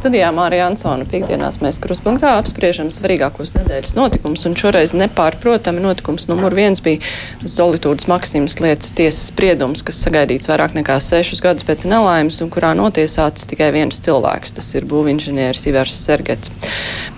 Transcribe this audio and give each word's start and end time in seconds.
Studijā 0.00 0.30
Mārija 0.32 0.64
Ansona 0.70 1.04
piekdienās 1.04 1.58
mēs 1.60 1.76
kruspunktā 1.82 2.30
apspriežam 2.38 2.88
svarīgākos 2.88 3.50
nedēļas 3.52 3.90
notikumus, 3.98 4.46
un 4.48 4.54
šoreiz 4.56 4.94
nepārprotami 4.96 5.82
notikums 5.84 6.24
numur 6.30 6.54
viens 6.56 6.80
bija 6.80 7.04
Zolitūdas 7.44 8.08
Maksimas 8.08 8.56
lietas 8.64 8.94
tiesas 8.96 9.26
spriedums, 9.28 9.82
kas 9.84 9.98
sagaidīts 10.00 10.48
vairāk 10.48 10.72
nekā 10.78 10.96
sešus 11.04 11.42
gadus 11.44 11.66
pēc 11.68 11.84
nelaimes, 11.90 12.40
un 12.40 12.48
kurā 12.48 12.70
notiesāts 12.78 13.44
tikai 13.50 13.68
viens 13.76 14.00
cilvēks, 14.00 14.54
tas 14.56 14.70
ir 14.72 14.86
būvinženieris 14.88 15.66
Ivers 15.68 15.98
Sergets. 16.06 16.48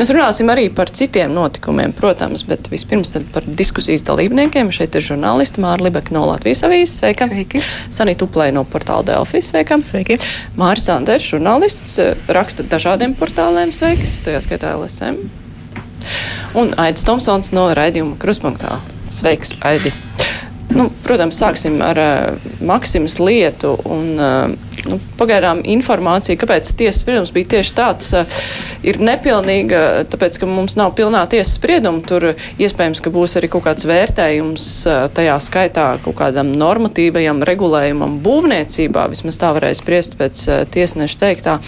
Mēs 0.01 0.11
runāsim 0.11 0.51
arī 0.51 0.67
par 0.75 0.91
citiem 0.91 1.31
notikumiem, 1.39 1.95
protams, 1.95 2.43
bet 2.49 2.67
vispirms 2.73 3.15
par 3.31 3.47
diskusijas 3.47 4.03
dalībniekiem. 4.11 4.75
Šeit 4.75 4.99
ir 4.99 5.07
žurnālisti 5.13 5.63
Māra 5.63 5.87
Libeka 5.87 6.17
no 6.17 6.25
Latvijas 6.33 6.65
avīzes, 6.67 6.99
sveika. 6.99 7.31
Sveiki. 7.31 7.63
Sanita 7.95 8.27
Uplē 8.27 8.51
no 8.57 8.67
portāla 8.67 9.07
Delfi, 9.13 9.45
sveika. 9.45 9.79
Sveiki. 9.87 10.19
Māris 10.59 10.91
Anders, 10.91 11.31
žurnālists, 11.31 12.01
raksta 12.33 12.67
dažādiem 12.73 13.17
portāliem, 13.19 13.73
sveiks, 13.75 14.23
tajā 14.25 14.41
skaitā 14.45 14.73
LSM. 14.79 15.21
Un 16.59 16.73
Aidis 16.81 17.05
Tomsons 17.09 17.53
no 17.57 17.69
raidījuma 17.77 18.19
Kruspunktā. 18.21 18.81
Sveiks, 19.13 19.55
Aidi! 19.61 19.93
Nu, 20.73 20.87
protams, 21.05 21.37
sāksim 21.37 21.81
ar 21.85 21.99
uh, 22.01 22.51
Maksimas 22.65 23.19
lietu. 23.21 23.75
Un, 23.93 24.15
uh, 24.17 24.87
nu, 24.89 24.97
pagaidām 25.21 25.61
informācija, 25.69 26.39
kāpēc 26.41 26.71
tiesas 26.79 27.03
spriedums 27.03 27.33
bija 27.35 27.51
tieši 27.57 27.75
tāds, 27.77 28.09
uh, 28.17 28.39
ir 28.87 28.97
nepilnīga, 29.03 30.07
tāpēc, 30.13 30.39
ka 30.41 30.49
mums 30.49 30.77
nav 30.81 30.95
pilnā 30.97 31.23
tiesas 31.31 31.59
sprieduma. 31.59 32.01
Tur 32.09 32.31
iespējams, 32.33 33.03
ka 33.05 33.13
būs 33.13 33.37
arī 33.41 33.51
kaut 33.53 33.67
kāds 33.67 33.87
vērtējums 33.89 34.69
uh, 34.89 35.03
tajā 35.13 35.37
skaitā 35.45 35.89
kaut 36.07 36.17
kādam 36.23 36.55
normatīvajam 36.57 37.45
regulējumam 37.49 38.17
būvniecībā. 38.25 39.05
Vismaz 39.13 39.41
tā 39.43 39.53
varēja 39.59 39.81
spriest 39.83 40.17
pēc 40.21 40.47
uh, 40.49 40.63
tiesneša 40.73 41.21
teiktā. 41.21 41.59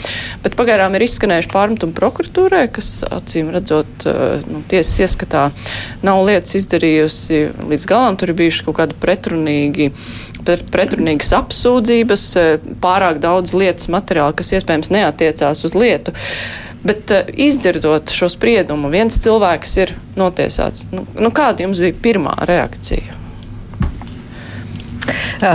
Bet 0.46 0.56
pagaidām 0.56 0.96
ir 0.96 1.04
izskanējuši 1.04 1.52
pārmetumi 1.52 1.96
prokuratūrai, 1.98 2.64
kas 2.72 2.94
acīm 3.04 3.52
redzot, 3.52 4.08
uh, 4.08 4.40
nu, 4.48 4.64
tiesas 4.72 4.96
ieskatā 5.04 5.50
nav 6.06 6.24
lietas 6.24 6.56
izdarījusi 6.62 7.44
līdz 7.68 7.88
galam. 7.90 8.16
Tur 8.16 8.32
ir 8.32 8.40
bijuši 8.40 8.64
kaut 8.64 8.80
kādi 8.80 8.93
pretrunīgi, 9.02 9.90
pretrunīgas 10.44 11.32
apsūdzības, 11.40 12.26
pārāk 12.84 13.22
daudz 13.22 13.54
lietas 13.56 13.90
materiāla, 13.92 14.36
kas 14.36 14.54
iespējams 14.58 14.92
neatiecās 14.94 15.64
uz 15.66 15.74
lietu. 15.78 16.14
Bet 16.84 17.10
uh, 17.16 17.24
izdzirdot 17.40 18.12
šo 18.12 18.28
spriedumu, 18.28 18.90
viens 18.92 19.16
cilvēks 19.24 19.76
ir 19.80 19.94
notiesāts. 20.20 20.90
Nu, 20.92 21.06
nu, 21.16 21.32
kāda 21.32 21.64
jums 21.64 21.80
bija 21.80 21.96
pirmā 22.04 22.36
reakcija? 22.44 23.22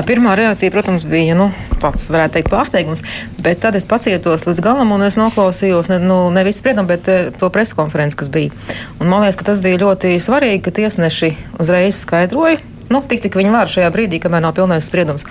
Pirmā 0.05 0.35
reakcija, 0.37 0.69
protams, 0.73 1.05
bija 1.09 1.33
nu, 1.37 1.47
tāds, 1.81 2.03
varētu 2.11 2.35
teikt, 2.35 2.49
pārsteigums. 2.53 3.01
Bet 3.41 3.61
tad 3.63 3.77
es 3.79 3.87
pacietos 3.89 4.45
līdz 4.45 4.61
galam 4.61 4.91
un 4.93 5.05
es 5.05 5.17
noklausījos 5.17 5.89
ne, 5.89 5.97
nu, 6.03 6.17
nevis 6.33 6.59
spriedumu, 6.61 6.89
bet 6.91 7.09
to 7.39 7.49
preskonferenci, 7.53 8.17
kas 8.19 8.29
bija. 8.33 8.53
Un 8.99 9.09
man 9.09 9.23
liekas, 9.23 9.39
ka 9.39 9.47
tas 9.49 9.61
bija 9.63 9.81
ļoti 9.81 10.17
svarīgi, 10.21 10.61
ka 10.65 10.75
tiesneši 10.81 11.31
uzreiz 11.61 12.03
skaidroja, 12.03 12.59
nu, 12.89 13.01
tik 13.05 13.23
cik 13.25 13.37
viņi 13.39 13.53
var 13.53 13.71
šajā 13.71 13.89
brīdī, 13.93 14.19
kamēr 14.23 14.43
nav 14.45 14.55
pilnais 14.57 14.87
spriedums. 14.89 15.25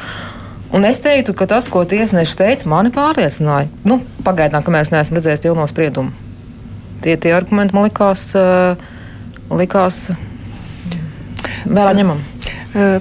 Un 0.74 0.84
es 0.84 1.00
teiktu, 1.00 1.32
ka 1.36 1.46
tas, 1.48 1.68
ko 1.72 1.84
tiesneši 1.88 2.36
teica, 2.36 2.68
mani 2.68 2.92
pārliecināja. 2.92 3.70
Nu, 3.88 4.02
pagaidām, 4.26 4.64
kamēr 4.64 4.84
es 4.84 4.92
neesmu 4.92 5.16
redzējis 5.16 5.44
pilno 5.46 5.64
spriedumu. 5.70 6.12
Tie, 7.04 7.14
tie 7.16 7.32
argumenti 7.32 7.76
man 7.76 7.86
likās, 7.86 8.26
uh, 8.36 8.76
likās 9.54 10.10
vērā 11.64 11.94
ņemam. 11.96 12.20
Uh, 12.74 12.98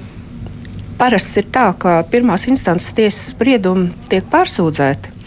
parasti 0.98 1.42
ir 1.42 1.52
tā, 1.52 1.66
ka 1.76 2.00
pirmās 2.08 2.48
instances 2.48 2.94
tiesas 2.96 3.34
spriedumi 3.34 3.90
tiek 4.08 4.24
pārsūdzēti. 4.32 5.17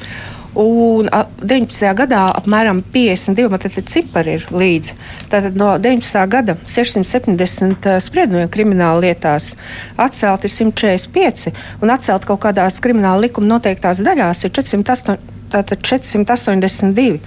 Un 0.60 1.08
19. 1.08 1.94
gadā 1.96 2.26
apmēram 2.36 2.82
52, 2.92 3.48
man 3.52 3.62
te 3.64 3.84
cipari 3.88 4.36
ir 4.36 4.48
līdzi. 4.52 4.98
Tātad 5.32 5.56
no 5.56 5.70
19. 5.80 6.26
gada 6.28 6.58
670 6.68 7.88
spriedumiem 8.04 8.52
krimināla 8.52 9.00
lietās 9.06 9.54
atcelt 9.96 10.44
ir 10.44 10.52
145 10.52 11.54
un 11.82 11.96
atcelt 11.96 12.28
kaut 12.28 12.44
kādās 12.44 12.82
krimināla 12.84 13.30
likuma 13.30 13.54
noteiktās 13.56 14.04
daļās 14.04 14.44
ir 14.44 14.52
408, 14.60 15.18
482. 15.52 17.20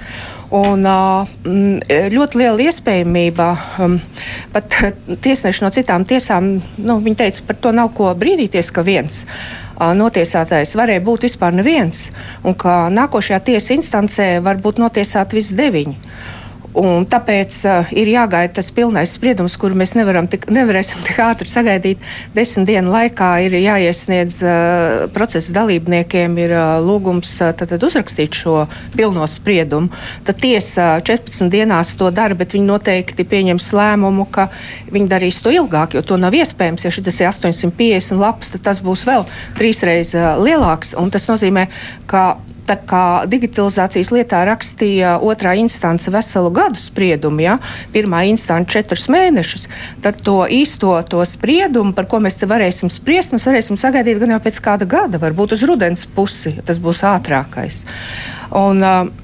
Un, 0.55 0.85
ļoti 2.15 2.39
liela 2.39 2.63
iespējamība, 2.69 3.47
pat 4.55 4.77
tiesneši 5.25 5.65
no 5.65 5.71
citām 5.75 6.05
tiesām, 6.07 6.53
nu, 6.79 7.01
teica, 7.17 7.43
par 7.49 7.59
to 7.59 7.73
nav 7.75 7.91
ko 7.97 8.13
brīdīties, 8.21 8.71
ka 8.71 8.85
viens 8.87 9.25
notiesātais 9.79 10.75
varēja 10.79 11.03
būt 11.05 11.27
vispār 11.29 11.55
neviens, 11.57 12.11
un 12.45 12.55
ka 12.55 12.89
nākošajā 12.95 13.41
tiesa 13.51 13.75
instancē 13.75 14.29
var 14.45 14.61
būt 14.63 14.81
notiesāti 14.83 15.41
visi 15.41 15.59
deviņi. 15.59 15.97
Un 16.75 17.05
tāpēc 17.07 17.57
uh, 17.71 17.91
ir 17.95 18.09
jāgaida 18.11 18.57
tas 18.57 18.73
pilnais 18.75 19.13
spriedums, 19.15 19.55
kuru 19.61 19.77
mēs 19.79 19.93
tik, 20.31 20.49
nevarēsim 20.51 21.05
tik 21.07 21.21
ātri 21.23 21.47
sagaidīt. 21.47 22.01
Desmit 22.35 22.67
dienu 22.67 22.91
laikā 22.91 23.29
ir 23.47 23.55
jāiesniedz 23.61 24.41
uh, 24.43 25.05
procesa 25.15 25.55
dalībniekiem 25.55 26.35
ir, 26.43 26.55
uh, 26.59 26.83
lūgums 26.83 27.31
uh, 27.45 27.53
tad, 27.55 27.71
tad 27.71 27.87
uzrakstīt 27.87 28.35
šo 28.35 28.65
pilno 28.97 29.27
spriedumu. 29.31 29.93
Tad 30.27 30.41
tiesa 30.43 30.99
14 31.07 31.47
dienās 31.53 31.95
to 31.95 32.11
dara, 32.11 32.35
bet 32.35 32.57
viņi 32.57 32.67
noteikti 32.67 33.23
pieņems 33.23 33.71
lēmumu, 33.79 34.27
ka 34.35 34.49
viņi 34.91 35.13
darīs 35.13 35.39
to 35.45 35.55
ilgāk, 35.55 35.95
jo 35.95 36.03
to 36.03 36.19
nav 36.19 36.35
iespējams. 36.35 36.89
Ja 36.89 36.91
šis 36.91 37.21
ir 37.21 37.31
850 37.31 38.19
lapas, 38.19 38.51
tad 38.51 38.67
tas 38.67 38.83
būs 38.83 39.07
vēl 39.07 39.23
trīsreiz 39.61 40.17
uh, 40.19 40.35
lielāks. 40.43 40.97
Tas 41.15 41.31
nozīmē, 41.31 41.69
ka 42.11 42.33
Tā 42.69 42.77
kā 42.89 43.05
digitalizācijas 43.29 44.11
lietā 44.15 44.41
rakstīja 44.49 45.17
otrā 45.25 45.55
instance 45.61 46.11
veselu 46.13 46.53
gadu 46.55 46.81
spriedumu, 46.81 47.43
ja? 47.45 47.59
Pirmā 47.95 48.25
instance 48.31 48.73
četrus 48.73 49.09
mēnešus, 49.13 49.69
tad 50.05 50.23
to 50.25 50.43
īsto 50.49 50.95
to 51.09 51.25
spriedumu, 51.29 51.93
par 51.97 52.09
ko 52.11 52.23
mēs 52.25 52.39
te 52.41 52.49
varēsim 52.51 52.93
spriest, 52.93 53.35
mēs 53.35 53.49
varēsim 53.51 53.81
sagaidīt 53.81 54.23
gan 54.23 54.37
jau 54.37 54.41
pēc 54.47 54.63
kāda 54.65 54.89
gada, 54.89 55.21
varbūt 55.21 55.57
uz 55.59 55.67
rudens 55.69 56.07
pusi, 56.07 56.57
tas 56.65 56.81
būs 56.81 57.05
ātrākais. 57.09 57.85
Un, 58.55 58.81
uh, 58.81 59.24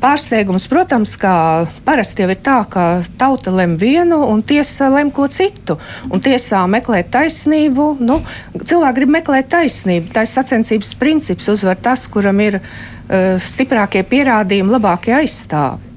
pārsteigums, 0.00 0.66
protams, 0.68 1.14
kā 1.20 1.66
parasti 1.86 2.24
jau 2.24 2.30
ir 2.32 2.40
tā, 2.44 2.58
ka 2.70 2.84
tauta 3.20 3.52
lem 3.54 3.76
vienu 3.80 4.20
un 4.28 4.42
tiesa 4.42 4.90
lem 4.92 5.10
ko 5.10 5.28
citu. 5.32 5.78
Un 6.10 6.20
tiesā 6.20 6.62
meklēt 6.70 7.10
taisnību, 7.14 7.96
nu, 8.00 8.20
cilvēki 8.56 8.98
grib 9.00 9.14
meklēt 9.16 9.50
taisnību. 9.52 10.12
Tā 10.14 10.26
ir 10.26 10.32
sacensības 10.32 10.94
princips, 11.00 11.48
uzvar 11.52 11.80
tas, 11.80 12.06
kuram 12.12 12.40
ir 12.44 12.60
uh, 12.60 13.36
stiprākie 13.40 14.04
pierādījumi, 14.06 14.76
labākie 14.76 15.16
aizstāvi. 15.22 15.88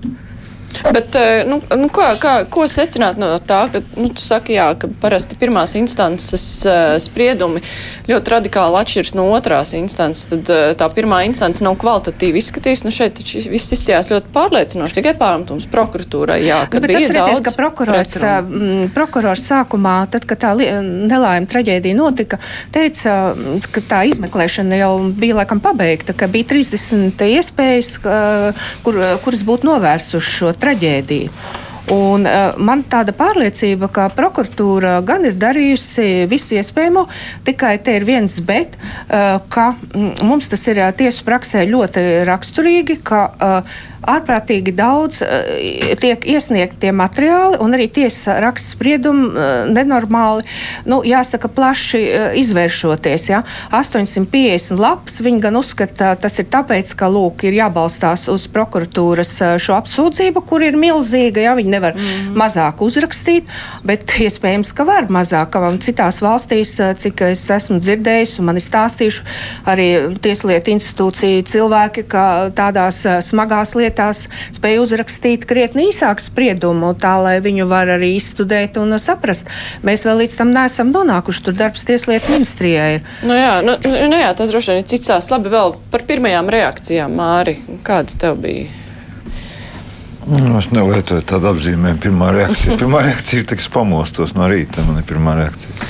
Bet, 0.81 1.16
eh, 1.16 1.44
nu, 1.47 1.59
nu, 1.78 1.88
kā, 1.94 2.13
kā, 2.22 2.34
ko 2.50 2.66
secināt 2.69 3.19
no 3.22 3.35
tā, 3.44 3.66
ka 3.72 3.81
nu, 4.00 4.09
tu 4.13 4.23
saki, 4.25 4.56
jā, 4.57 4.72
ka 4.79 4.89
parasti 5.01 5.38
pirmās 5.39 5.75
instances 5.78 6.45
uh, 6.66 6.95
spriedumi 7.01 7.61
ļoti 8.09 8.34
radikāli 8.34 8.79
atšķiras 8.81 9.13
no 9.17 9.28
otrās 9.35 9.73
instances, 9.78 10.25
tad 10.31 10.50
uh, 10.51 10.72
tā 10.78 10.89
pirmā 10.94 11.23
instance 11.28 11.63
nav 11.63 11.78
kvalitatīvi 11.81 12.41
izskatījusi. 12.41 12.88
Nu, 12.88 12.94
šeit 12.95 13.22
viss 13.22 13.75
izstījās 13.75 14.09
ļoti 14.12 14.31
pārliecinoši, 14.33 14.97
tikai 15.00 15.13
pārmetums 15.19 15.69
prokuratūrai. 15.72 16.39
Jā, 16.44 16.63
ka 16.67 16.79
nu, 16.79 16.85
bet 16.88 16.95
atcerieties, 16.97 17.44
ka 17.45 17.56
prokurors, 17.57 18.17
m, 18.41 18.89
prokurors 18.95 19.45
sākumā, 19.45 19.95
tad, 20.13 20.28
kad 20.29 20.41
tā 20.44 20.53
nelaime 20.57 21.50
traģēdija 21.50 22.00
notika, 22.00 22.41
teica, 22.73 23.19
ka 23.73 23.85
tā 23.94 24.03
izmeklēšana 24.12 24.81
jau 24.81 24.94
bija 25.16 25.39
laikam 25.41 25.62
pabeigta, 25.63 26.16
ka 26.17 26.28
bija 26.31 26.50
30 26.56 27.23
iespējas, 27.29 27.95
kur, 28.83 29.00
kuras 29.23 29.45
būtu 29.47 29.69
novērsuši 29.69 30.38
šo 30.39 30.53
traģēdiju. 30.63 31.62
Un, 31.92 32.24
uh, 32.24 32.56
man 32.63 32.86
tāda 32.88 33.12
pārliecība, 33.15 33.89
ka 33.92 34.06
prokuratūra 34.15 35.01
gan 35.04 35.25
ir 35.27 35.36
darījusi 35.36 36.30
visu 36.31 36.56
iespējamo, 36.56 37.04
tikai 37.44 37.74
te 37.83 37.98
ir 37.98 38.06
viens 38.07 38.38
bet, 38.48 38.77
uh, 38.80 39.42
ka 39.51 39.74
mums 40.24 40.48
tas 40.51 40.63
ir 40.71 40.80
uh, 40.80 40.94
tiesu 40.95 41.25
praksē 41.27 41.65
ļoti 41.68 42.06
raksturīgi, 42.30 43.01
ka 43.04 43.25
uh, 43.36 43.75
ārprātīgi 44.09 44.73
daudz 44.75 45.21
uh, 45.25 45.95
tiek 46.01 46.25
iesniegti 46.29 46.81
tie 46.85 46.94
materiāli, 46.95 47.59
un 47.63 47.75
arī 47.75 47.88
tiesa 47.94 48.38
raksta 48.44 48.75
spriedumu 48.75 49.29
uh, 49.31 49.51
nenormāli, 49.71 50.45
nu, 50.89 51.01
jāsaka, 51.07 51.51
plaši 51.53 52.01
uh, 52.03 52.27
izvēršoties. 52.39 53.27
Ja? 53.31 53.44
850 53.71 54.81
lapas 54.81 55.19
viņi 55.23 55.44
gan 55.44 55.59
uzskata, 55.59 56.13
tas 56.19 56.39
ir 56.41 56.50
tāpēc, 56.53 56.94
ka 57.00 57.09
lūk, 57.11 57.45
ir 57.47 57.57
jābalstās 57.57 58.27
uz 58.31 58.47
prokuratūras 58.53 59.35
šo 59.63 59.77
apsūdzību, 59.79 60.44
kur 60.47 60.65
ir 60.65 60.77
milzīga. 60.79 61.44
Ja? 61.47 61.56
Viņi 61.57 61.73
nevar 61.75 61.97
mm. 61.97 62.33
mazāk 62.39 62.83
uzrakstīt, 62.85 63.49
bet 63.88 64.07
iespējams, 64.23 64.73
ka 64.75 64.88
var 64.88 65.09
mazāk. 65.13 65.51
Ka 65.53 65.73
citās 65.83 66.17
valstīs, 66.23 66.75
cik 66.99 67.25
es 67.27 67.44
esmu 67.53 67.79
dzirdējis, 67.83 68.38
un 68.41 68.49
man 68.49 68.59
ir 68.59 68.65
stāstījuši 68.65 69.25
arī 69.69 69.88
Tieslietu 70.23 70.73
institūcija 70.73 71.44
cilvēki, 71.49 72.06
ka 72.09 72.25
tādās 72.56 73.01
smagās 73.27 73.75
lietās 73.77 73.93
lietās 73.94 74.28
spēj 74.56 74.81
uzrakstīt 74.81 75.45
krietni 75.45 75.90
īsāku 75.92 76.22
spriedumu, 76.22 76.94
tā 76.98 77.16
lai 77.22 77.38
viņu 77.44 77.68
var 77.69 77.88
arī 77.94 78.16
izstudēt 78.18 78.78
un 78.81 78.98
saprast. 78.98 79.48
Mēs 79.84 80.06
vēl 80.06 80.24
līdz 80.24 80.38
tam 80.42 80.54
neesam 80.54 80.92
nonākuši. 80.94 81.44
Tur 81.44 81.57
darbs 81.57 81.86
tieslietu 81.86 82.31
ministrijai 82.34 82.98
ir. 82.98 83.04
Nu 83.24 83.38
jā, 83.38 83.62
nu, 83.66 83.78
nu 83.84 84.18
jā, 84.18 84.34
tas 84.38 84.50
droši 84.50 84.74
vien 84.74 84.81
ir 84.81 84.88
cits 84.90 85.12
tās. 85.12 85.30
Labi, 85.31 85.51
vēl 85.54 85.78
par 85.92 86.06
pirmajām 86.07 86.50
reakcijām, 86.50 87.13
Māri. 87.13 87.60
Kāda 87.86 88.18
tev 88.18 88.42
bija? 88.42 88.72
Nu, 90.24 90.56
es 90.56 90.69
nelietoju 90.72 91.24
tādu 91.28 91.51
apzīmējumu. 91.51 92.00
Pirmā 92.04 92.31
reakcija, 92.31 92.78
pirmā 92.80 93.04
reakcija 93.04 93.44
ir, 93.44 93.48
ka 93.50 93.60
es 93.60 93.72
pamostos 93.72 94.38
no 94.38 94.48
rīta. 94.48 94.86
Man 94.88 95.01
ir 95.01 95.07
pirmā 95.07 95.36
reakcija. 95.42 95.90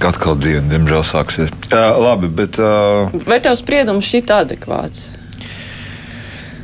Kā 0.00 0.14
atkal 0.14 0.38
diena, 0.40 0.62
diemžēl, 0.70 1.02
sāksies. 1.04 1.50
Uh, 1.68 1.98
labi, 2.00 2.30
bet. 2.32 2.56
Uh, 2.56 3.10
Vai 3.26 3.40
tev 3.42 3.58
spriedums 3.58 4.06
šī 4.06 4.22
ir 4.22 4.36
adekvāts? 4.38 5.09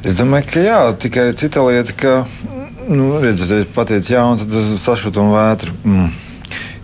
Es 0.04 0.14
domāju, 0.18 0.50
ka 0.52 0.62
jā, 0.62 0.78
tikai 1.00 1.30
cita 1.38 1.64
lieta, 1.66 1.94
ka, 1.96 2.14
nu, 2.88 3.16
redziet, 3.22 3.72
pateicis 3.74 4.12
jā, 4.12 4.22
un 4.26 4.40
tad 4.42 4.52
tas 4.52 4.70
sašut 4.82 5.18
un 5.20 5.32
vētru. 5.34 5.74
Mm. 5.86 6.14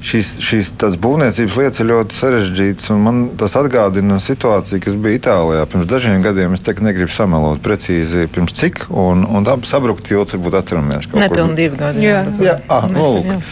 Šīs, 0.02 0.30
šīs 0.42 0.72
būvniecības 0.98 1.56
lietas 1.60 1.80
ir 1.82 1.86
ļoti 1.92 2.16
sarežģītas. 2.16 2.88
Man 2.98 3.20
tas 3.38 3.54
atgādina 3.60 4.16
situāciju, 4.22 4.80
kas 4.82 4.96
bija 4.98 5.20
Itālijā 5.20 5.68
pirms 5.70 5.86
dažiem 5.86 6.24
gadiem. 6.24 6.56
Es 6.56 6.64
tagad 6.66 6.88
negribu 6.88 7.14
samelot 7.14 7.62
precīzi, 7.62 8.26
pirms 8.34 8.56
cik. 8.58 8.88
Un, 8.90 9.22
un 9.22 9.46
tā 9.46 9.54
sabruka 9.68 10.02
tilts, 10.08 10.34
varbūt 10.34 10.58
atceramies. 10.58 11.06
Nepilnīgi 11.14 11.60
divi 11.60 11.78
gadi. 11.84 12.02
Jā, 12.02 12.24
jā. 12.26 12.48
jā. 12.48 12.56
Ah, 12.66 12.90
nu, 12.90 13.06
lūk. 13.20 13.46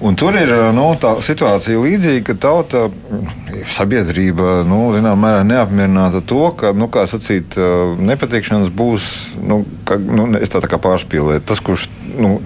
Un 0.00 0.16
tur 0.16 0.32
ir 0.40 0.48
nu, 0.72 0.86
tā 0.96 1.12
situācija 1.20 1.76
līdzīga, 1.76 2.22
ka 2.30 2.34
tauta, 2.40 2.86
sabiedrība, 3.68 4.62
nu, 4.64 4.78
zināmā 4.96 5.18
mērā 5.26 5.42
neapmierināta 5.44 6.22
to, 6.24 6.46
ka, 6.56 6.72
nu, 6.72 6.88
kā 6.92 7.04
sacīt, 7.10 7.58
nepatikšanas 8.00 8.72
būs, 8.72 9.10
nu, 9.44 9.60
ka, 9.84 9.98
nu, 10.00 10.30
es 10.40 10.52
tā, 10.52 10.62
tā 10.64 10.70
kā 10.72 10.80
pārspīlēju. 10.80 11.44
Tas, 11.44 11.60
kurš, 11.64 11.90
nu, 12.16 12.38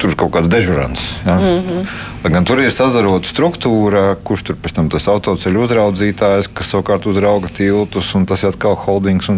tur 0.00 0.14
kaut 0.16 0.32
kāds 0.38 0.48
dežurants. 0.48 1.02
Ja? 1.26 1.36
Mm 1.36 1.60
-hmm. 1.66 2.32
Gan 2.32 2.44
tur 2.44 2.62
ir 2.62 2.72
sazarota 2.72 3.28
struktūra, 3.28 4.16
kurš 4.24 4.42
tur 4.42 4.56
pēc 4.62 4.74
tam 4.74 4.88
tas 4.88 5.08
autoceļu 5.08 5.64
uzraudzītājs, 5.64 6.48
kas 6.54 6.70
savukārt 6.72 7.06
uzrauga 7.06 7.48
tiltus, 7.48 8.14
un 8.14 8.26
tas 8.26 8.42
ir 8.42 8.48
atkal 8.48 8.74
holdings. 8.74 9.28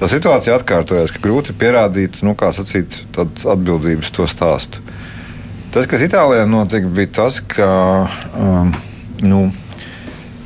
Tā 0.00 0.08
situācija 0.08 0.56
atkārtojas, 0.58 1.12
ka 1.12 1.18
grūti 1.28 1.52
pierādīt, 1.52 2.22
nu, 2.22 2.34
kā 2.34 2.52
sacīt, 2.52 2.86
atbildības 3.44 4.10
to 4.10 4.26
stāstu. 4.26 4.78
Tas, 5.76 5.84
kas 5.84 6.00
Itālijā 6.00 6.46
notika, 6.48 6.88
bija 6.88 7.08
tas, 7.18 7.34
ka 7.52 7.68
um, 8.32 8.70
nu, 9.20 9.40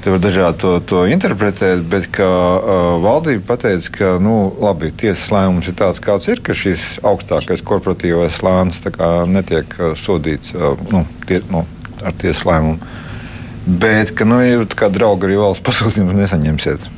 Te 0.01 0.09
var 0.09 0.21
dažādi 0.25 0.57
to, 0.63 0.71
to 0.81 1.01
interpretēt, 1.13 1.83
bet 1.93 2.07
ka, 2.09 2.25
uh, 2.25 2.85
valdība 3.05 3.45
pateica, 3.51 3.91
ka 3.93 4.13
nu, 4.23 4.49
labi, 4.57 4.89
tiesas 4.97 5.29
lēmums 5.29 5.69
ir 5.69 5.75
tāds, 5.77 6.01
kāds 6.01 6.25
ir, 6.33 6.41
ka 6.41 6.57
šis 6.57 7.03
augstākais 7.05 7.61
korporatīvais 7.69 8.39
slānis 8.41 8.81
netiek 9.29 9.77
uh, 9.77 9.93
sodīts 10.01 10.55
uh, 10.57 10.73
nu, 10.95 11.03
tie, 11.29 11.43
nu, 11.53 11.67
ar 12.01 12.17
tiesas 12.17 12.47
lēmumu. 12.49 12.81
Bet, 13.85 14.15
ka, 14.17 14.25
nu, 14.25 14.41
ja 14.41 14.65
kā 14.73 14.89
draugi 14.89 15.29
arī 15.29 15.37
valsts 15.43 15.67
pasūtījumus 15.69 16.17
nesaņemsiet. 16.17 16.89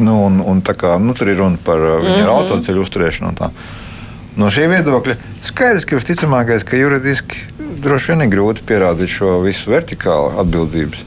Nu, 0.00 0.16
un, 0.30 0.40
un 0.40 0.64
kā, 0.64 0.96
nu, 1.04 1.12
tur 1.12 1.28
ir 1.28 1.42
runa 1.42 1.60
par 1.68 1.84
uh, 1.84 1.98
viņu 2.00 2.16
mm 2.16 2.24
-hmm. 2.24 2.32
autoceļu 2.38 2.86
uzturēšanu. 2.88 3.52
No 4.40 4.48
šī 4.48 4.70
viedokļa 4.72 5.20
skaidrs, 5.44 5.84
ka 5.84 6.00
visticamākais, 6.00 6.64
ka 6.64 6.80
juridiski 6.80 7.44
droši 7.82 8.12
vien 8.12 8.24
ir 8.24 8.32
grūti 8.32 8.64
pierādīt 8.68 9.10
šo 9.12 9.38
visu 9.44 9.72
vertikālu 9.72 10.34
atbildības. 10.42 11.04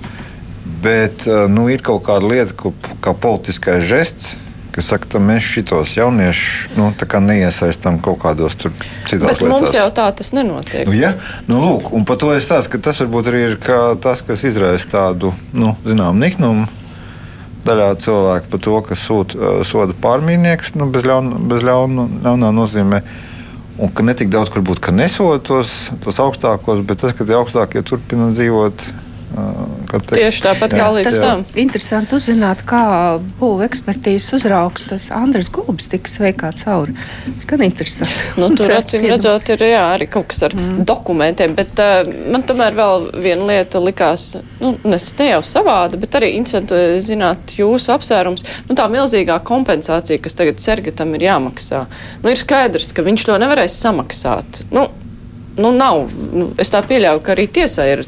Bet 0.81 1.27
eh, 1.27 1.45
nu, 1.51 1.67
ir 1.69 1.83
kaut 1.85 2.05
kāda 2.07 2.29
lieta, 2.31 2.55
ko, 2.57 2.73
kā 3.03 3.13
politiskais 3.13 3.85
žests, 3.87 4.35
kas 4.71 4.87
saka, 4.93 5.09
ka 5.13 5.21
mēs 5.21 5.45
šitos 5.45 5.97
jauniešus 5.97 6.77
nu, 6.79 6.89
neiesaistām 7.27 7.99
kaut 8.03 8.21
kādos 8.23 8.55
citos 8.55 8.85
lietās. 9.11 9.41
Bet 9.41 9.49
mums 9.51 9.75
jau 9.75 9.87
tā 9.93 10.07
tas 10.15 10.31
nenotiek. 10.33 10.87
Nu, 10.87 10.95
ja? 10.95 11.13
nu, 11.51 11.59
lūk, 11.61 11.91
un 11.97 12.05
par 12.07 12.21
to 12.21 12.31
es 12.33 12.47
stāstu, 12.47 12.75
ka 12.75 12.85
tas 12.89 13.01
varbūt 13.03 13.31
arī 13.31 13.41
ir 13.49 13.57
tas, 14.01 14.23
kas 14.25 14.45
izraisa 14.47 14.87
tādu 14.93 15.33
nu, 15.53 15.75
zinām, 15.87 16.21
niknumu. 16.21 16.69
Daļā 17.61 17.91
cilvēku 18.01 18.47
par 18.49 18.61
to, 18.65 18.77
ka 18.87 18.95
sūt, 18.97 19.35
uh, 19.37 19.59
soda 19.67 19.93
pārmīnieks, 19.93 20.71
nu, 20.81 20.87
bez, 20.89 21.05
ļaun, 21.05 21.35
bez 21.51 21.61
ļauna, 21.67 22.07
ļaunā 22.23 22.49
nozīmē. 22.57 23.03
Uh, 23.03 23.30
Un 23.79 23.91
ka 23.95 24.03
ne 24.03 24.15
tik 24.17 24.31
daudz, 24.33 24.51
kur 24.51 24.63
būtu, 24.67 24.83
ka 24.83 24.91
nesoda 24.95 25.39
tos, 25.39 25.91
tos 26.03 26.19
augstākos, 26.19 26.83
bet 26.87 26.99
tas, 27.03 27.15
ka 27.15 27.27
tie 27.27 27.37
augstākie 27.37 27.83
turpina 27.87 28.31
dzīvot 28.35 28.83
Teikt, 29.31 30.13
Tieši 30.15 30.43
tāpat 30.43 30.75
jā, 30.75 30.83
kā 30.83 30.87
līdz 30.95 31.19
tam. 31.19 31.43
Interesanti 31.59 32.15
uzzināt, 32.17 32.63
kā 32.67 32.83
būvniecības 33.39 33.71
ekspertīzes 33.71 34.33
uzraugs 34.37 34.87
tas 34.89 35.07
Andris 35.15 35.49
Gulbis 35.53 35.89
tika 35.91 36.09
sveikā 36.09 36.51
cauri. 36.61 36.95
Skan 37.41 37.63
interesanti. 37.65 38.31
Nu, 38.41 38.49
tur 38.57 38.73
acīm 38.75 39.05
redzot, 39.09 39.49
ir 39.53 39.63
jā, 39.67 39.83
arī 39.95 40.07
kaut 40.11 40.29
kas 40.31 40.43
ar 40.47 40.55
mm. 40.57 40.83
dokumentiem, 40.87 41.55
bet 41.57 41.79
uh, 41.81 42.01
man 42.33 42.45
tomēr 42.47 42.75
vēl 42.77 43.07
viena 43.21 43.47
lieta 43.51 43.81
likās, 43.83 44.31
nu, 44.61 44.73
ne, 44.83 44.97
ne 44.97 45.29
jau 45.29 45.41
savāda, 45.45 45.99
bet 46.01 46.17
arī 46.19 46.33
interesanti 46.37 47.01
zināt 47.05 47.55
jūsu 47.57 47.93
apsvērums. 47.95 48.45
Nu, 48.69 48.77
tā 48.77 48.87
milzīgā 48.91 49.37
kompensācija, 49.47 50.21
kas 50.23 50.37
tagad 50.37 50.63
Sergatam 50.63 51.13
ir 51.17 51.27
jāmaksā. 51.29 51.85
Nu, 52.23 52.31
ir 52.31 52.41
skaidrs, 52.41 52.91
ka 52.95 53.05
viņš 53.05 53.29
to 53.29 53.39
nevarēs 53.41 53.77
samaksāt. 53.83 54.63
Nu, 54.73 54.87
nu, 55.57 55.73
nav. 55.75 56.05
Nu, 56.31 56.51
es 56.61 56.71
tā 56.73 56.83
pieļauju, 56.87 57.25
ka 57.25 57.35
arī 57.35 57.47
tiesai 57.59 57.91
ir 57.95 58.05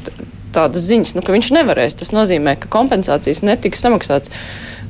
tādas 0.54 0.86
ziņas, 0.88 1.14
nu, 1.18 1.24
ka 1.26 1.34
viņš 1.34 1.50
nevarēs. 1.58 1.98
Tas 2.00 2.14
nozīmē, 2.14 2.56
ka 2.62 2.70
kompensācijas 2.72 3.42
netiks 3.46 3.82
samaksāts. 3.84 4.32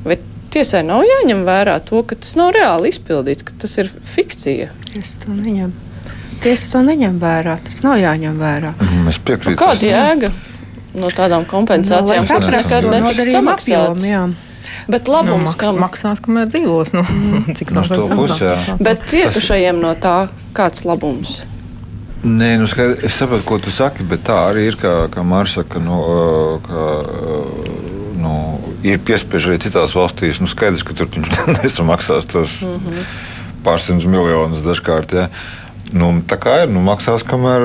Bet 0.05 0.23
tiesai 0.53 0.85
nav 0.87 1.03
jāņem 1.07 1.43
vērā 1.47 1.79
to, 1.87 2.03
ka 2.07 2.17
tas 2.19 2.35
nav 2.39 2.53
reāli 2.55 2.93
izpildīts, 2.93 3.45
ka 3.47 3.57
tas 3.65 3.75
ir 3.81 3.91
fikcija. 4.15 4.71
Es 4.99 5.17
to 5.23 5.33
neņemu. 5.35 5.85
Tiesa 6.43 6.71
to 6.75 6.81
neņem 6.85 7.15
vērā. 7.21 7.55
Tas 7.65 7.79
nav 7.85 7.97
jāņem 8.01 8.35
vērā. 8.39 8.75
Mm, 8.77 9.07
es 9.11 9.17
piekrītu. 9.17 9.55
Nu, 9.55 9.61
kāda 9.61 9.87
jēga 9.89 10.31
no 10.95 11.11
tādām 11.13 11.47
kompensācijām? 11.49 12.27
No, 12.29 12.41
tas 12.51 12.71
ir 12.75 12.89
nodarījuma 12.91 13.55
apjoms. 13.55 14.43
Bet 14.91 15.09
labums, 15.09 15.31
nu, 15.31 15.45
maks, 15.47 15.57
kam 15.57 15.77
maksās, 15.81 16.21
kamēr 16.21 16.49
dzīvos, 16.51 16.91
nu, 16.93 17.03
cik 17.57 17.71
no 17.73 17.85
to 17.89 18.05
puses. 18.11 18.71
Bet 18.83 19.05
cietušajiem 19.09 19.79
no 19.81 19.95
tā 19.97 20.17
kāds 20.57 20.85
labums? 20.85 21.39
Nē, 22.25 22.55
nu, 22.57 22.65
skaidrs, 22.65 23.03
es 23.05 23.13
saprotu, 23.13 23.45
ko 23.45 23.59
tu 23.61 23.69
saki, 23.69 24.01
bet 24.09 24.23
tā 24.25 24.33
arī 24.47 24.63
ir. 24.71 24.75
Kā, 24.81 24.93
kā 25.13 25.21
Mārcis 25.21 25.59
saka, 25.59 25.77
nu, 25.83 25.97
ka, 26.65 26.85
nu, 28.17 28.31
ir 28.81 29.03
piespiež 29.05 29.51
arī 29.51 29.59
citās 29.61 29.93
valstīs. 29.93 30.39
Nu, 30.41 30.49
skaidrs, 30.49 30.81
ka 30.87 30.97
tur 30.97 31.11
viņš 31.13 31.29
nesamaksās 31.59 32.25
tos 32.31 32.63
mm 32.65 32.79
-hmm. 32.79 33.11
pārsimtus 33.67 34.09
miljonus 34.09 34.63
dažkārt. 34.65 35.13
Ja. 35.13 35.27
Nu, 35.93 36.09
tā 36.25 36.39
kā 36.41 36.63
ir, 36.63 36.73
nu, 36.73 36.81
maksās, 36.81 37.23
kamēr 37.23 37.61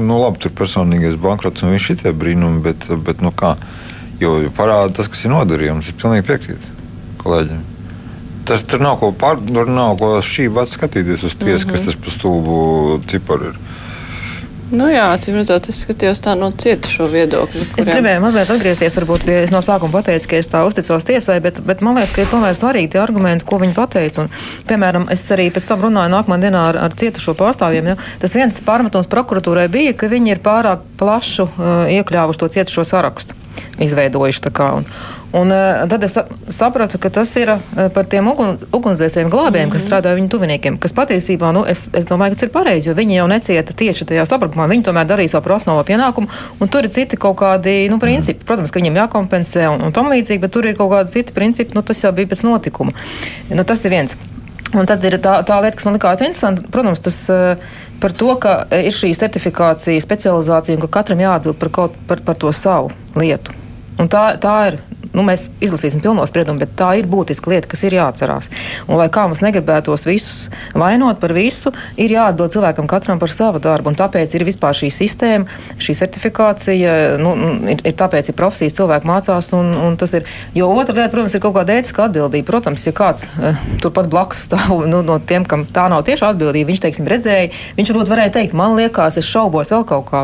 nu, 0.00 0.20
labi, 0.22 0.40
tur 0.40 0.56
personīgais 0.56 1.20
bankrots 1.20 1.62
un 1.62 1.76
viņš 1.76 1.90
ir 1.90 2.00
tie 2.00 2.12
brīnumi, 2.12 2.62
bet, 2.64 2.88
bet 2.96 3.20
nu, 3.20 3.28
kā, 3.28 3.56
jo 4.20 4.40
parāda 4.56 4.88
tas, 4.96 5.08
kas 5.08 5.24
ir 5.24 5.34
nodarījums. 5.36 5.92
Es 5.92 6.00
pilnīgi 6.00 6.26
piekrītu 6.30 6.72
kolēģiem. 7.20 7.60
Tas, 8.44 8.62
tur 8.62 8.80
nav 8.80 8.96
ko 8.98 9.12
pār, 9.12 9.36
tur 9.46 9.68
nav 9.68 9.98
ko 10.00 10.16
šī 10.24 10.48
vats 10.48 10.72
skatīties 10.80 11.28
uz 11.28 11.34
tiesu, 11.34 11.66
mm 11.66 11.70
-hmm. 11.70 11.76
kas 11.76 11.80
tas 11.84 11.94
pa 11.94 12.10
stūbu 12.10 13.00
ciparu 13.06 13.52
ir. 13.52 13.60
Nu 14.72 14.86
jā, 14.88 15.04
acīm 15.12 15.34
redzot, 15.36 15.66
es 15.68 15.82
skatījos 15.84 16.22
tā 16.24 16.32
no 16.38 16.48
cietušo 16.48 17.04
viedokļa. 17.12 17.64
Kuriem... 17.74 17.80
Es 17.82 17.88
gribēju 17.90 18.22
mazliet 18.24 18.52
atgriezties, 18.54 18.94
varbūt 18.96 19.26
pie, 19.28 19.34
es 19.44 19.52
no 19.52 19.60
sākuma 19.64 19.98
pateicu, 19.98 20.30
ka 20.30 20.38
es 20.40 20.48
tā 20.48 20.62
uzticos 20.64 21.04
tiesai, 21.04 21.36
bet, 21.44 21.60
bet 21.66 21.82
man 21.84 21.98
liekas, 21.98 22.14
ka 22.16 22.24
ir 22.24 22.30
tomēr 22.30 22.56
svarīgi 22.56 22.94
tie 22.94 23.02
argumenti, 23.02 23.44
ko 23.48 23.58
viņi 23.60 23.76
pateica. 23.76 24.24
Un, 24.24 24.30
piemēram, 24.70 25.04
es 25.12 25.26
arī 25.34 25.50
pēc 25.52 25.68
tam 25.68 25.84
runāju 25.84 26.14
nākamā 26.14 26.40
dienā 26.40 26.64
ar, 26.70 26.80
ar 26.86 26.96
cietušo 26.96 27.36
pārstāvjiem. 27.36 27.92
Ja? 27.92 27.98
Tas 28.22 28.32
viens 28.38 28.62
pārmetums 28.64 29.12
prokuratūrai 29.12 29.68
bija, 29.72 29.92
ka 29.92 30.08
viņi 30.08 30.38
ir 30.38 30.40
pārāk 30.44 30.88
plašu 31.02 31.50
uh, 31.50 31.72
iekļāvuši 31.92 32.40
to 32.40 32.48
cietušo 32.56 32.86
sarakstu, 32.94 33.36
izveidojuši. 33.76 34.54
Un, 34.72 34.88
Un, 35.32 35.48
uh, 35.48 35.88
tad 35.88 36.02
es 36.04 36.16
sapratu, 36.52 36.98
ka 37.00 37.08
tas 37.08 37.30
ir 37.40 37.54
uh, 37.54 37.60
par 37.94 38.04
tiem 38.04 38.26
ugun, 38.28 38.58
ugunsdzēsējiem 38.68 39.30
glābējiem, 39.32 39.68
mm 39.68 39.70
-hmm. 39.70 39.72
kas 39.72 39.80
mhm. 39.80 39.88
strādā 39.88 40.14
viņu 40.16 40.28
tuviniekiem. 40.34 40.76
Kas 40.78 40.92
patiesībā, 40.92 41.52
nu, 41.56 41.64
es, 41.64 41.86
es 41.96 42.08
domāju, 42.10 42.34
ka 42.34 42.40
tas 42.40 42.48
ir 42.48 42.52
pareizi, 42.52 42.88
jo 42.88 42.94
viņi 42.94 43.16
jau 43.16 43.28
necieta 43.32 43.72
tieši 43.72 44.04
tajā 44.10 44.26
sabrukumā. 44.28 44.68
Viņi 44.68 44.84
tomēr 44.88 45.08
darīja 45.08 45.34
savu 45.34 45.46
profesionālo 45.48 45.84
pienākumu, 45.88 46.28
un 46.60 46.68
tur 46.68 46.84
ir 46.84 46.92
citi 46.92 47.16
kaut 47.16 47.38
kādi 47.40 47.88
nu, 47.88 47.98
principi. 47.98 48.44
Protams, 48.44 48.70
ka 48.70 48.80
viņiem 48.80 49.00
jākompensē 49.00 49.68
un, 49.72 49.82
un 49.88 49.92
tam 49.92 50.12
līdzīgi, 50.12 50.40
bet 50.40 50.52
tur 50.52 50.66
ir 50.66 50.76
kaut 50.76 50.92
kādi 50.92 51.08
citi 51.08 51.32
principi. 51.32 51.74
Nu, 51.74 51.82
tas 51.82 52.04
jau 52.04 52.12
bija 52.12 52.28
pēc 52.28 52.44
notikuma. 52.44 52.92
Nu, 53.48 53.64
tas 53.64 53.84
ir 53.84 53.96
viens. 53.96 54.16
Un 54.72 54.86
tad 54.88 55.04
ir 55.04 55.18
tā, 55.20 55.34
tā 55.44 55.58
lieta, 55.60 55.76
kas 55.76 55.84
man 55.84 55.96
likās 55.96 56.20
interesanta. 56.20 56.62
Protams, 56.72 57.00
tas 57.00 57.18
uh, 57.32 57.56
par 58.00 58.12
to, 58.12 58.36
ka 58.40 58.54
ir 58.72 58.92
šī 58.92 59.12
certifikācija, 59.16 60.00
specializācija 60.00 60.76
un 60.76 60.84
ka 60.86 60.92
katram 61.00 61.20
jāatbild 61.20 61.58
par, 61.60 61.70
kaut, 61.70 61.98
par, 62.08 62.20
par 62.24 62.36
to 62.40 62.52
savu 62.56 62.92
lietu. 63.16 63.52
Un 64.00 64.08
tā, 64.08 64.24
tā 64.40 64.56
ir 64.70 64.78
nu, 65.12 65.24
mēs 65.26 65.48
izlasīsim 65.62 66.02
pilno 66.02 66.24
spriedumu, 66.28 66.60
bet 66.62 66.74
tā 66.78 66.92
ir 67.00 67.08
būtiska 67.10 67.50
lieta, 67.52 67.68
kas 67.70 67.84
ir 67.86 67.96
jāatcerās. 67.96 68.48
Un, 68.86 68.96
lai 69.00 69.08
kā 69.12 69.26
mums 69.28 69.42
negribētos 69.44 70.06
visus 70.08 70.48
vainot 70.78 71.20
par 71.22 71.34
visu, 71.36 71.72
ir 72.00 72.14
jāatbild 72.14 72.54
cilvēkam 72.54 72.88
katram 72.90 73.20
par 73.22 73.32
savu 73.32 73.60
darbu. 73.62 73.92
Tāpēc 73.98 74.36
ir 74.36 74.46
vispār 74.48 74.76
šī 74.76 74.88
sistēma, 74.94 75.60
šī 75.82 75.96
certifikācija, 75.98 76.94
nu, 77.22 77.34
ir, 77.72 77.82
ir 77.84 77.96
tāpēc 77.98 78.30
ir 78.30 78.38
profesijas 78.38 78.78
cilvēki 78.78 79.08
mācās. 79.08 79.52
Un, 79.58 79.72
un 79.90 79.98
ir, 80.00 80.28
jo 80.56 80.70
otra 80.72 80.96
lieta, 80.96 81.10
protams, 81.12 81.36
ir 81.36 81.44
kaut 81.44 81.56
kāda 81.58 81.76
ētiska 81.78 82.06
atbildība. 82.08 82.48
Protams, 82.48 82.86
ja 82.88 82.94
kāds 82.96 83.26
uh, 83.28 83.60
turpat 83.82 84.08
blakus 84.12 84.44
stāv 84.48 84.86
nu, 84.88 85.02
no 85.06 85.18
tiem, 85.18 85.46
kam 85.48 85.66
tā 85.68 85.88
nav 85.92 86.06
tieši 86.08 86.28
atbildība, 86.30 86.70
viņš, 86.72 86.84
teiksim, 86.86 87.10
redzēja, 87.10 87.52
viņš 87.78 87.92
varbūt 87.92 88.12
varēja 88.12 88.36
teikt, 88.38 88.56
man 88.58 88.76
liekas, 88.78 89.18
es 89.20 89.28
šaubos 89.28 89.72
vēl 89.74 89.86
kaut 89.88 90.08
kā? 90.10 90.22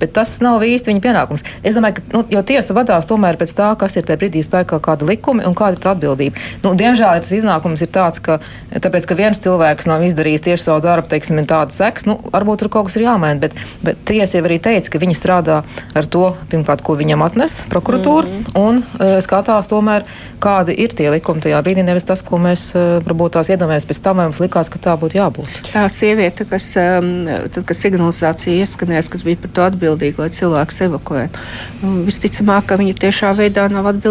Bet 0.00 0.12
tas 0.16 0.36
nav 0.44 0.62
īsti 0.64 0.92
viņa 0.92 1.02
pienākums. 1.04 1.44
Es 1.66 1.76
domāju, 1.76 1.98
ka, 1.98 2.04
nu, 2.14 2.42
tiesa 2.46 2.74
vadās 2.76 3.08
tomēr 3.10 3.38
pēc 3.40 3.52
tā, 3.58 3.70
kas 3.80 3.96
ir 3.98 4.06
tajā 4.08 4.19
brīdī 4.20 4.44
spēkā 4.44 4.80
kāda 4.84 5.08
likuma 5.08 5.46
un 5.48 5.56
kāda 5.58 5.80
ir 5.80 5.90
atbildība. 5.94 6.44
Nu, 6.64 6.74
diemžēl 6.78 7.20
tas 7.22 7.32
iznākums 7.34 7.82
ir 7.84 7.90
tāds, 7.92 8.20
ka, 8.22 8.38
tāpēc, 8.70 9.08
ka 9.08 9.16
viens 9.18 9.40
cilvēks 9.42 9.88
nav 9.90 10.04
izdarījis 10.06 10.44
tieši 10.46 10.66
savu 10.66 10.82
darbu, 10.84 11.08
teiksim, 11.10 11.40
ir 11.40 11.48
tāda 11.50 11.74
seks, 11.74 12.06
nu, 12.08 12.18
varbūt 12.32 12.64
tur 12.64 12.72
kaut 12.72 12.88
kas 12.88 12.98
ir 12.98 13.06
jāmaina, 13.06 13.40
bet, 13.42 13.56
bet 13.84 14.00
tiesa 14.08 14.38
jau 14.38 14.44
arī 14.46 14.60
teica, 14.62 14.92
ka 14.92 15.02
viņi 15.02 15.16
strādā 15.16 15.60
ar 15.96 16.08
to, 16.10 16.32
pirmkārt, 16.52 16.84
ko 16.86 16.96
viņam 17.00 17.24
atnes 17.26 17.60
prokuratūra, 17.72 18.28
mm 18.28 18.44
-hmm. 18.44 18.60
un 18.60 18.82
uh, 18.82 19.16
skatās 19.24 19.70
tomēr, 19.70 20.04
kādi 20.40 20.74
ir 20.76 20.94
tie 20.96 21.10
likumi 21.10 21.40
tajā 21.40 21.62
brīdī, 21.64 21.84
nevis 21.86 22.04
tas, 22.04 22.22
ko 22.22 22.38
mēs 22.38 22.70
uh, 22.74 23.00
varbūt 23.06 23.36
tās 23.38 23.50
iedomājamies 23.52 23.88
pēc 23.88 24.02
tam, 24.02 24.16
vai 24.16 24.28
mums 24.30 24.40
likās, 24.40 24.68
ka 24.68 24.78
tā 24.78 24.96
būtu 25.00 25.18
jābūt. 25.20 25.48
Tā 25.72 25.88
sieviete, 25.88 26.44
kas, 26.44 26.74
um, 26.76 27.26
tad, 27.54 27.64
kad 27.64 27.76
signalizācija 27.76 28.64
ieskanēs, 28.64 29.08
kas 29.08 29.22
bija 29.22 29.36
par 29.36 29.50
to 29.50 29.62
atbildīga, 29.62 30.24
lai 30.24 30.30
cilvēks 30.30 30.80
evakuētu, 30.88 31.38
nu, 31.82 32.04
visticamāk, 32.08 32.66
ka 32.66 32.76
viņa 32.80 32.94
tiešā 33.04 33.32
veidā 33.36 33.68
nav 33.68 33.86
atbildīga 33.86 34.09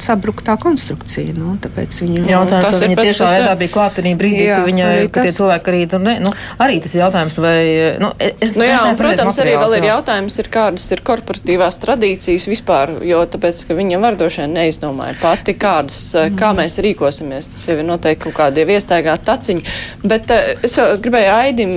sabruktā 0.00 0.56
konstrukcija. 0.60 1.34
Nu, 1.36 1.56
viņu, 1.56 2.24
jautājums, 2.28 2.66
tas 2.66 2.82
viņa 2.82 2.96
tiešā 3.00 3.30
veidā 3.34 3.54
bija 3.60 3.72
klātenī 3.74 4.14
brīdī, 4.18 4.46
jā, 4.48 4.58
ka, 4.60 4.66
viņa, 4.68 4.88
ka 5.08 5.14
tas... 5.16 5.28
tie 5.28 5.34
cilvēki 5.38 5.72
arī 5.72 5.80
tur 5.90 6.02
ne, 6.04 6.16
nu, 6.24 6.32
arī 6.62 6.78
tas 6.84 6.94
ir 6.96 7.02
jautājums, 7.04 7.38
vai, 7.42 7.58
nu, 8.02 8.10
es, 8.18 8.58
nu, 8.58 8.66
jā, 8.68 8.80
un, 8.86 8.98
protams, 9.00 9.40
arī 9.44 9.56
vēl 9.60 9.76
ir 9.78 9.88
jautājums, 9.90 10.38
ir 10.42 10.50
kādas 10.52 10.86
ir 10.94 11.04
korporatīvās 11.10 11.80
tradīcijas 11.84 12.48
vispār, 12.50 12.94
jo 13.06 13.22
tāpēc, 13.34 13.62
ka 13.68 13.78
viņa 13.78 14.02
var 14.02 14.18
droši 14.20 14.44
vien 14.44 14.56
neizdomāja 14.58 15.16
pati, 15.22 15.56
kādas, 15.60 16.00
mm. 16.16 16.38
kā 16.40 16.52
mēs 16.58 16.78
rīkosimies, 16.84 17.52
tas 17.54 17.68
jau 17.68 17.78
ir 17.78 17.86
noteikti 17.88 18.26
kaut 18.26 18.36
kādi 18.40 18.66
iestaigāti 18.70 19.26
taciņi, 19.28 19.76
bet 20.04 20.34
es 20.66 20.76
gribēju 21.02 21.32
Aidim 21.36 21.72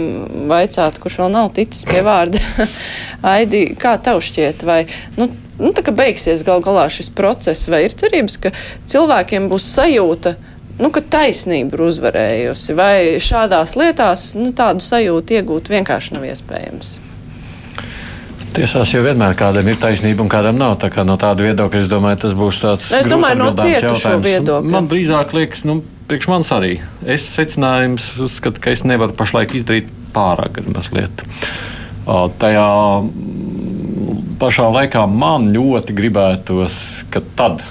vaicāt, 0.51 0.99
kurš 1.01 1.21
vēl 1.23 1.33
nav 1.33 1.53
ticis 1.55 1.87
pie 1.89 2.03
vārda. 2.05 2.41
Aidi, 3.33 3.65
kā 3.79 3.95
tev 4.03 4.21
šķiet, 4.23 4.65
vai, 4.67 4.83
nu, 5.19 5.29
nu, 5.59 5.73
beigsies 5.73 6.43
gal 6.45 6.63
galā 6.63 6.87
šis 6.91 7.11
process, 7.13 7.69
vai 7.71 7.85
ir 7.87 7.95
cerības, 7.97 8.39
ka 8.41 8.53
cilvēkiem 8.89 9.49
būs 9.51 9.69
sajūta, 9.75 10.35
nu, 10.81 10.89
ka 10.93 11.03
taisnība 11.15 11.77
ir 11.77 11.87
uzvarējusi, 11.87 12.77
vai 12.77 12.97
šādās 13.23 13.77
lietās 13.79 14.33
nu, 14.39 14.51
tādu 14.55 14.85
sajūtu 14.85 15.39
iegūt 15.39 15.73
vienkārši 15.73 16.17
nav 16.17 16.29
iespējams? 16.31 16.99
Tiesās 18.53 18.91
jau 18.93 19.01
vienmēr 19.01 19.33
kādam 19.33 19.65
ir 19.65 19.79
taisnība 19.81 20.21
un 20.21 20.29
kādam 20.29 20.59
nav. 20.59 20.75
Tā 20.81 20.91
kā 20.93 21.01
no 21.07 21.15
tāda 21.17 21.41
viedokļa 21.41 21.79
es 21.81 21.89
domāju, 21.89 22.19
tas 22.21 22.35
būs 22.37 22.59
tāds. 22.61 22.91
Es 22.93 23.09
domāju, 23.09 23.39
no 23.39 23.49
cietušo 23.57 24.19
viedokļa. 24.21 24.73
Man 24.75 24.89
drīzāk 24.91 25.33
liekas, 25.33 25.63
nu, 25.65 25.79
priekš 26.09 26.29
manis 26.29 26.51
arī. 26.53 26.73
Es 27.09 27.25
secinājums 27.33 28.11
uzskatu, 28.21 28.61
ka 28.61 28.73
es 28.75 28.85
nevaru 28.85 29.15
pašlaik 29.17 29.55
izdarīt 29.57 29.89
pārāk 30.13 30.61
mazliet. 30.69 31.25
Tajā 32.05 32.67
pašā 34.39 34.67
laikā 34.73 35.05
man 35.09 35.49
ļoti 35.53 35.95
gribētos, 35.95 36.75
ka 37.13 37.21
tad, 37.37 37.63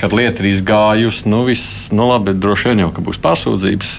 kad 0.00 0.14
lieta 0.16 0.42
ir 0.42 0.50
izgājusi, 0.52 1.26
nu, 1.32 1.42
viss, 1.48 1.88
nu, 1.94 2.08
labi, 2.10 2.36
droši 2.36 2.72
vien 2.72 2.84
jau 2.84 2.92
būs 3.08 3.20
pārsūdzības, 3.24 3.92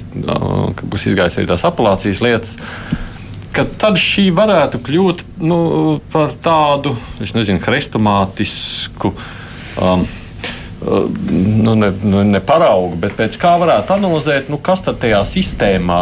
ka 0.77 0.89
būs 0.91 1.07
izgājis 1.11 1.39
arī 1.39 1.49
tās 1.49 1.65
apelācijas 1.67 2.23
lietas. 2.25 2.57
Tad 3.57 3.97
šī 3.97 4.27
varētu 4.37 4.83
kļūt 4.85 5.23
nu, 5.41 5.57
par 6.13 6.35
tādu, 6.45 6.93
nezinu, 7.33 7.57
hrestomātisku 7.63 9.15
um, 9.81 10.03
nu, 10.83 11.75
ne, 11.75 11.91
nu, 12.03 12.23
ne 12.23 12.41
paraugu, 12.43 12.95
bet 13.01 13.15
pēc 13.17 13.37
kā 13.41 13.55
varētu 13.57 13.95
analizēt, 13.97 14.51
nu, 14.53 14.59
kas 14.61 14.83
tajā 14.87 15.23
sistēmā 15.25 16.01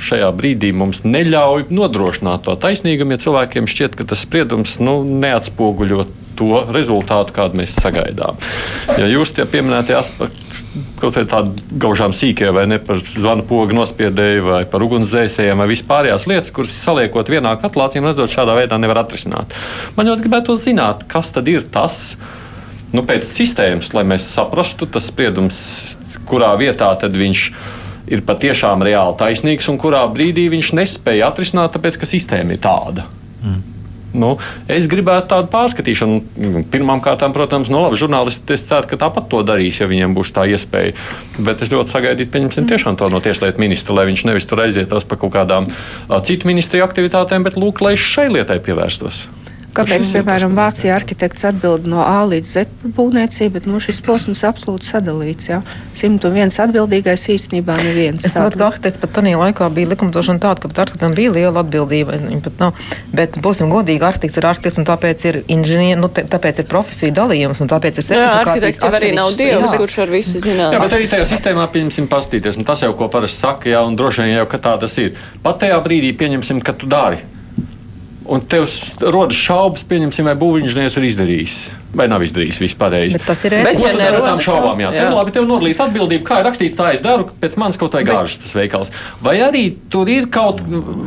šajā 0.00 0.30
brīdī 0.36 0.72
mums 0.76 1.02
neļauj 1.04 1.68
nodrošināt 1.68 2.46
to 2.46 2.56
taisnīgumu, 2.60 3.14
ja 3.16 3.24
cilvēkiem 3.26 3.68
šķiet, 3.68 3.98
ka 3.98 4.08
tas 4.08 4.24
spriedums 4.24 4.78
nu, 4.80 5.02
neatspoguļo 5.04 6.06
to 6.36 6.62
rezultātu, 6.72 7.32
kādu 7.36 7.60
mēs 7.60 7.76
sagaidām. 7.80 8.40
Ja 8.96 9.08
jūs 9.08 9.32
tie 9.36 9.46
pieminētie 9.48 9.96
aspekti, 9.96 10.64
kaut 11.00 11.16
kādā 11.16 11.28
tādā 11.30 11.76
gaužām 11.80 12.12
sīkajā, 12.16 12.52
vai 12.56 12.66
ne 12.68 12.80
par 12.80 13.00
zvanu 13.04 13.44
pogu 13.48 13.76
nospiedēju, 13.76 14.44
vai 14.48 14.62
par 14.68 14.84
ugunsdzēsējiem, 14.84 15.60
vai 15.60 15.68
vispārējās 15.72 16.28
lietas, 16.28 16.52
kuras 16.56 16.74
saliekot 16.84 17.32
vienā 17.32 17.56
katlā, 17.60 17.88
cīm 17.92 18.08
redzot, 18.08 18.32
šādā 18.32 18.56
veidā 18.58 18.80
nevar 18.80 19.04
atrisināt. 19.04 19.56
Man 19.96 20.10
ļoti 20.10 20.26
gribētu 20.26 20.58
zināt, 20.60 21.06
kas 21.08 21.32
tad 21.36 21.48
ir 21.52 21.64
tas, 21.72 22.16
kas 22.16 22.44
nu, 22.94 23.02
pēc 23.06 23.26
sistēmas, 23.26 23.92
lai 23.96 24.04
mēs 24.08 24.28
saprastu, 24.36 24.88
tas 24.90 25.08
spriedums, 25.10 25.58
kurā 26.28 26.52
vietā 26.60 26.92
viņš 27.02 27.46
ir 28.06 28.22
patiešām 28.26 28.84
reāli 28.86 29.16
taisnīgs 29.18 29.70
un 29.72 29.80
kurā 29.82 30.04
brīdī 30.12 30.46
viņš 30.52 30.74
nespēja 30.78 31.32
atrisināt, 31.32 31.74
tāpēc 31.74 31.98
ka 31.98 32.08
sistēma 32.08 32.54
ir 32.54 32.62
tāda. 32.62 33.08
Mm. 33.42 33.64
Nu, 34.16 34.30
es 34.72 34.86
gribētu 34.88 35.28
tādu 35.34 35.50
pārskatīšanu. 35.52 36.64
Pirmkārt, 36.72 37.24
protams, 37.34 37.68
no 37.68 37.76
nu, 37.76 37.82
labi, 37.84 37.98
žurnālisti 38.00 38.56
ceru, 38.56 38.88
ka 38.88 38.98
tāpat 39.02 39.28
to 39.32 39.42
darīs, 39.44 39.80
ja 39.82 39.88
viņiem 39.90 40.16
būs 40.16 40.32
tā 40.32 40.46
iespēja. 40.48 40.94
Bet 41.36 41.64
es 41.66 41.72
ļoti 41.74 41.92
sagaidītu, 41.92 42.32
pieņemsim, 42.32 42.68
tiešām 42.70 42.96
to 42.96 43.10
no 43.12 43.20
tieslietu 43.20 43.60
ministra, 43.60 43.98
lai 43.98 44.06
viņš 44.08 44.24
nevis 44.30 44.48
tur 44.48 44.64
aizietos 44.64 45.04
par 45.04 45.20
kaut 45.20 45.34
kādām 45.36 45.68
citu 46.24 46.48
ministriju 46.48 46.86
aktivitātēm, 46.86 47.44
bet 47.44 47.60
lūk, 47.60 47.84
lai 47.84 47.98
šai 48.00 48.30
lietai 48.32 48.62
pievērstos. 48.64 49.26
Kāpēc, 49.76 50.06
piemēram, 50.14 50.54
Vācijā 50.56 50.94
arhitekts 50.96 51.44
atbild 51.50 51.84
no 51.90 52.00
A 52.00 52.22
līdz 52.28 52.48
Z 52.48 52.70
par 52.80 52.92
būvniecību, 52.96 53.52
bet 53.58 53.66
nu, 53.68 53.80
šis 53.82 54.00
posms 54.04 54.40
absolūti 54.48 54.88
sadalīts. 54.88 55.50
Ja? 55.50 55.60
101 55.98 56.56
atbildīgais 56.64 57.26
īstenībā 57.34 57.76
neviens. 57.82 58.24
Es 58.24 58.36
saprotu, 58.36 58.62
ka 58.62 58.70
arhitekts 58.70 59.02
pat 59.02 59.12
tajā 59.18 59.36
laikā 59.42 59.68
bija 59.76 59.92
likumdošana 59.92 60.40
tāda, 60.40 60.62
ka 60.64 60.70
pat 60.72 60.82
arhitektam 60.86 61.16
bija 61.18 61.34
liela 61.36 61.60
atbildība. 61.60 62.16
Bet, 63.12 63.36
būsim 63.44 63.68
godīgi, 63.72 64.06
arhitekts 64.08 64.40
ir 64.40 64.48
arhitekts 64.48 64.80
un 64.80 64.88
tāpēc 64.88 65.26
ir 65.28 65.40
inženieri, 65.44 66.00
nu, 66.00 66.08
tāpēc 66.08 66.64
ir 66.64 66.68
profesija 66.72 67.12
dalījums 67.20 67.60
un 67.60 67.72
tāpēc 67.72 68.00
ir 68.00 68.08
certifikācijas. 68.08 68.80
Jā, 68.80 68.92
arī 68.96 69.12
nav 69.16 69.36
dievs, 69.36 69.76
jā. 69.76 69.80
kurš 69.84 70.00
var 70.04 70.16
visu 70.16 70.40
zināt. 70.40 70.72
Jā, 70.72 70.82
bet 70.82 70.96
arī 70.96 71.12
tajā 71.12 71.28
sistēmā 71.28 71.68
pieņemsim 71.76 72.08
pastīties, 72.12 72.60
un 72.60 72.68
tas 72.68 72.84
jau, 72.86 72.94
ko 72.96 73.10
parasti 73.12 73.44
saka, 73.44 73.72
jā, 73.74 73.84
un 73.84 73.96
droši 73.98 74.24
vien 74.24 74.38
jau, 74.40 74.50
ka 74.50 74.62
tā 74.70 74.76
tas 74.80 75.00
ir. 75.02 75.16
Pat 75.44 75.60
tajā 75.64 75.80
brīdī 75.84 76.16
pieņemsim, 76.16 76.64
ka 76.64 76.76
tu 76.76 76.88
dari 76.90 77.35
un 78.28 78.42
tev 78.42 78.68
rodas 79.02 79.38
šaubas, 79.38 79.84
pieņemsim, 79.88 80.28
vai 80.28 80.36
būvniecības 80.38 80.98
ir 80.98 81.10
izdarījis 81.10 81.58
vai 81.96 82.08
nav 82.10 82.24
izdarījis 82.26 82.60
visu 82.62 82.78
pareizi. 82.80 83.20
Tas 83.26 83.42
ir 83.48 83.58
ētiski. 83.60 83.92
Ar 84.06 84.18
tām 84.24 84.42
šaubām, 84.42 84.80
jā. 84.84 84.92
jā. 84.94 85.06
Tev, 85.06 85.16
labi, 85.16 85.34
tev 85.34 85.46
nodalīt 85.48 85.80
atbildību, 85.82 86.24
kā 86.26 86.40
ir 86.40 86.48
rakstīts, 86.48 86.76
tā 86.78 86.90
es 86.94 87.02
daru, 87.04 87.28
pēc 87.40 87.56
manis 87.60 87.80
kaut 87.80 87.94
kā 87.94 88.02
gāžas 88.06 88.40
tas 88.42 88.54
veikals. 88.56 88.92
Vai 89.24 89.36
arī 89.44 89.64
tur 89.92 90.10
ir 90.12 90.28
kaut, 90.32 90.62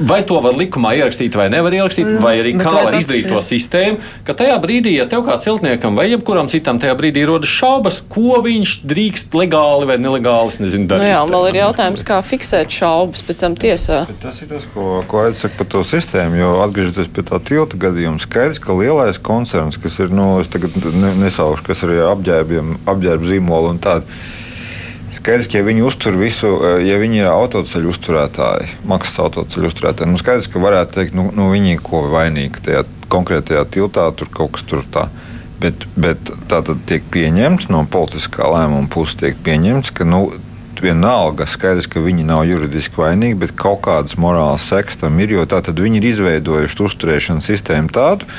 vai 0.09 0.21
to 0.27 0.39
var 0.43 0.57
likumā 0.59 0.95
ierakstīt, 0.99 1.37
vai 1.37 1.49
nevar 1.53 1.75
ierakstīt, 1.75 2.09
vai 2.23 2.35
arī 2.41 2.55
kā 2.59 2.73
var 2.73 2.97
izdarīt 2.97 3.27
ir? 3.27 3.33
to 3.33 3.43
sistēmu, 3.45 4.01
ka 4.27 4.35
tajā 4.39 4.57
brīdī, 4.63 4.95
ja 4.97 5.07
tev 5.09 5.25
kā 5.27 5.37
celtniekam 5.41 5.97
vai 5.99 6.09
jebkuram 6.09 6.49
citam 6.51 6.81
tajā 6.81 6.95
brīdī 6.99 7.25
rodas 7.29 7.51
šaubas, 7.51 8.01
ko 8.11 8.39
viņš 8.45 8.75
drīkst 8.89 9.37
legāli 9.37 9.89
vai 9.89 9.99
nelegāli, 10.01 10.53
es 10.55 10.61
nezinu, 10.63 10.89
darīt. 10.89 11.05
Nu 11.05 11.13
jā, 11.13 11.21
vēl 11.29 11.49
ir 11.51 11.59
jautājums, 11.61 12.05
kā 12.07 12.19
fiksēt 12.25 12.73
šaubas 12.73 13.23
pēc 13.25 13.43
tam 13.45 13.57
tiesā. 13.59 14.01
Bet 14.09 14.21
tas 14.23 14.41
ir 14.43 14.51
tas, 14.51 14.67
ko, 14.73 15.01
ko 15.09 15.23
aizsaka 15.27 15.59
par 15.59 15.69
to 15.75 15.83
sistēmu, 15.87 16.39
jo 16.39 16.51
atgriežoties 16.65 17.11
pie 17.13 17.25
tā 17.27 17.41
tilta 17.45 17.79
gadījuma, 17.79 18.21
skaidrs, 18.23 18.61
ka 18.63 18.75
lielais 18.77 19.19
koncerns, 19.21 19.79
kas 19.81 19.99
ir, 20.03 20.13
nu, 20.15 20.31
es 20.43 20.51
tagad 20.51 20.78
ne, 20.95 21.13
nesaukšu, 21.25 21.65
kas 21.67 21.83
ir 21.85 21.95
apģērbiem, 22.09 22.77
apģērbu 22.89 23.31
zīmoli 23.31 23.73
un 23.73 23.81
tādi. 23.83 24.19
Skaidrs, 25.09 25.47
ka 25.49 25.57
ja 25.57 25.65
viņi 25.65 25.81
uztur 25.87 26.17
visu, 26.19 26.51
eh, 26.61 26.83
ja 26.85 26.99
viņi 27.01 27.23
ir 27.23 27.31
autoceļu 27.31 27.89
uzturētāji, 27.89 28.69
maksas 28.89 29.17
autoceļu 29.25 29.71
uzturētāji, 29.71 30.11
nu 30.11 30.21
skaidrs, 30.21 30.49
ka 30.51 30.61
varētu 30.61 30.99
teikt, 30.99 31.17
nu, 31.17 31.31
nu 31.33 31.49
viņi 31.49 31.79
ko 31.81 32.03
vainīgi 32.11 32.61
tajā 32.67 32.83
konkrētajā 33.09 33.65
tiltā, 33.73 34.05
tur 34.13 34.29
kaut 34.29 34.53
kas 34.57 34.67
tur 34.69 34.85
tā. 34.85 35.07
Bet, 35.59 35.87
bet 35.99 36.29
tā 36.47 36.61
tad 36.63 36.85
tiek 36.87 37.03
pieņemts 37.11 37.67
no 37.73 37.81
politiskā 37.83 38.47
lēmuma 38.47 38.87
puses, 38.87 39.17
tiek 39.19 39.41
pieņemts, 39.43 39.91
ka 39.91 40.05
nu, 40.07 40.29
vienalga 40.83 41.47
skaidrs, 41.49 41.87
ka 41.91 42.01
viņi 42.03 42.25
nav 42.27 42.45
juridiski 42.47 43.01
vainīgi, 43.01 43.37
bet 43.41 43.55
kaut 43.59 43.81
kādas 43.87 44.17
morāls 44.19 44.67
seks 44.71 44.99
tam 45.01 45.19
ir, 45.19 45.35
jo 45.35 45.45
tā 45.49 45.61
tad 45.65 45.79
viņi 45.79 45.99
ir 45.99 46.09
izveidojuši 46.13 46.83
uzturēšanas 46.85 47.49
sistēmu 47.51 47.91
tādu, 47.95 48.29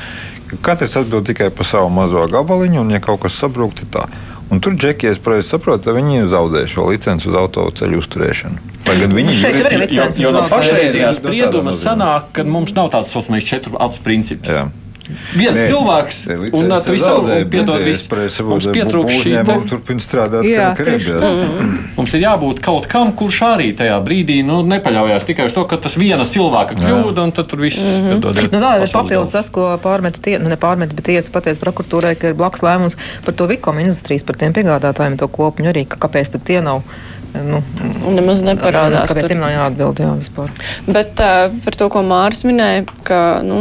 Katrs 0.64 0.96
atbild 0.98 1.28
tikai 1.30 1.50
par 1.54 1.68
savu 1.68 1.90
mazo 1.94 2.26
gabaliņu, 2.30 2.82
un, 2.82 2.90
ja 2.90 3.00
kaut 3.02 3.22
kas 3.24 3.38
sabrūk, 3.38 3.76
tad 3.82 3.92
tā. 3.94 4.04
Un 4.50 4.58
tur 4.58 4.74
džeki, 4.74 5.06
ja 5.06 5.14
es 5.14 5.20
pareizi 5.22 5.52
saprotu, 5.52 5.92
viņi 5.94 6.24
zaudē 6.30 6.64
šo 6.66 6.88
licenci 6.90 7.28
uz 7.30 7.36
autoceļu 7.38 8.00
uzturēšanu. 8.02 8.70
Lai 8.88 8.96
gan 8.98 9.14
viņi 9.14 9.36
šeit 9.38 9.58
ir 9.60 9.76
licences. 9.78 10.18
Jo, 10.18 10.32
jo 10.32 10.34
no 10.34 10.46
pašreizējā 10.50 11.12
sprieduma 11.20 11.74
sanāk, 11.76 12.32
ka 12.34 12.42
mums 12.42 12.74
nav 12.74 12.90
tāds 12.96 13.14
saucamais 13.14 13.46
četru 13.46 13.78
acu 13.78 14.02
princips. 14.02 14.50
Jā. 14.50 14.66
Viens 15.34 15.58
Nē, 15.58 15.66
cilvēks, 15.70 16.18
te 16.26 16.36
un 16.58 16.74
tu 16.84 16.94
visu 16.94 17.14
piedod 17.52 17.84
visu. 17.84 18.44
Mums 18.50 18.68
pietrūkst 18.74 19.24
šī. 19.24 19.34
te- 19.46 19.58
turpina 19.70 20.00
strādāt 20.04 20.46
Jā, 20.48 20.70
kā 20.74 20.84
tieši 20.84 21.16
Krievijās. 21.16 21.96
Mums 21.96 22.14
ir 22.14 22.24
jābūt 22.24 22.62
kaut 22.64 22.88
kam, 22.90 23.12
kurš 23.16 23.40
arī 23.50 23.70
tajā 23.76 23.98
brīdī 24.04 24.40
nu, 24.46 24.60
nepaļaujas 24.66 25.28
tikai 25.28 25.46
uz 25.50 25.56
to, 25.56 25.64
ka 25.70 25.76
tas 25.76 25.96
viena 26.00 26.24
cilvēka 26.24 26.78
kļūda, 26.80 27.26
un 27.28 27.32
tad 27.36 27.50
tur 27.50 27.60
viss 27.60 27.78
mm 27.78 28.08
-hmm. 28.08 28.50
Nu, 28.50 28.58
vēl 28.60 28.82
ir 28.86 28.92
papildus 28.92 29.30
tas, 29.36 29.50
ko 29.50 29.78
pārmeta 29.82 30.20
tiesa, 30.22 30.42
nu, 30.42 30.48
ne 30.48 30.56
pārmeta, 30.56 30.94
bet 30.94 31.04
tiesa 31.04 31.30
pateica 31.32 31.60
prokuratūrai, 31.60 32.16
ka 32.18 32.28
ir 32.28 32.34
blakus 32.34 32.60
lēmums 32.66 32.96
par 33.24 33.34
to 33.34 33.46
Vikoma 33.46 33.80
industrijas, 33.80 34.24
par 34.24 34.36
tiem 34.36 34.52
piegādātājiem, 34.52 35.16
to 35.18 35.28
kopņu 35.28 35.68
arī, 35.72 35.86
ka 35.88 35.96
kāpēc 36.08 36.32
tad 36.32 36.42
tie 36.44 36.60
nav. 36.60 36.82
Nu, 37.34 37.62
Un 38.06 38.14
nemaz 38.18 38.42
neparādās. 38.42 39.06
Kāpēc 39.08 39.20
tur. 39.20 39.28
tiem 39.28 39.38
nav 39.38 39.50
jāatbild, 39.50 40.00
jā, 40.02 40.10
vispār. 40.18 40.50
Bet 40.86 41.20
uh, 41.22 41.52
par 41.64 41.76
to, 41.78 41.88
ko 41.88 42.02
Māris 42.02 42.42
minēja, 42.44 42.84
ka 43.06 43.20
nu, 43.46 43.60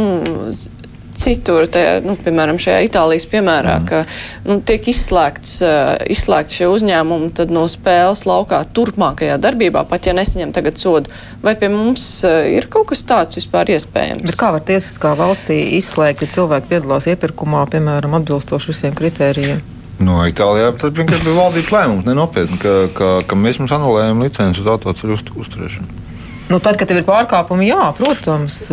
citur, 1.20 1.66
te, 1.70 1.82
nu, 2.04 2.16
piemēram, 2.18 2.58
šajā 2.60 2.80
Itālijas 2.88 3.26
piemērā, 3.30 3.76
mm. 3.80 3.88
ka 3.88 4.48
nu, 4.48 4.58
tiek 4.66 4.88
izslēgts, 4.92 5.56
uh, 5.64 5.94
izslēgts 6.10 6.60
šie 6.60 6.70
uzņēmumi 6.72 7.32
tad 7.38 7.52
no 7.54 7.66
spēles 7.70 8.24
laukā 8.28 8.62
turpmākajā 8.76 9.36
darbībā, 9.42 9.84
pat 9.90 10.08
ja 10.08 10.16
nesaņem 10.16 10.54
tagad 10.56 10.80
sodu. 10.80 11.12
Vai 11.44 11.56
pie 11.60 11.70
mums 11.72 12.06
uh, 12.28 12.42
ir 12.48 12.70
kaut 12.72 12.90
kas 12.92 13.04
tāds 13.08 13.40
vispār 13.40 13.72
iespējams? 13.76 14.24
Bet 14.28 14.40
kā 14.40 14.52
var 14.56 14.64
tiesiskā 14.66 15.12
valstī 15.18 15.60
izslēgt, 15.80 16.24
ja 16.24 16.34
cilvēki 16.38 16.72
piedalās 16.72 17.10
iepirkumā, 17.12 17.66
piemēram, 17.72 18.16
atbilstoši 18.20 18.72
visiem 18.72 18.96
kritērijiem? 18.96 19.60
No 20.00 20.22
Itālijā 20.24 20.70
tas 20.80 20.94
vienkārši 20.96 21.26
bija 21.26 21.36
valdības 21.36 21.74
lēmums, 21.74 22.06
nenopietni, 22.08 22.56
ka, 22.62 22.76
ka, 22.96 23.08
ka 23.28 23.36
mēs 23.36 23.58
mums 23.60 23.74
anulējam 23.76 24.22
licenci 24.24 24.62
uz 24.62 24.70
autoceļu 24.72 25.18
uz, 25.18 25.24
uzturēšanu. 25.42 26.06
Nu, 26.50 26.58
tad, 26.58 26.78
kad 26.80 26.88
tev 26.88 27.02
ir 27.02 27.06
pārkāpumi, 27.06 27.68
jā, 27.68 27.90
protams. 27.98 28.64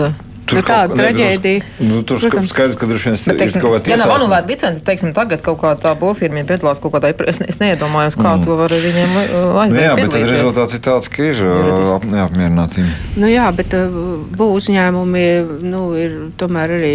Nu, 0.55 0.61
tāda 0.61 0.87
kaut- 0.87 0.97
traģēdija, 0.99 1.61
Nu, 1.79 2.01
tur 2.03 2.19
protams. 2.19 2.49
skaidrs, 2.49 2.75
ka 2.79 2.85
droši 2.85 3.09
vien 3.09 3.15
Bet, 3.17 3.27
ir 3.27 3.39
teiksim, 3.39 3.61
kaut 3.61 3.73
kāda 3.77 3.89
ja 3.89 3.97
nav 3.97 4.09
anulēta 4.15 4.47
licence, 4.47 4.79
teiksim, 4.81 5.13
tagad 5.13 5.41
kaut 5.41 5.59
kā 5.61 5.75
tā 5.77 5.91
būvfirma 5.99 6.45
piedalās 6.47 6.79
kaut 6.81 6.93
kādā, 6.93 7.13
es, 7.27 7.39
es 7.47 7.57
neiedomājos, 7.61 8.15
kā 8.17 8.35
mm. 8.37 8.45
to 8.45 8.55
var 8.55 8.69
viņiem 8.71 9.11
uh, 9.17 9.27
Nu, 9.37 9.59
aizdot. 9.63 9.79
jā, 9.81 9.95
bet 9.95 10.11
tad 10.11 10.29
rezultāts 10.29 10.73
ir 10.73 10.79
tāds, 10.79 11.09
ka 11.09 11.23
ir 11.23 11.43
uh, 11.45 11.95
ap- 11.95 12.05
neapmierinātība. 12.05 12.89
Nu 13.17 13.27
jā, 13.27 13.47
bet 13.55 13.73
uh, 13.73 13.87
būvniecība 14.33 14.55
uzņēmumi 14.57 15.23
nu, 15.67 15.81
ir 15.99 16.13
tomēr 16.39 16.71
arī 16.77 16.91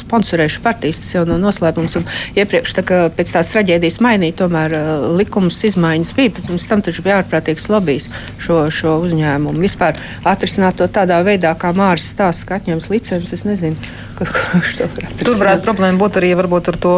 sponsorējuši 0.00 0.60
partijas. 0.64 0.98
Tas 1.02 1.14
jau 1.14 1.24
nav 1.28 1.38
noslēpums. 1.42 1.96
Un 2.00 2.04
iepriekš, 2.38 2.74
tā, 2.76 2.82
kā 2.86 2.98
pēc 3.14 3.32
tās 3.36 3.50
traģēdijas 3.54 4.00
mainīja, 4.04 4.36
tomēr 4.42 4.74
uh, 4.76 5.16
likums 5.18 5.58
izmaiņas 5.68 6.12
bija. 6.18 6.34
bet 6.36 6.46
Pirms 6.50 6.66
tam 6.70 6.82
taču 6.84 7.02
bija 7.06 7.20
ārprātīgs 7.22 7.68
lobbyis 7.72 8.08
šo, 8.42 8.66
šo 8.70 8.96
uzņēmumu. 9.06 9.58
Vispār 9.62 9.96
atrisināt 10.24 10.76
to 10.80 10.88
tādā 10.92 11.18
veidā, 11.26 11.54
kā 11.58 11.72
Mārcis 11.76 12.12
stāsta, 12.16 12.46
ka 12.48 12.58
atņems 12.60 12.90
licences. 12.96 13.36
Es 13.36 13.44
nezinu, 13.46 13.76
ka, 14.18 14.26
kurš 14.26 14.74
to 14.78 14.88
var 14.88 15.06
atrisināt. 15.06 15.24
Tur 15.28 15.38
varētu 15.40 15.66
problēma 15.66 16.00
būt 16.00 16.18
arī 16.20 16.32
varbūt 16.38 16.70
ar 16.72 16.78
to, 16.80 16.94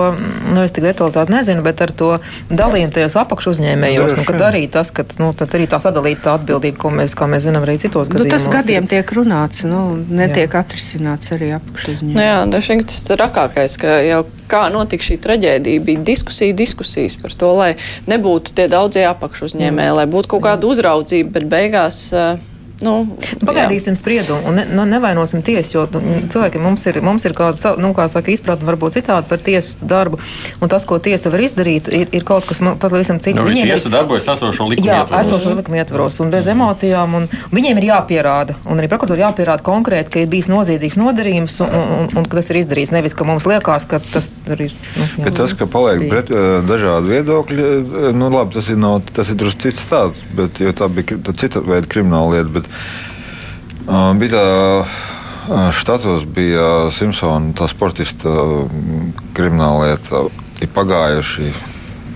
nu, 0.52 0.62
es 0.62 0.74
tik 0.74 0.86
detalizēti 0.86 1.34
nezinu, 1.34 1.64
bet 1.66 1.82
ar 1.84 1.92
to 1.92 2.10
dalījumu 2.50 2.94
tajos 2.94 3.18
apakšu 3.22 3.54
uzņēmējos. 3.56 4.16
Nu, 4.18 4.26
kad 4.28 4.46
arī 4.48 4.64
tas, 4.72 4.92
ka, 4.94 5.06
nu, 5.20 5.32
tad 5.36 5.54
arī 5.58 5.68
tā 5.70 5.80
sadalīta 5.82 6.36
atbildība, 6.38 6.80
ko 6.84 6.92
mēs, 6.94 7.16
kā 7.18 7.28
mēs 7.30 7.48
zinām, 7.48 7.66
arī 7.66 7.78
citos 7.82 8.08
Nu, 8.08 8.22
gadījumos. 8.22 8.48
tas 8.48 8.48
gadiem 8.60 8.88
tiek 8.90 9.14
runāts, 9.18 9.64
nu, 9.68 9.82
netiek 10.08 10.54
jā. 10.54 10.62
atrisināts 10.64 11.34
arī 11.36 11.52
apakšuzņēmums. 11.58 12.16
Nu 12.16 12.24
jā, 12.24 12.76
ka 12.82 12.90
tas 12.92 13.00
ir 13.04 13.22
rakākais, 13.24 13.78
ka 13.80 13.98
jau 14.06 14.22
kā 14.48 14.64
notika 14.72 15.04
šī 15.04 15.18
traģēdija, 15.24 15.84
bija 15.84 16.04
diskusija, 16.08 16.56
diskusijas 16.56 17.18
par 17.20 17.34
to, 17.36 17.52
lai 17.58 17.70
nebūtu 18.10 18.54
tie 18.56 18.68
daudzie 18.72 19.04
apakšuzņēmēji, 19.10 19.96
lai 20.00 20.06
būtu 20.10 20.34
kaut 20.34 20.46
kāda 20.48 20.70
uzraudzība, 20.70 21.34
bet 21.38 21.50
beigās. 21.52 22.06
Uh, 22.14 22.56
Nu, 22.80 23.16
Pagaidīsim 23.42 23.96
spriedumu 23.98 24.46
un 24.46 24.54
ne, 24.60 24.64
nu, 24.70 24.84
nevainosim 24.86 25.42
tiesu, 25.42 25.72
jo 25.74 25.82
nu, 25.98 26.20
cilvēkiem 26.30 26.62
mums 26.62 26.84
ir, 26.86 27.00
mums 27.02 27.24
ir 27.26 27.32
kāda, 27.34 27.72
nu, 27.82 27.90
kā 27.96 28.04
saka, 28.10 28.30
izpratne 28.30 28.68
varbūt 28.68 28.94
citādi 29.00 29.26
par 29.30 29.40
tiesas 29.42 29.80
darbu. 29.82 30.20
Un 30.62 30.70
tas, 30.70 30.84
ko 30.86 30.98
tiesa 31.02 31.32
var 31.34 31.42
izdarīt, 31.42 31.88
ir, 31.90 32.06
ir 32.14 32.22
kaut 32.28 32.46
kas 32.46 32.60
nu, 32.62 32.76
pavisam 32.78 33.18
cits. 33.18 33.34
Nu, 33.40 33.48
Viņiem 33.48 33.66
ir- 33.66 33.74
tiesa 33.74 33.90
darbojas 33.90 34.28
esošo 34.30 34.68
likumu 34.70 34.86
Jā, 34.86 35.00
ietvaros. 35.02 35.26
esošo 35.26 35.54
likumu 35.58 35.80
ietvaros 35.80 36.20
un 36.22 36.30
bez 36.30 36.46
emocijām. 36.46 37.14
Un 37.18 37.28
viņiem 37.50 37.80
ir 37.82 37.88
jāpierāda, 37.90 38.54
un 38.70 38.78
arī 38.78 38.88
prokuratūrai 38.92 39.24
jāpierāda 39.26 39.62
konkrēti, 39.66 40.10
ka 40.14 40.22
ir 40.22 40.30
bijis 40.30 40.46
noziedzīgs 40.52 40.98
nodarījums 41.02 41.58
un, 41.66 41.74
un, 41.74 42.08
un 42.22 42.24
ka 42.30 42.38
tas 42.38 42.50
ir 42.54 42.60
izdarīts. 42.62 42.94
Nevis, 42.94 43.14
ka 43.18 43.24
mums 43.26 43.46
liekas, 43.50 43.88
ka 43.90 43.98
tas 43.98 44.30
ir. 44.54 44.64
Nu, 44.96 45.04
jā, 45.18 45.24
Bet 45.26 45.34
tas, 45.40 45.52
ka 45.58 45.66
paliek 45.66 45.98
bija. 46.04 46.10
pret, 46.14 46.30
eh, 46.30 46.62
dažādi 46.68 47.10
viedokļi, 47.16 47.66
eh, 47.66 48.12
nu, 48.14 48.30
labi, 48.30 48.54
tas 48.54 48.68
ir, 48.70 48.78
nav, 48.78 49.00
tas 49.12 49.28
ir 49.30 49.34
drusku 49.42 49.66
cits 49.66 49.82
stāsts. 49.86 50.24
Bet, 50.34 50.62
jo 50.62 50.70
tā 50.72 50.86
bija 50.88 51.18
cita 51.34 51.60
veida 51.60 51.86
krimināla 51.90 52.38
lieta. 52.38 52.52
Bet, 52.58 52.67
uh, 52.68 54.12
bija 54.18 54.34
tā, 54.34 54.44
uh, 54.82 55.70
štatos 55.74 56.26
bija 56.28 56.88
Simpsona, 56.94 57.54
tā 57.58 57.68
sportista 57.70 58.28
mm, 58.28 59.32
krimināla 59.36 59.90
lieta. 59.90 60.26
Ir 60.58 60.70
pagājuši 60.74 61.52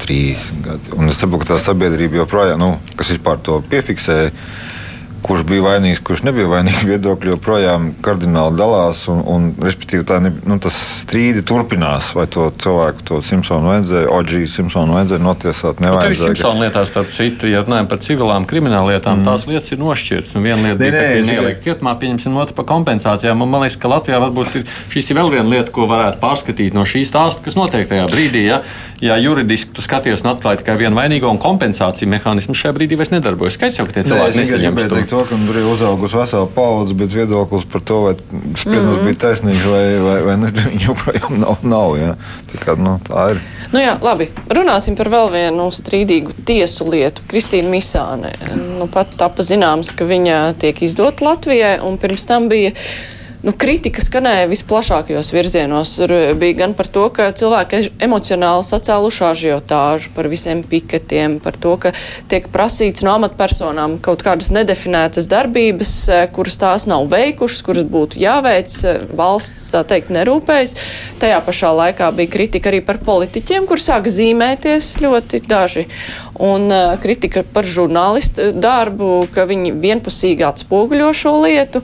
trīs 0.03 0.49
gadi. 0.65 0.93
Un 0.99 1.13
es 1.13 1.21
saprotu, 1.23 1.45
ka 1.45 1.55
tā 1.55 1.63
sabiedrība 1.63 2.23
joprojām, 2.23 2.59
nu, 2.61 2.75
kas 2.99 3.13
vispār 3.15 3.39
to 3.45 3.61
piefiksēja, 3.71 4.33
kurš 5.23 5.45
bija 5.47 5.63
vainīgs, 5.65 6.01
kurš 6.05 6.25
nebija 6.27 6.49
vainīgs, 6.51 6.83
viedokļi 6.87 7.33
joprojām 7.35 7.89
kardināli 8.05 8.59
dalās. 8.59 9.05
Un, 9.13 9.23
un, 9.29 9.49
respektīvi, 9.63 10.05
tā 10.09 10.19
ne, 10.23 10.33
nu, 10.49 10.59
tas 10.63 10.77
strīdi 11.03 11.45
turpinās. 11.47 12.13
Vai 12.17 12.27
to 12.33 12.49
cilvēku, 12.63 13.05
to 13.09 13.21
Simpsonu 13.25 13.71
vajadzēja, 13.71 14.11
Oģiju 14.13 14.51
Simpsonu 14.51 14.97
vajadzēja 14.99 15.23
notiesāt, 15.23 15.79
Bet 15.79 15.87
arī 15.87 15.89
nevajadzēja. 15.89 16.35
Simpsona 16.35 16.67
lietā, 16.67 16.85
starp 16.91 17.13
citu, 17.15 17.51
ja 17.51 17.63
runājam 17.65 17.91
par 17.91 18.03
civilām 18.05 18.47
krimināllietām, 18.51 19.23
mm. 19.23 19.29
tās 19.31 19.47
lietas 19.51 19.75
ir 19.75 19.83
nošķirtas. 19.83 20.37
Un 20.39 20.47
viena 20.47 20.61
lieta 20.69 20.79
Nē, 20.79 20.91
bija 20.91 21.01
nē, 21.01 21.09
tikai- 21.13 21.27
neielikt 21.31 21.67
cietumā, 21.67 21.97
pieņemsim, 22.03 22.39
otra 22.43 22.59
par 22.59 22.69
kompensācijām. 22.73 23.45
Un 23.47 23.53
man 23.53 23.67
liekas, 23.67 23.79
ka 23.83 23.93
Latvijā 23.93 24.21
varbūt 24.27 24.59
ir, 24.61 24.67
šis 24.93 25.13
ir 25.13 25.21
vēl 25.21 25.33
viena 25.37 25.49
lieta, 25.49 25.71
ko 25.75 25.87
varētu 25.91 26.21
pārskatīt 26.23 26.75
no 26.77 26.87
šīs 26.89 27.13
stāsta, 27.13 27.45
kas 27.47 27.59
notiek 27.59 27.89
tajā 27.91 28.09
brīdī. 28.11 28.47
Ja, 28.51 28.63
ja 29.03 29.17
juridiski 29.19 29.75
tu 29.75 29.83
skaties 29.85 30.23
un 30.25 30.33
atklāji 30.33 30.63
tikai 30.63 30.77
vienu 30.81 30.99
vainīgo 30.99 31.31
un 31.31 31.41
kompensāciju 31.43 32.11
mehānismu 32.13 32.57
šajā 32.59 32.75
brīdī 32.77 32.99
vairs 33.01 33.13
nedarbojas. 33.15 33.59
Skaidrs 33.59 33.81
jau, 33.81 33.87
ka 33.89 33.97
tie 33.97 34.05
Nē, 34.07 34.11
cilvēki 34.11 34.47
gribēju 34.53 35.09
to. 35.11 35.12
To, 35.13 35.21
ka 35.29 35.37
tur 35.47 35.59
ir 35.61 35.67
uzaugusi 35.69 36.17
vesela 36.17 36.49
paudze, 36.49 36.97
bet 36.97 37.13
viedoklis 37.13 37.67
par 37.69 37.85
to, 37.85 37.99
vai 38.07 38.15
spriedums 38.57 38.97
mm 38.97 38.99
-hmm. 38.99 39.05
bija 39.05 39.21
taisnīgs 39.25 39.65
vai, 39.69 39.85
vai, 40.07 40.19
vai 40.29 40.37
ne, 40.41 40.53
viņa 40.73 40.87
joprojām 40.87 41.41
nav. 41.41 41.57
nav 41.63 41.97
ja. 42.01 42.15
tā, 42.53 42.61
kā, 42.65 42.77
nu, 42.79 42.99
tā 43.09 43.31
ir. 43.35 43.43
Nu 43.73 43.81
jā, 43.81 43.97
labi. 44.01 44.31
Runāsim 44.49 44.97
par 44.97 45.11
vēl 45.13 45.33
vienu 45.33 45.69
strīdīgu 45.73 46.37
tiesu 46.45 46.89
lietu. 46.91 47.23
Kristīna 47.29 47.69
Misāne. 47.69 48.33
Nu, 48.79 48.87
pat 48.87 49.13
tapa 49.17 49.43
zināms, 49.43 49.93
ka 49.97 50.05
viņa 50.05 50.55
tiek 50.59 50.83
izdota 50.83 51.25
Latvijai, 51.25 51.79
un 51.81 51.99
pirms 51.99 52.27
tam 52.27 52.49
bija. 52.49 52.73
Nu, 53.43 53.51
kritika 53.59 53.99
skanēja 53.99 54.47
visplašākajos 54.53 55.33
virzienos. 55.35 55.97
Tur 55.99 56.13
bija 56.39 56.61
gan 56.61 56.77
par 56.79 56.87
to, 56.87 57.09
ka 57.11 57.25
cilvēki 57.35 57.75
ež- 57.81 57.89
emocionāli 58.07 58.63
sacēluši 58.63 59.25
ažiotāžu 59.27 60.13
par 60.15 60.29
visiem 60.31 60.61
piketiem, 60.63 61.41
par 61.43 61.59
to, 61.59 61.73
ka 61.83 61.91
tiek 62.31 62.47
prasīts 62.55 63.03
no 63.03 63.17
amatpersonām 63.17 63.97
kaut 63.99 64.23
kādas 64.23 64.53
nedefinētas 64.55 65.27
darbības, 65.27 65.95
eh, 66.09 66.29
kuras 66.31 66.55
tās 66.63 66.87
nav 66.87 67.09
veikušas, 67.11 67.65
kuras 67.67 67.83
būtu 67.83 68.23
jāveic. 68.23 68.71
eh, 68.85 69.03
Valsts, 69.11 69.73
tā 69.75 69.83
teikt, 69.91 70.15
nerūpējas. 70.15 70.77
Tajā 71.19 71.43
pašā 71.43 71.75
laikā 71.83 72.15
bija 72.15 72.31
kritika 72.31 72.71
arī 72.71 72.79
par 72.87 72.99
politiķiem, 72.99 73.67
kur 73.67 73.77
sāk 73.83 74.07
zīmēties 74.07 75.03
ļoti 75.03 75.43
daži. 75.49 75.89
Un 76.39 76.71
uh, 76.71 76.97
kritika 76.97 77.43
par 77.43 77.65
žurnālistu 77.65 78.53
darbu, 78.55 79.27
ka 79.35 79.47
viņi 79.47 79.75
vienpusīgi 79.83 80.47
atspoguļo 80.47 81.11
šo 81.13 81.43
lietu. 81.43 81.83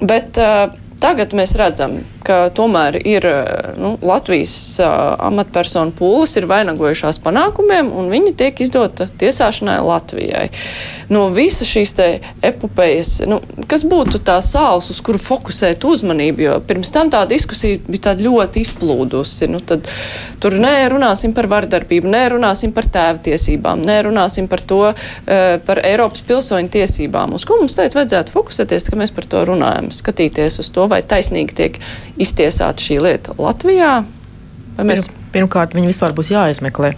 Bet 0.00 0.38
uh, 0.40 0.72
tagad 1.02 1.34
mēs 1.36 1.54
redzam, 1.58 2.00
ka 2.24 2.38
tomēr 2.54 2.98
ir 3.04 3.26
uh, 3.28 3.74
nu, 3.80 3.94
Latvijas 4.04 4.54
uh, 4.80 5.14
amatpersonu 5.28 5.94
pūles 5.98 6.34
ir 6.38 6.48
vainagojušās 6.50 7.20
panākumiem, 7.24 7.92
un 7.92 8.10
viņi 8.12 8.34
tiek 8.40 8.64
izdota 8.64 9.08
tiesāšanai 9.20 9.78
Latvijai. 9.84 10.48
No 11.12 11.26
visas 11.34 11.68
šīs 11.68 11.92
epopejas, 12.44 13.18
nu, 13.28 13.40
kas 13.68 13.84
būtu 13.88 14.20
tā 14.24 14.38
sāls, 14.44 14.88
uz 14.92 15.00
kuru 15.04 15.20
fokusēt 15.20 15.84
uzmanību, 15.84 16.44
jo 16.46 16.54
pirms 16.64 16.92
tam 16.94 17.10
tā 17.12 17.24
diskusija 17.28 17.80
bija 17.86 18.08
tāda 18.08 18.24
ļoti 18.24 18.64
izplūdusi. 18.64 19.48
Nu, 19.52 19.60
tad, 19.64 19.88
tur 20.42 20.56
nerunāsim 20.60 21.34
par 21.36 21.48
vardarbību, 21.52 22.08
nerunāsim 22.10 22.72
par 22.74 22.88
tēvtiesībām, 22.94 23.84
nerunāsim 23.84 24.48
par 24.50 24.64
to, 24.64 24.80
eh, 25.26 25.58
par 25.66 25.82
Eiropas 25.84 26.24
pilsoņu 26.26 26.72
tiesībām. 26.78 27.34
Uz 27.34 27.44
ko 27.44 27.58
mums 27.60 27.76
tagad 27.76 27.96
vajadzētu 27.98 28.34
fokusēties, 28.34 28.90
ka 28.90 28.96
mēs 28.96 29.14
par 29.14 29.24
to 29.24 29.44
runājam? 29.44 29.92
Skatīties 29.92 30.58
uz 30.58 30.70
to, 30.70 30.88
vai 30.88 31.02
taisnīgi 31.02 31.54
tiek 31.54 31.78
iztiesāta 32.20 32.82
šī 32.84 33.00
lieta 33.02 33.34
Latvijā. 33.38 34.04
Vai 34.76 34.86
mēs 34.86 35.06
Pirm- 35.08 35.23
Pirmkārt, 35.34 35.74
viņi 35.74 35.90
vispār 35.90 36.14
būs 36.16 36.30
jāizmeklē. 36.30 36.92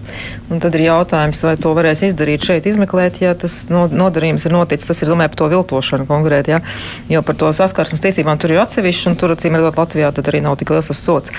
Un 0.52 0.60
tad 0.62 0.76
ir 0.76 0.86
jautājums, 0.86 1.40
vai 1.46 1.54
to 1.60 1.72
varēs 1.76 2.04
izdarīt 2.10 2.44
šeit, 2.46 2.68
izmeklēt, 2.68 3.22
ja 3.24 3.32
tas 3.34 3.62
no- 3.72 3.88
nodarījums 3.88 4.44
ir 4.46 4.52
noticis. 4.54 4.90
Tas 4.92 5.00
ir 5.02 5.08
domāju 5.10 5.32
par 5.32 5.40
to 5.42 5.48
viltošanu 5.54 6.06
konkrēti, 6.10 6.54
ja? 6.54 6.60
jo 7.08 7.22
par 7.26 7.38
to 7.40 7.48
saskarsmes 7.56 8.04
tiesībām 8.04 8.38
tur 8.38 8.52
ir 8.52 8.60
atsevišķi, 8.62 9.08
un 9.10 9.16
tur, 9.16 9.32
acīm 9.36 9.56
redzot, 9.56 9.80
Latvijā 9.80 10.12
tad 10.14 10.28
arī 10.30 10.44
nav 10.44 10.58
tik 10.60 10.70
liels 10.74 10.92
tas 10.92 11.00
sots. 11.00 11.32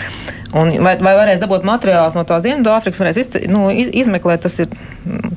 Un 0.55 0.71
vai, 0.79 0.95
vai 1.03 1.13
varēs 1.17 1.41
dabūt 1.43 1.65
materiālus 1.67 2.15
no 2.15 2.23
tās 2.27 2.45
Dienvidāfrikas, 2.45 3.01
varēs 3.03 3.17
izte, 3.19 3.41
nu, 3.51 3.67
iz, 3.69 3.89
izmeklēt, 3.91 4.45
tas 4.45 4.55
ir, 4.63 4.69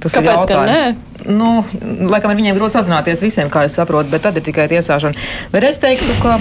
tas 0.01 0.15
ir 0.15 0.23
Kāpēc 0.23 0.47
gan 0.47 0.71
jautājums. 0.71 1.27
nu, 1.27 1.49
laikam 2.13 2.31
ar 2.31 2.39
viņiem 2.39 2.55
grūti 2.57 2.79
sazināties 2.79 3.25
visiem, 3.25 3.51
kā 3.51 3.65
es 3.67 3.75
saprotu, 3.75 4.09
bet 4.13 4.23
tad 4.23 4.39
ir 4.39 4.47
tikai 4.47 4.69
tiesāšana. 4.71 5.19
Bet 5.51 5.67
es 5.67 5.83
teiktu, 5.83 6.15
ka 6.23 6.37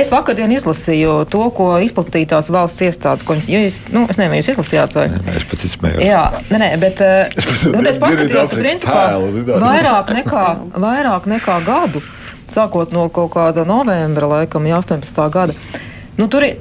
es 0.00 0.10
vakardien 0.10 0.50
izlasīju 0.56 1.18
to, 1.30 1.44
ko 1.54 1.68
izplatīja 1.84 2.32
tās 2.32 2.48
valsts 2.50 2.86
iestādes, 2.88 3.22
ko 3.26 3.36
viņas, 3.36 3.50
jūs, 3.52 3.80
nu, 3.92 4.06
es 4.08 4.16
nezinu, 4.18 4.40
jūs 4.40 4.48
izlasījāt 4.56 4.96
vai? 4.98 5.06
Nē, 5.12 5.36
es 5.36 5.48
pats 5.50 5.66
izsmējos. 5.68 6.04
Jā, 6.04 6.22
nē, 6.50 6.60
nē, 6.62 6.70
bet 6.82 7.02
Es 7.04 7.44
pats- 7.44 7.66
nu, 7.72 7.82
es 7.86 8.00
paskatījos, 8.02 8.50
ka 8.52 8.60
principā 8.60 9.02
Tēlu, 9.12 9.44
vairāk 9.62 10.14
nekā, 10.20 10.44
vairāk 10.80 11.28
nekā 11.30 11.58
gadu, 11.66 12.02
sākot 12.48 12.92
no 12.92 13.08
kaut 13.08 13.34
kāda 13.34 13.66
novembra 13.68 14.26
laikam, 14.26 14.66
ja 14.66 14.80
18. 14.80 15.28
gada, 15.30 15.54
nu, 16.16 16.28
tur 16.28 16.48
ir 16.48 16.56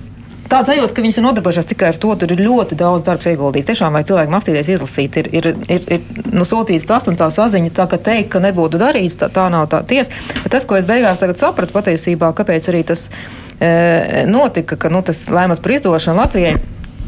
Tāds 0.46 0.70
sajūta, 0.70 0.94
ka 0.94 1.02
viņas 1.02 1.18
ir 1.18 1.24
nodarbojušās 1.26 1.68
tikai 1.72 1.88
ar 1.90 1.98
to, 1.98 2.12
tur 2.22 2.32
ir 2.36 2.42
ļoti 2.46 2.78
daudz 2.78 3.02
darbs 3.08 3.26
ieguldīts. 3.32 3.66
Tiešām 3.66 3.96
vajag 3.98 4.12
cilvēkam 4.12 4.36
apstīties, 4.38 4.68
izlasīt, 4.76 5.18
ir, 5.18 5.30
ir, 5.34 5.48
ir, 5.74 5.88
ir 5.96 6.28
nu, 6.38 6.46
sūtīts 6.46 6.86
tas 6.86 7.10
un 7.10 7.18
tā 7.18 7.32
saziņa. 7.34 7.72
Tā 7.74 7.88
kā 7.90 7.98
teikt, 7.98 8.30
ka 8.36 8.44
nebūtu 8.44 8.78
darīts, 8.78 9.18
tā, 9.18 9.32
tā 9.34 9.48
nav 9.50 9.66
tā 9.74 9.82
tiesa. 9.90 10.14
Bet 10.44 10.54
tas, 10.54 10.68
ko 10.70 10.78
es 10.78 10.86
beigās 10.86 11.24
sapratu 11.42 11.74
patiesībā, 11.74 12.30
kāpēc 12.38 12.70
arī 12.70 12.84
tas 12.86 13.08
e, 13.58 14.24
notika, 14.30 14.78
ka 14.78 14.94
nu, 14.94 15.02
tas 15.02 15.26
lēmums 15.34 15.64
par 15.66 15.76
izdošanu 15.80 16.22
Latvijai, 16.22 16.54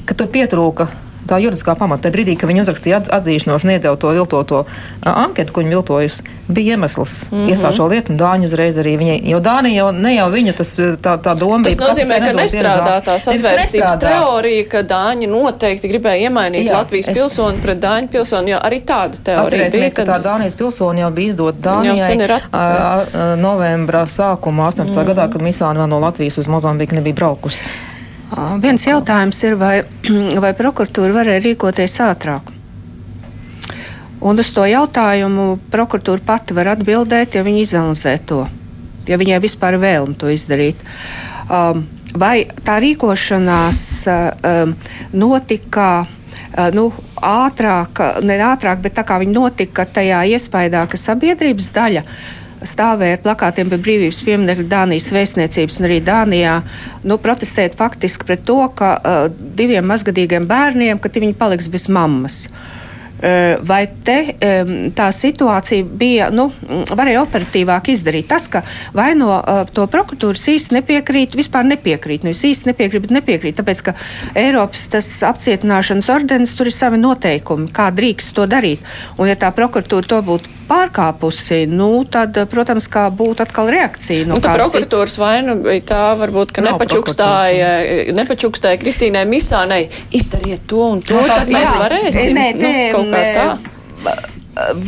ka 0.07 0.15
tur 0.17 0.31
pietrūka 0.31 0.87
tā 1.27 1.37
juridiskā 1.43 1.73
pamata. 1.75 2.05
Tajā 2.07 2.13
brīdī, 2.15 2.37
kad 2.39 2.47
viņi 2.47 2.61
uzrakstīja 2.63 3.01
atz- 3.01 3.09
atzīšanos, 3.17 3.65
nedēļu 3.67 3.97
to 3.99 4.11
viltoto 4.15 4.61
anketu, 5.03 5.51
ko 5.53 5.63
viņi 5.63 5.73
viltojusi, 5.75 6.23
bija 6.47 6.77
iemesls 6.77 7.15
mm 7.27 7.35
-hmm. 7.35 7.49
iesākt 7.51 7.75
šo 7.75 7.87
lietu. 7.91 8.13
Dāņi 8.21 8.47
uzreiz 8.47 8.77
arī 8.79 8.93
viņai, 9.01 9.17
jo 9.31 9.39
Dānija 9.43 9.75
jau 9.81 9.89
ne 9.91 10.13
jau 10.15 10.27
viņa 10.31 10.53
tas, 10.57 10.71
tā, 10.79 11.17
tā 11.25 11.33
doma 11.39 11.63
Tas 11.63 11.73
bija. 11.73 11.77
ka 11.77 11.91
nozīmē, 11.91 12.19
ka 12.25 12.31
nestrādā 12.37 12.93
tā 13.09 13.17
sazvērstības 13.25 13.99
teorija, 13.99 14.69
ka 14.69 14.83
Dāņi 14.83 15.27
noteikti 15.27 15.91
gribēja 15.91 16.29
iemainīt 16.29 16.69
Jā, 16.69 16.77
Latvijas 16.77 17.07
es- 17.07 17.17
pilsoni 17.17 17.61
pret 17.61 17.79
Dāņu 17.79 18.07
pilsoni, 18.07 18.49
jo 18.51 18.57
arī 18.57 18.81
tāda 18.81 19.15
teorija 19.23 19.49
bija. 19.49 19.67
Atcerēsimies, 19.67 19.93
ka 19.93 20.03
tā 20.05 20.21
Dānijas 20.23 20.55
pilsoni 20.55 20.99
jau 20.99 21.11
bija 21.11 21.27
ir 21.27 21.35
Dānijai 21.35 22.31
at- 22.31 22.41
ā, 22.53 23.35
novembra 23.35 24.05
sākumā, 24.05 24.67
18. 24.71 25.03
Mm. 25.03 25.07
gadā, 25.13 25.31
kad 25.31 25.41
Misāna 25.41 25.79
vēl 25.83 25.87
no 25.87 25.99
Latvijas 25.99 26.37
uz 26.37 26.47
Mozambiku 26.47 26.95
nebija 26.95 27.15
braukusi. 27.15 27.61
Viens 28.35 28.83
jautājums 28.83 29.39
ir, 29.47 29.55
vai, 29.55 29.81
vai 30.43 30.51
prokuratūra 30.57 31.15
varēja 31.15 31.43
rīkoties 31.45 31.99
ātrāk? 32.03 32.51
Un 34.27 34.41
uz 34.41 34.49
to 34.51 34.65
jautājumu 34.67 35.59
prokuratūra 35.71 36.23
pati 36.25 36.55
var 36.57 36.73
atbildēt, 36.73 37.37
ja 37.37 37.45
viņa 37.45 37.61
izanalizē 37.63 38.17
to, 38.27 38.41
ja 39.07 39.19
viņai 39.21 39.39
vispār 39.43 39.77
ir 39.77 39.83
vēlme 39.83 40.17
to 40.19 40.31
izdarīt. 40.33 40.81
Um, 41.47 41.85
vai 42.17 42.49
tā 42.65 42.79
rīkošanās 42.83 43.81
uh, 44.09 44.17
um, 44.41 44.73
notika 45.13 45.87
uh, 46.01 46.67
nu, 46.75 46.89
ātrāk, 47.21 48.01
ne 48.25 48.39
ātrāk, 48.41 48.81
bet 48.83 48.97
tā 48.97 49.05
kā 49.07 49.21
viņa 49.21 49.37
notika 49.37 49.85
tajā 49.85 50.25
iespējā, 50.33 50.83
ka 50.89 50.99
sabiedrības 50.99 51.71
daļa 51.77 52.03
stāvēja 52.65 53.17
ar 53.17 53.23
plakātiem 53.25 53.69
pie 53.69 53.81
brīvības 53.81 54.23
pieminiekta 54.25 54.65
Dānijas 54.71 55.11
vēstniecības 55.13 55.77
un 55.79 55.89
arī 55.89 55.99
Dānijā 56.05 56.55
nu, 57.03 57.19
protestēt 57.21 57.77
faktiski 57.77 58.25
pret 58.27 58.47
to, 58.47 58.59
ka 58.77 58.95
uh, 58.97 59.27
diviem 59.29 59.85
mazgadīgiem 59.89 60.49
bērniem, 60.49 61.01
ka 61.01 61.11
viņi 61.13 61.37
paliks 61.37 61.69
bez 61.73 61.89
mammas. 61.91 62.45
Uh, 62.47 62.86
Vai 63.17 63.79
te 64.05 64.17
tā 64.93 65.07
situācija 65.15 65.85
bija, 65.97 66.27
nu, 66.29 66.51
varēja 66.93 67.23
operatīvāk 67.23 67.89
izdarīt? 67.93 68.27
Tas, 68.29 68.45
ka 68.51 68.61
vai 68.93 69.11
no 69.17 69.31
uh, 69.39 69.63
to 69.73 69.87
prokuratūras 69.89 70.45
īsti 70.53 70.77
nepiekrīt, 70.77 71.37
vispār 71.37 71.65
nepiekrīt, 71.67 72.27
nevis 72.27 72.43
īsti 72.47 72.71
nepiekrīt, 72.71 73.07
bet 73.07 73.15
nepiekrīt, 73.17 73.57
tāpēc, 73.57 73.81
ka 73.87 73.95
Eiropas 74.37 74.87
tas 74.93 75.09
apcietināšanas 75.27 76.11
ordenis 76.13 76.53
tur 76.57 76.69
ir 76.69 76.75
savi 76.75 77.01
noteikumi, 77.01 77.71
kā 77.73 77.89
drīkst 77.95 78.35
to 78.37 78.45
darīt. 78.49 78.85
Un, 79.17 79.31
ja 79.31 79.37
tā 79.39 79.51
prokuratūra 79.55 80.11
to 80.13 80.21
būtu 80.27 80.53
pārkāpusi, 80.67 81.61
nu, 81.71 81.89
tad, 82.11 82.35
protams, 82.51 82.89
kā 82.91 83.07
būtu 83.13 83.45
atkal 83.45 83.71
reakcija. 83.71 84.27
Nu, 84.27 84.37
No 84.37 84.43
tā 84.43 84.53
kādas 84.53 84.73
prokuratūras 84.75 85.15
vaina 85.21 85.55
bija 85.57 85.83
tā, 85.93 86.01
varbūt, 86.19 86.51
ka 86.55 86.63
Nav 86.65 86.75
nepačukstāja, 86.75 87.69
nepačukstāja 88.17 88.79
Kristīnai 88.81 89.23
Misānai, 89.29 89.85
izdariet 90.15 90.67
to 90.67 90.83
un 90.91 91.03
to, 91.05 91.15
Nu, 91.15 91.23
tad 91.29 91.45
tas 91.45 91.53
mēs 91.53 91.69
varēsim. 91.79 92.35
Nē, 92.35 92.47
nu, 92.57 92.65
te, 92.65 92.73
kaut 93.11 93.35
kā 93.37 93.47
tā. 94.05 94.36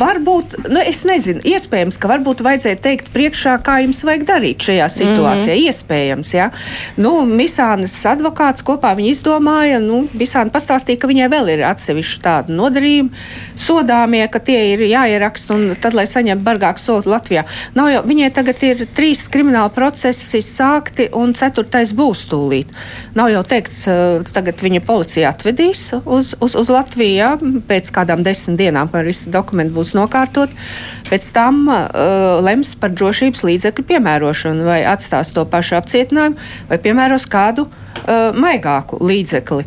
Varbūt, 0.00 0.56
nu, 0.70 0.80
es 0.82 1.02
nezinu, 1.06 1.40
iespējams, 1.46 1.98
ka 2.00 2.08
varbūt 2.10 2.42
vajadzēja 2.44 2.78
teikt 2.82 3.10
priekšā, 3.14 3.56
kā 3.64 3.78
jums 3.84 4.02
vajag 4.06 4.24
darīt 4.28 4.64
šajā 4.66 4.88
situācijā. 4.92 5.54
Mm 5.54 5.60
-hmm. 5.60 5.68
Iespējams, 5.70 6.32
jā. 6.34 6.50
Nu, 6.96 7.12
Misānas 7.26 7.94
advokāts 8.08 8.64
kopā 8.66 8.94
viņi 8.96 9.10
izdomāja, 9.14 9.78
nu, 9.78 10.02
Misāna 10.18 10.50
pastāstīja, 10.50 10.98
ka 10.98 11.08
viņai 11.08 11.28
vēl 11.30 11.48
ir 11.54 11.64
atsevišķi 11.68 12.20
tādi 12.22 12.56
nodarījumi, 12.56 13.10
sodāmie, 13.56 14.26
ka 14.30 14.38
tie 14.38 14.72
ir 14.72 14.80
jāieraksta 14.80 15.54
un 15.54 15.76
tad, 15.80 15.94
lai 15.94 16.06
saņemtu 16.06 16.44
bargāku 16.44 16.78
sodu 16.78 17.10
Latvijā. 17.10 17.44
Nav 17.74 17.90
jau, 17.90 18.02
viņai 18.02 18.30
tagad 18.34 18.62
ir 18.62 18.86
trīs 18.96 19.28
krimināli 19.28 19.70
procesi 19.74 20.42
sākti 20.42 21.08
un 21.12 21.34
ceturtais 21.34 21.92
būs 21.92 22.26
tūlīt. 22.30 22.66
Nav 23.14 23.30
jau 23.30 23.42
teikts, 23.42 23.86
eh, 23.88 24.32
tagad 24.32 24.56
viņa 24.56 24.80
policija 24.80 25.30
atvedīs 25.32 25.92
uz, 26.04 26.34
uz, 26.40 26.56
uz 26.56 26.68
Latviju 26.68 27.16
jā, 27.16 27.30
pēc 27.68 27.90
kādām 27.90 28.22
desmit 28.22 28.58
dienām, 28.58 28.90
kad 28.90 29.04
visi 29.04 29.30
dokumenti 29.30 29.59
būs 29.68 29.92
nokārtot. 29.98 30.56
Pēc 31.10 31.28
tam 31.36 31.66
uh, 31.68 32.40
lems 32.40 32.72
par 32.80 32.94
drošības 32.96 33.44
līdzekļu 33.44 33.84
piemērošanu, 33.92 34.64
vai 34.64 34.80
atstās 34.88 35.34
to 35.36 35.44
pašu 35.44 35.76
apcietinājumu, 35.80 36.40
vai 36.70 36.78
piemēros 36.80 37.28
kādu 37.28 37.68
uh, 37.68 38.30
maigāku 38.32 39.02
līdzekli. 39.04 39.66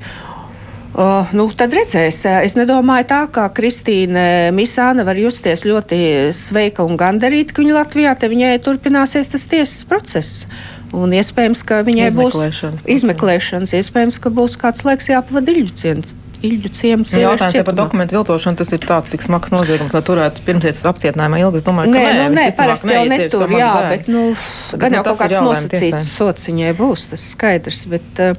Uh, 0.94 1.30
nu, 1.34 1.48
tad 1.58 1.74
redzēs. 1.74 2.20
Es 2.46 2.54
nedomāju, 2.54 3.08
tā, 3.10 3.24
ka 3.34 3.48
Kristīna 3.54 4.54
Misāna 4.54 5.06
var 5.08 5.18
justies 5.18 5.66
ļoti 5.66 6.30
sveika 6.38 6.86
un 6.86 7.00
gandarīta, 7.02 7.56
ka 7.56 7.64
viņa 7.64 7.80
Latvijā 7.80 8.14
te 8.14 8.30
viņai 8.30 8.54
turpināsies 8.62 9.32
tas 9.34 9.48
tiesas 9.50 9.82
process. 9.90 10.46
Un 10.94 11.10
iespējams, 11.18 11.64
ka 11.66 11.82
viņai 11.82 12.12
būs 12.14 12.36
Izmeklēšanas 12.36 12.84
process. 12.84 12.92
izmeklēšanas, 12.96 13.74
iespējams, 13.80 14.20
ka 14.22 14.30
būs 14.30 14.60
kāds 14.62 14.86
laiks 14.86 15.10
jāpavada 15.10 15.56
Ilģu 15.56 15.74
ciems. 15.82 16.14
Ilģu 16.44 16.70
ciems 16.76 17.14
Nu, 17.16 17.20
Jautājums 17.24 17.56
ja 17.56 17.64
par 17.64 17.76
dokumentu 17.78 18.18
viltošanu, 18.18 18.58
tas 18.60 18.72
ir 18.76 18.82
tāds, 18.84 19.12
cik 19.14 19.22
smags 19.24 19.54
noziegums, 19.54 19.94
lai 19.96 20.02
turētu 20.04 20.44
pirmsies 20.44 20.82
apcietinājumā 20.90 21.40
ilgi. 21.40 21.62
Es 21.62 21.64
domāju, 21.64 21.94
ka 21.94 22.02
Nē, 22.04 22.10
nu, 22.18 22.26
nē 22.36 22.46
parasti 22.58 22.92
jau 22.92 23.04
netur, 23.08 23.46
jā, 23.56 23.70
bērnu. 23.72 23.90
bet, 23.94 24.10
nu, 24.12 24.24
Tad, 24.74 24.80
gan 24.82 24.92
nu, 24.92 24.98
jau 24.98 25.04
tas 25.08 25.22
kaut 25.22 25.32
kāds 25.32 25.46
nosacīts 25.48 26.48
viņai 26.50 26.74
būs, 26.76 27.06
tas 27.14 27.24
skaidrs, 27.32 27.86
bet, 27.94 28.20
eh, 28.20 28.34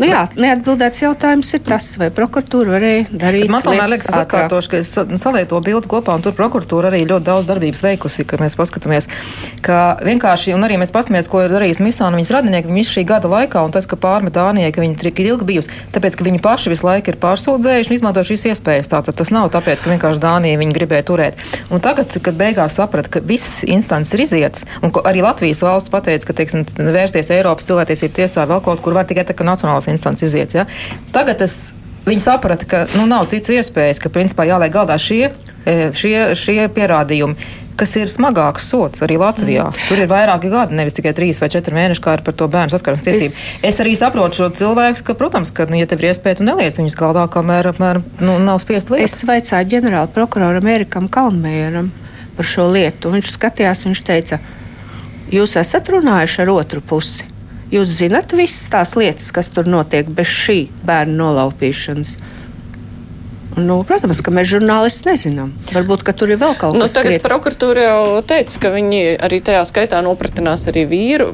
nu 0.00 0.08
jā, 0.08 0.22
neatbildēts 0.40 1.02
jautājums 1.04 1.52
ir 1.58 1.62
tas, 1.68 1.90
vai 2.00 2.08
prokuratūra 2.14 2.78
varēja 2.78 3.04
darīt 3.12 3.52
Man 3.52 3.62
tomēr 3.62 3.92
liekas, 3.92 4.08
es 4.08 4.14
ātrāk. 4.14 4.24
atkārtošu, 4.48 4.70
ka 4.70 4.76
es 4.80 4.88
sa- 4.96 5.04
salieku 5.04 5.48
to 5.52 5.60
bildi 5.68 5.86
kopā, 5.92 6.14
un 6.16 6.22
tur 6.24 6.32
prokuratūra 6.32 6.88
arī 6.90 7.04
ļoti 7.06 7.24
daudz 7.28 7.44
darbības 7.46 7.84
veikusi, 7.84 8.24
ka 8.26 8.40
mēs 8.40 8.56
paskatāmies, 8.56 9.08
ka 9.60 9.98
vienkārši, 10.00 10.54
un 10.56 10.64
arī 10.64 10.80
mēs 10.80 10.92
paskatāmies, 10.96 11.28
ko 11.28 11.44
ir 11.44 11.50
darījis 11.52 11.82
Misāna 11.84 12.16
viņas 12.16 12.32
radinieki 12.40 12.72
visu 12.72 12.96
šī 13.00 13.04
gada 13.04 13.28
laikā, 13.28 13.62
un 13.64 13.70
tas, 13.70 13.84
ka 13.86 13.96
pārmet 13.96 14.32
Dānijai, 14.32 14.72
ka 14.72 14.80
viņi 14.80 14.96
tik 14.96 15.20
ilgi 15.20 15.44
bijusi, 15.44 15.68
tāpēc, 15.92 16.16
ka 16.16 16.24
viņi 16.24 16.40
paši 16.40 16.72
visu 16.72 16.86
laiku 16.88 17.08
ir 17.12 17.16
pārsūdzējuši 17.34 17.90
un 17.90 17.96
izmantojuši 17.98 18.34
šīs 18.34 18.46
iespējas. 18.52 18.90
Tātad 18.92 19.18
tas 19.18 19.32
nav 19.34 19.50
tāpēc, 19.54 19.82
ka 19.82 19.92
vienkārši 19.92 20.22
Dānija 20.22 20.60
viņi 20.60 20.76
gribēja 20.76 21.06
turēt. 21.10 21.38
Un 21.74 21.82
tagad, 21.84 22.14
kad 22.24 22.38
beigās 22.38 22.78
saprata, 22.78 23.16
ka 23.16 23.24
viss 23.26 23.62
instances 23.66 24.14
ir 24.16 24.24
iziets, 24.24 24.66
un 24.84 24.94
arī 25.04 25.24
Latvijas 25.24 25.64
valsts 25.66 25.92
pateica, 25.92 26.30
ka, 26.30 26.38
teiksim, 26.40 26.66
vērsties 26.78 27.32
Eiropas 27.34 27.70
cilvēktiesību 27.70 28.20
tiesā 28.20 28.46
vēl 28.50 28.62
kaut 28.64 28.84
kur 28.84 28.96
var 28.96 29.08
tikai 29.08 29.26
tā, 29.26 29.36
ka 29.36 29.46
nacionālās 29.46 29.90
instances 29.90 30.30
iziets. 30.30 30.62
Ja? 30.62 30.68
Tagad 31.14 31.42
tas 31.44 31.74
Viņi 32.04 32.20
saprata, 32.20 32.66
ka 32.68 32.82
nu, 32.98 33.06
nav 33.08 33.30
citas 33.32 33.48
iespējas, 33.54 33.96
ka 33.96 34.10
principā 34.12 34.44
jāliek 34.44 34.74
galdā 34.74 34.98
šie, 35.00 35.30
e, 35.64 35.86
šie, 35.96 36.34
šie 36.36 36.66
pierādījumi, 36.76 37.32
kas 37.78 37.94
ir 37.98 38.10
smagāks 38.10 38.68
sots 38.70 39.02
arī 39.04 39.16
Latvijā. 39.20 39.66
Mm. 39.70 39.88
Tur 39.88 40.02
ir 40.04 40.10
vairāki 40.10 40.50
gadi, 40.52 40.76
nevis 40.78 40.96
tikai 40.96 41.14
trīs 41.16 41.40
vai 41.42 41.50
četri 41.52 41.74
mēneši, 41.76 42.02
kā 42.04 42.16
ir 42.18 42.24
par 42.26 42.36
to 42.38 42.48
bērnu 42.50 42.74
saskarsmes 42.74 43.06
tiesību. 43.06 43.34
Es, 43.34 43.64
es 43.70 43.80
arī 43.82 43.94
saprotu 43.98 44.40
šo 44.40 44.48
cilvēku, 44.60 45.02
ka, 45.08 45.16
protams, 45.18 45.52
ka, 45.54 45.66
nu, 45.70 45.78
ja 45.80 45.88
tev 45.90 46.02
ir 46.02 46.12
iespēja, 46.12 46.40
tu 46.40 46.46
neliec 46.46 46.78
viņus 46.78 46.98
galdā, 46.98 47.26
kamēr 47.34 47.70
apmēram 47.72 48.06
nu, 48.22 48.38
nav 48.42 48.62
spiest 48.62 48.92
lietas. 48.94 49.18
Es 49.18 49.28
vaicāju 49.28 49.70
ģenerāla 49.76 50.12
prokuroram 50.14 50.70
Erikam 50.74 51.10
Kalnmēram 51.12 51.90
par 52.38 52.48
šo 52.48 52.68
lietu. 52.74 53.12
Viņš 53.14 53.34
skatījās, 53.36 53.84
viņš 53.88 54.02
teica, 54.06 54.40
jūs 55.34 55.56
esat 55.60 55.90
runājuši 55.94 56.42
ar 56.44 56.54
otru 56.54 56.82
pusi. 56.84 57.30
Jūs 57.74 57.96
zinat 57.98 58.30
visas 58.36 58.68
tās 58.70 58.92
lietas, 58.94 59.32
kas 59.34 59.48
tur 59.50 59.66
notiek 59.66 60.06
bez 60.14 60.30
šī 60.30 60.58
bērnu 60.86 61.16
nolaupīšanas. 61.18 62.16
Nu, 63.54 63.76
protams, 63.86 64.18
ka 64.24 64.32
mēs 64.34 64.48
žurnālisti 64.50 65.06
nezinām. 65.06 65.52
Varbūt, 65.70 66.02
tur 66.18 66.32
ir 66.34 66.40
vēl 66.40 66.56
kaut 66.58 66.74
Nu, 66.74 66.86
kas 66.86 66.96
tagad 66.96 67.16
tāds. 67.16 67.26
prokuratūra 67.26 67.84
jau 67.86 68.22
teica, 68.26 68.58
ka 68.64 68.72
viņi 68.74 69.02
arī 69.22 69.38
tajā 69.46 69.60
skaitā 69.68 70.00
nopratinās 70.02 70.66
arī 70.72 70.82
vīru. 70.90 71.28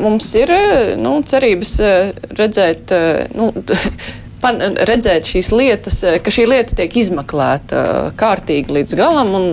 Mums 0.00 0.30
ir 0.40 0.52
nu, 0.96 1.18
cerības 1.28 1.74
eh, 1.84 2.12
redzēt, 2.38 2.94
eh, 2.96 3.26
nu, 3.36 3.50
pan, 4.42 4.62
redzēt 4.88 5.28
šīs 5.28 5.52
lietas, 5.52 6.00
eh, 6.08 6.16
ka 6.24 6.32
šī 6.32 6.46
lieta 6.48 6.78
tiek 6.78 6.96
izmeklēta 7.02 8.14
kārtīgi 8.16 8.78
līdz 8.78 8.96
galam 8.96 9.34
un 9.36 9.50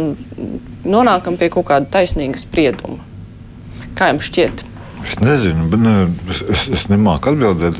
nonākam 0.87 1.35
pie 1.41 1.51
kaut 1.51 1.67
kāda 1.73 1.91
taisnīga 1.97 2.39
sprieduma. 2.39 3.01
Kā 3.99 4.13
jums 4.13 4.31
šķiet? 4.31 4.63
Es 5.05 5.19
nezinu, 5.21 5.67
bet 5.69 5.81
ne, 5.85 5.93
es, 6.33 6.39
es, 6.49 6.61
es 6.73 6.83
nemāku 6.89 7.29
atbildēt. 7.31 7.77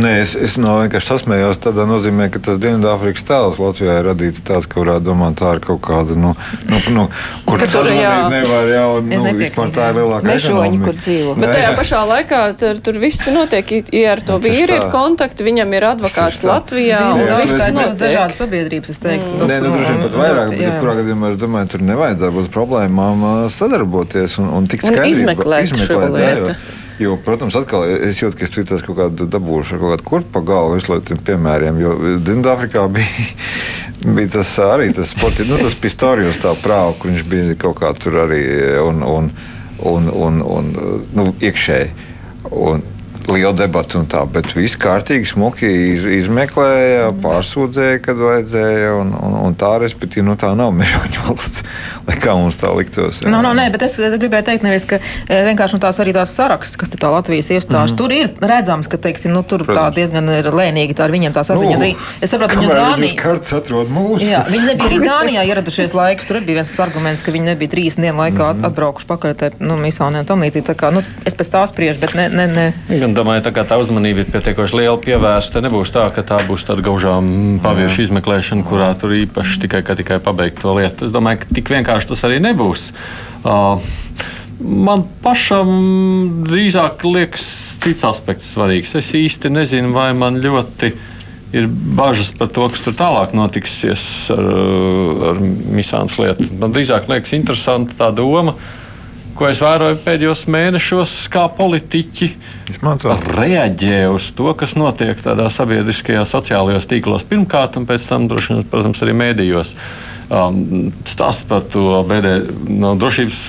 Nē, 0.00 0.12
es, 0.22 0.32
es 0.34 0.54
no 0.56 0.78
vienkārši 0.80 1.10
sasmējos 1.10 1.60
tādā 1.60 1.84
nozīmē, 1.88 2.30
ka 2.32 2.40
tas 2.46 2.56
Dienvidāfrikas 2.62 3.26
tēls 3.28 3.60
Latvijā 3.60 3.98
ir 4.00 4.08
radīts 4.08 4.40
tāds, 4.46 4.68
ka 4.70 4.80
varētu 4.80 5.04
domāt, 5.10 5.36
tā 5.40 5.52
ir 5.58 5.60
kaut 5.66 5.82
kāda, 5.84 6.16
nu, 6.16 6.32
nu, 6.70 6.80
nu 6.96 7.04
kur 7.44 7.60
tas 7.60 7.74
uzmanība 7.76 8.30
nevar 8.32 8.70
jau, 8.72 8.88
nu, 9.04 9.20
vispār 9.36 9.74
tā 9.76 9.90
ir 9.92 10.00
lielākā 10.00 10.38
ekonomika. 10.38 10.86
kur 10.88 10.98
dzīvo. 11.02 11.34
Bet 11.42 11.52
tajā 11.52 11.68
jā. 11.68 11.74
pašā 11.82 12.00
laikā 12.10 12.40
tur, 12.62 12.80
tur 12.88 13.00
viss 13.02 13.28
notiek. 13.28 13.74
Ja 13.94 14.14
ar 14.16 14.24
to 14.24 14.38
Tieši 14.40 14.56
vīru 14.56 14.78
ir 14.78 14.88
kontakti, 14.94 15.44
viņam 15.46 15.76
ir 15.76 15.88
advokāts. 15.92 16.42
Latvijā. 16.48 17.00
Ir 17.20 17.28
ļoti 17.28 17.70
notiek. 17.76 17.98
dažādas 18.00 18.40
sabiedrības, 18.40 18.90
es 18.94 19.00
teiktu. 19.02 19.36
Tas, 19.38 19.48
Nē, 19.52 19.60
nu, 19.60 19.68
nu, 19.68 19.76
droši 19.76 19.92
vien 19.92 20.02
pat 20.04 20.16
vairāk, 20.18 20.50
bet 20.52 20.60
jā. 20.60 20.70
jebkurā 20.72 20.96
gadījumā 21.00 21.30
es 21.34 21.38
domāju, 21.40 21.70
tur 21.74 21.84
nevajadzētu 21.92 22.36
būt 22.38 22.50
problēmām 22.54 23.24
sadarboties 23.52 24.38
un, 24.42 24.50
Un 24.54 24.68
skaidrību- 24.70 25.10
izmeklēt 25.12 26.53
lietu. 26.54 26.80
jo- 26.98 27.16
protams, 27.24 27.56
atkal 27.58 27.84
es 27.88 28.20
jūtu, 28.22 28.38
ka 28.38 28.44
es 28.44 28.50
tur 28.54 28.64
kaut 28.86 28.96
kādu 28.98 29.26
dabūšu, 29.30 29.78
kaut 29.80 29.94
kādu 29.96 30.04
kurpu 30.04 30.44
galvu 30.46 30.78
visu 30.78 30.92
laiku 30.92 31.18
piemēriem. 31.26 31.80
Jo 31.82 31.94
Dienvidāfrikā 32.22 32.86
bija, 32.92 33.26
bija 34.14 34.28
tas 34.38 34.54
arī 34.58 34.92
tas 34.94 35.10
sports, 35.14 35.44
nu, 35.48 35.58
tas 35.58 35.74
Pistorijos 35.74 36.38
tā 36.42 36.54
prāva, 36.62 36.94
kur 36.98 37.10
viņš 37.10 37.26
bija 37.28 37.58
kaut 37.58 37.78
kā 37.80 37.92
tur 37.98 38.20
arī 38.26 38.42
un, 38.84 39.02
un, 39.02 39.30
un, 39.82 40.08
un, 40.08 40.42
un 40.42 40.72
nu, 41.14 41.34
iekšēji. 41.40 41.90
Un, 42.50 42.82
Liela 43.28 43.52
debata 43.56 43.98
un 43.98 44.06
tā, 44.06 44.20
bet 44.30 44.52
viss 44.54 44.76
kārtīgi, 44.76 45.26
smuki 45.26 45.68
iz, 45.94 46.04
izmeklēja, 46.04 47.08
pārsūdzēja, 47.24 47.98
kad 48.04 48.16
vajadzēja. 48.20 48.90
Un, 49.00 49.12
un, 49.16 49.36
un 49.48 49.54
tā, 49.58 49.72
respektīvi, 49.82 50.24
nu, 50.26 50.36
tā 50.40 50.52
nav 50.58 50.72
mežoņu 50.76 51.24
valsts, 51.28 51.64
lai 52.08 52.16
kā 52.20 52.34
mums 52.38 52.58
tā 52.60 52.70
liktos. 52.76 53.22
jā. 53.24 53.30
No, 53.32 53.40
no, 53.44 53.54
nē, 53.56 53.68
bet 53.74 53.82
es 53.88 53.96
gribēju 53.98 54.46
teikt, 54.50 54.66
nevis, 54.66 54.84
ka 54.90 54.98
e, 55.00 55.40
vienkārši 55.48 55.78
nu, 55.78 55.82
tās 55.86 55.98
arī 56.04 56.14
tās 56.16 56.34
saraksts, 56.36 56.76
kas 56.80 56.92
tā 56.94 57.10
Latvijas 57.10 57.50
iestāžu, 57.50 57.94
mm 57.94 57.94
-hmm. 57.94 57.98
tur 57.98 58.12
ir 58.12 58.30
redzams, 58.40 58.88
ka 58.88 58.96
teiksim, 58.96 59.32
nu, 59.32 59.42
tur 59.42 59.62
tā 59.64 59.72
Protams. 59.72 59.94
diezgan 59.96 60.28
ir 60.38 60.50
lēnīgi 60.52 60.94
tā 60.94 61.04
ar 61.08 61.10
viņiem 61.14 61.32
tā 61.32 61.44
saziņa. 61.44 61.76
Nu, 61.78 61.84
arī. 61.84 61.94
Es 62.22 62.30
saprotu, 62.30 62.56
Dānija. 62.56 62.96
viņas 62.98 63.16
kartes 63.22 63.52
atrod 63.52 63.88
mūsu. 63.90 64.28
Jā, 64.30 64.44
viņi 64.50 64.66
nebija 64.66 64.88
arī 64.88 64.98
Dānijā 65.10 65.42
ieradušies 65.48 65.94
laiks. 65.94 66.26
Tur 66.26 66.40
bija 66.40 66.60
viens 66.62 66.78
arguments, 66.80 67.22
ka 67.22 67.32
viņi 67.32 67.44
nebija 67.44 67.70
trīs 67.70 67.96
dienu 67.96 68.18
laikā 68.18 68.44
Mhm. 68.54 68.58
at- 68.64 68.64
atbraukuši 68.70 69.06
pakaļ 69.06 69.34
tai 69.34 69.50
nu, 69.58 69.76
misānē 69.76 70.18
un 70.20 70.24
tam 70.24 70.40
līdzīgi. 70.42 70.66
Tā 70.66 70.74
kā, 70.74 70.92
nu, 70.92 71.02
es 71.26 71.34
pēc 71.34 71.50
tā 71.50 71.66
spriežu, 71.68 72.00
bet 72.00 72.14
ne, 72.14 72.28
ne, 72.28 72.46
ne. 72.46 72.72
Gan 73.00 73.13
domāju, 73.16 73.44
tā 73.46 73.52
kā 73.54 73.64
tā 73.68 73.78
uzmanība 73.80 74.22
ir 74.22 74.30
pietiekoši 74.32 74.78
liela 74.80 74.98
pievērsta. 75.00 75.62
Nebūs 75.64 75.92
tā, 75.94 76.06
ka 76.14 76.24
tā 76.26 76.38
būs 76.48 76.66
tāda 76.68 76.84
gaužām 76.84 77.58
paviešu 77.64 78.08
izmeklēšana, 78.08 78.66
kurā 78.68 78.92
tur 79.00 79.14
īpaši 79.16 79.64
tikai, 79.64 79.82
ka 79.86 79.96
tikai 79.98 80.20
pabeigt 80.24 80.62
to 80.62 80.76
lietu. 80.76 81.08
Es 81.08 81.14
domāju, 81.14 81.42
ka 81.42 81.58
tik 81.58 81.74
vienkārši 81.74 82.10
tas 82.12 82.24
arī 82.28 82.40
nebūs. 82.44 82.90
Uh, 83.44 83.82
Man 84.64 85.02
pašam 85.22 85.70
drīzāk 86.46 87.02
liekas 87.04 87.42
cits 87.82 88.04
aspekts 88.06 88.52
svarīgs. 88.54 88.94
Es 88.96 89.10
īsti 89.16 89.50
nezinu, 89.50 89.90
vai 89.96 90.12
man 90.16 90.38
ļoti 90.40 90.92
ir 91.54 91.66
bažas 91.68 92.30
par 92.38 92.50
to, 92.54 92.68
kas 92.70 92.84
tur 92.86 92.94
tālāk 92.98 93.34
notiksies 93.36 94.04
ar, 94.34 94.46
ar 95.30 95.42
Misānas 95.42 96.16
lietu. 96.22 96.46
Man 96.60 96.74
drīzāk 96.74 97.10
liekas 97.10 97.34
interesanta 97.36 97.98
tā 97.98 98.10
doma, 98.14 98.56
ko 99.34 99.48
es 99.50 99.60
vēroju 99.62 99.98
pēdējos 100.04 100.44
mēnešos, 100.50 101.12
kā 101.32 101.46
politiķi 101.56 102.30
reaģē 103.38 104.00
uz 104.12 104.30
to, 104.36 104.50
kas 104.58 104.76
notiek 104.78 105.18
tādā 105.24 105.48
sabiedriskajā, 105.52 106.24
sociālajos 106.28 106.88
tīklos 106.90 107.26
pirmkārt, 107.28 107.78
un 107.80 107.88
pēc 107.88 108.06
tam, 108.10 108.28
droši 108.30 108.54
vien, 108.54 108.66
protams, 108.70 109.02
arī 109.04 109.16
mēdījos. 109.24 109.74
Um, 110.34 110.92
Stāsts 111.04 111.44
par 111.48 111.66
to 111.68 112.00
BD, 112.08 112.38
no 112.72 112.94
drošības 112.96 113.42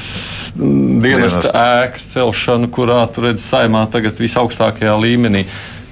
dienesta 0.56 1.06
Dienesta. 1.06 1.54
ēkas 1.86 2.10
celšanu, 2.12 2.68
kurā 2.76 3.00
tur 3.16 3.30
redzams, 3.30 3.48
saimā 3.48 3.86
tagad 3.92 4.20
visaugstākajā 4.20 4.98
līmenī. 5.00 5.46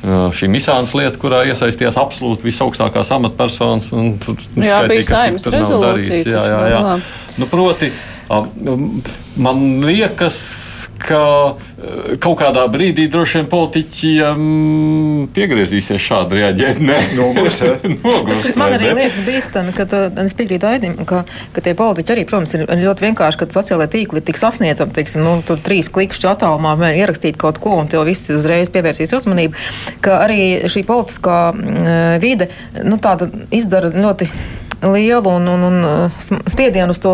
Uh, 0.03 0.27
Šī 0.36 0.49
misāns 0.51 0.91
lieta, 0.97 1.15
kurā 1.15 1.45
iesaistījās 1.47 1.95
absolūti 2.01 2.43
visaugstākās 2.49 3.13
amatpersonas. 3.15 3.88
un 3.95 4.17
tur 4.19 4.36
Jā, 4.60 4.82
bija 4.89 5.06
saimnes 5.08 5.47
rezolūcija, 5.47 6.17
darīts. 6.19 6.27
Jā, 6.27 6.43
jā, 6.51 6.63
jā. 6.73 6.97
Nu, 7.39 7.47
proti, 7.47 7.88
man 9.36 9.81
liekas, 9.83 10.38
ka 11.03 11.21
eh, 11.53 12.15
kaut 12.21 12.38
kādā 12.39 12.63
brīdī 12.71 13.07
droši 13.12 13.39
vien 13.39 13.49
politiķiem 13.51 14.43
piegriezīsies 15.36 16.03
šādi 16.03 16.39
reaģēt. 16.39 16.81
Nē, 16.83 16.99
Nogurs, 17.17 17.59
ja? 17.63 17.75
Tas, 17.83 18.43
kas 18.45 18.57
man 18.59 18.75
arī 18.77 18.93
liekas 18.95 19.23
bīstami, 19.27 19.75
ka 19.75 19.88
es 20.23 20.38
piekrītu 20.39 20.69
Aidim, 20.69 20.95
ka, 21.09 21.23
ka 21.55 21.65
tie 21.65 21.75
politiķi 21.77 22.15
arī, 22.15 22.25
protams, 22.29 22.55
ir 22.57 22.65
ļoti 22.83 23.07
vienkārši, 23.07 23.41
ka 23.41 23.49
sociālai 23.57 23.89
tīkli 23.91 24.21
ir 24.21 24.27
tik 24.29 24.39
sasniedzami, 24.39 24.95
teiksim, 24.95 25.25
nu, 25.25 25.38
tur 25.45 25.62
trīs 25.63 25.91
klikšķu 25.93 26.31
attālumā 26.33 26.75
ierakstīt 26.93 27.39
kaut 27.41 27.59
ko, 27.63 27.77
un 27.81 27.91
tev 27.91 28.07
viss 28.07 28.31
uzreiz 28.33 28.71
pievērsīs 28.73 29.15
uzmanību, 29.19 29.57
ka 30.03 30.23
arī 30.25 30.41
šī 30.71 30.86
politiskā 30.88 31.39
mm, 31.51 32.19
vide, 32.23 32.51
nu, 32.86 32.99
tāda 33.01 33.29
izdara 33.53 33.91
ļoti 33.93 34.29
lielu 34.84 35.30
un, 35.30 35.48
un, 35.48 35.63
un 35.69 35.78
uh, 35.88 36.24
spiedienu 36.52 36.93
uz 36.96 37.00
to 37.04 37.13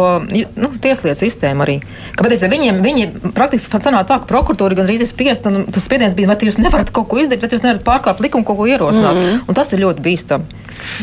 nu, 0.55 0.71
tieslietu 0.81 1.25
sistēmu 1.25 1.65
arī. 1.65 1.79
Ka, 2.15 2.25
patiesībā 2.25 2.51
viņiem, 2.53 2.81
viņi 2.85 3.07
praktiski 3.35 3.81
sanāk 3.83 4.07
tā, 4.09 4.19
ka 4.21 4.29
prokuratūra 4.29 4.77
gan 4.79 4.89
arī 4.89 4.99
ir 4.99 5.09
spiesta, 5.09 5.51
un 5.51 5.67
tas 5.69 5.85
spiediens 5.85 6.17
bija, 6.17 6.31
vai 6.31 6.37
jūs 6.49 6.59
nevarat 6.61 6.93
kaut 6.95 7.09
ko 7.11 7.19
izdarīt, 7.21 7.43
vai 7.45 7.51
jūs 7.51 7.65
nevarat 7.65 7.85
pārkāpt 7.85 8.23
likumu, 8.25 8.47
kaut 8.47 8.61
ko 8.61 8.69
ierosināt. 8.69 9.15
Mm 9.17 9.25
-hmm. 9.25 9.43
Un 9.47 9.59
tas 9.59 9.73
ir 9.73 9.83
ļoti 9.85 10.05
bīstami. 10.05 10.43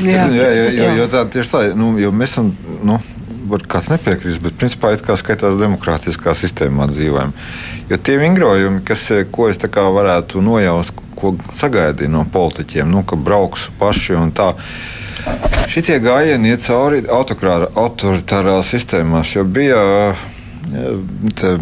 Jā, 0.03 0.27
jā, 0.33 0.49
jā, 0.51 0.65
jā, 0.65 0.83
jā. 0.83 0.97
jo 0.97 1.07
tā 1.13 1.29
tieši 1.31 1.51
tā, 1.51 1.63
nu, 1.77 1.99
jo 1.99 2.11
mēs 2.11 2.37
esam, 2.37 2.53
nu, 2.83 2.99
var 3.49 3.63
kāds 3.69 3.91
nepiekrist, 3.93 4.43
bet 4.43 4.59
principā 4.59 4.93
it 4.95 5.05
kā 5.07 5.17
skaitās 5.19 5.59
demokrātiskā 5.61 6.35
sistēmā 6.35 6.89
dzīvojam. 6.91 7.33
Jo 7.91 7.97
tie 7.97 8.19
vingrojumi, 8.19 8.83
kas, 8.85 9.11
eh, 9.11 9.25
ko 9.31 9.49
es 9.49 9.59
tā 9.63 9.69
kā 9.69 9.87
varētu 9.93 10.43
nojaust, 10.43 10.93
ko 11.17 11.35
sagaidīju 11.53 12.13
no 12.13 12.27
politiķiem, 12.33 12.91
nu, 12.91 13.03
ka 13.03 13.17
brauks 13.17 13.71
paši 13.79 14.19
un 14.21 14.33
tā. 14.33 14.53
Šitie 15.67 15.99
gājieni 16.01 16.55
iet 16.55 16.63
cauri 16.65 17.03
autoritārās 17.11 18.71
sistēmās, 18.73 19.35
jo 19.35 19.45
bija 19.45 19.81
eh, 20.13 20.27
te, 21.37 21.57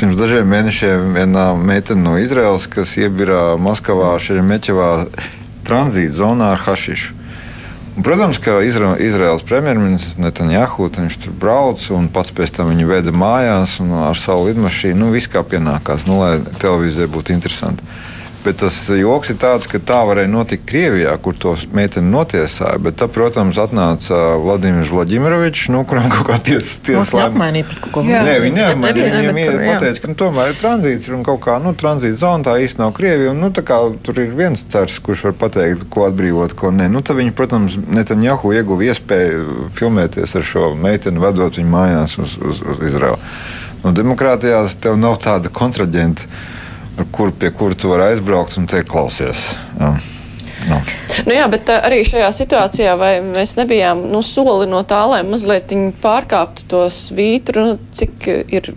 pirms 0.00 0.18
dažiem 0.18 0.50
mēnešiem 0.52 1.14
viena 1.16 1.52
meitene 1.56 2.02
no 2.04 2.16
Izraels, 2.20 2.66
kas 2.70 2.96
iebira 2.98 3.56
Maskavā, 3.60 4.16
Šeremeķevā 4.22 4.90
tranzīta 5.68 6.18
zonā 6.18 6.52
ar 6.56 6.66
hašišu. 6.66 7.18
Un, 7.98 8.04
protams, 8.06 8.38
ka 8.38 8.60
Izra 8.62 8.92
Izraels 9.02 9.42
premjerministrs 9.42 10.20
Netanjahu 10.22 10.86
tur 10.94 11.32
brauc 11.34 11.82
un 11.90 12.06
pats 12.14 12.30
pēc 12.30 12.52
tam 12.54 12.68
viņu 12.70 12.86
veda 12.86 13.10
mājās 13.10 13.80
ar 13.82 14.14
savu 14.14 14.46
lidmašīnu. 14.46 15.00
Nu, 15.00 15.08
viss 15.10 15.26
kā 15.26 15.42
pienākās, 15.42 16.06
nu, 16.06 16.20
lai 16.22 16.36
televīzijai 16.62 17.10
būtu 17.10 17.34
interesanti. 17.34 17.82
Bet 18.44 18.60
tas 18.62 18.74
joks 18.94 19.32
ir 19.32 19.36
tāds, 19.42 19.66
ka 19.66 19.80
tā 19.82 19.98
varēja 20.06 20.30
notikt 20.30 20.62
Krievijā, 20.70 21.10
kur 21.22 21.34
to 21.34 21.56
meiteni 21.74 22.06
notiesāja. 22.12 22.78
Bet, 22.82 22.94
tā, 23.00 23.08
protams, 23.10 23.58
atnāca 23.58 24.36
Vladimirs 24.38 24.92
Vladimirovičs, 24.94 25.64
nu, 25.74 25.82
kuram 25.88 26.06
kaut 26.12 26.28
kā 26.28 26.36
tiesas 26.46 26.76
Mums 26.78 27.10
tiesa 27.10 27.24
neapmainīja 27.24 27.66
pret 27.66 27.80
kaut 27.82 27.94
ko. 27.96 28.04
Jā. 28.06 28.22
Nē, 28.28 28.36
viņi 28.44 28.56
neapmainīja. 28.60 29.22
Bet, 29.26 29.40
ir 29.42 29.58
pateicis, 29.64 30.02
ka 30.04 30.10
nu, 30.12 30.18
tomēr 30.22 30.52
ir 30.52 30.60
tranzīts 30.60 31.10
un 31.14 31.24
kaut 31.26 31.42
kā 31.48 31.58
nu, 31.64 31.74
tranzīta 31.78 32.20
zona 32.20 32.46
tā 32.46 32.54
īsti 32.62 32.82
nav 32.82 32.94
Krievija. 32.96 33.32
Un, 33.34 33.42
nu, 33.42 33.50
tā 33.54 33.64
kā, 33.66 33.80
tur 34.06 34.22
ir 34.22 34.30
viens 34.38 34.62
cers, 34.70 35.00
kurš 35.02 35.26
var 35.30 35.38
pateikt, 35.42 35.88
ko 35.90 36.06
atbrīvot, 36.06 36.54
ko 36.58 36.70
nē. 36.74 36.86
Nu, 36.94 37.02
tad 37.02 37.18
viņi, 37.18 37.34
protams, 37.38 37.74
Netanjahu 37.90 38.54
ieguva 38.54 38.86
iespēju 38.86 39.72
filmēties 39.78 40.36
ar 40.38 40.46
šo 40.46 40.70
meiteni, 40.78 41.22
vedot 41.22 41.58
viņu 41.58 41.74
mājās 41.74 42.14
uz, 42.22 42.38
uz, 42.38 42.62
uz 42.62 42.86
Izraelu. 42.86 43.18
Nu, 43.82 43.92
demokrātijās 43.94 44.78
tev 44.82 44.96
nav 44.98 45.18
tāda 45.22 45.50
kontraģenta, 45.54 46.26
ar 46.98 47.08
kur, 47.14 47.32
pie 47.32 47.50
kura 47.54 47.78
tu 47.78 47.92
vari 47.92 48.12
aizbraukt 48.12 48.58
un 48.60 48.68
teikt, 48.70 48.90
klausies. 48.90 49.52
Jā. 49.78 49.94
Nu. 50.68 50.80
Nu 51.26 51.34
jā, 51.36 51.44
bet 51.50 51.70
uh, 51.70 51.78
arī 51.86 52.00
šajā 52.06 52.28
situācijā, 52.34 52.96
mēs 53.22 53.54
nebijām 53.58 54.02
nu, 54.12 54.20
soli 54.26 54.66
no 54.68 54.82
tā, 54.86 55.00
lai 55.08 55.20
mazliet 55.26 55.70
pārkāptu 56.02 56.66
to 56.70 56.82
svītru, 56.92 57.64
nu, 57.64 57.78
cik 57.94 58.26
ir 58.50 58.72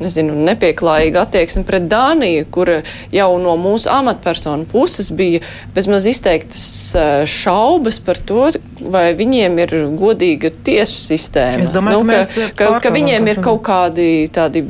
nezinu, 0.00 0.34
nepieklājīga 0.46 1.22
attieksme 1.24 1.64
pret 1.68 1.86
Dāniju, 1.90 2.46
kur 2.52 2.70
jau 3.14 3.28
no 3.42 3.54
mūsu 3.60 3.90
amatpersonu 3.92 4.66
puses 4.70 5.10
bija 5.14 5.40
bezmaz 5.76 6.06
izteiktas 6.10 6.66
uh, 6.96 7.24
šaubas 7.28 8.00
par 8.04 8.20
to, 8.28 8.50
vai 8.80 9.10
viņiem 9.16 9.58
ir 9.64 9.74
godīga 9.98 10.50
tiesu 10.66 10.98
sistēma. 11.14 11.62
Es 11.64 11.72
domāju, 11.74 12.02
nu, 12.04 12.12
ka 12.12 12.20
ka, 12.22 12.26
ka, 12.26 12.52
ka 12.56 12.70
pārkāpjam 12.74 12.98
viņiem 12.98 13.30
ir 13.32 13.40
kaut 13.44 13.62
kādi 13.66 14.08
tādi 14.34 14.64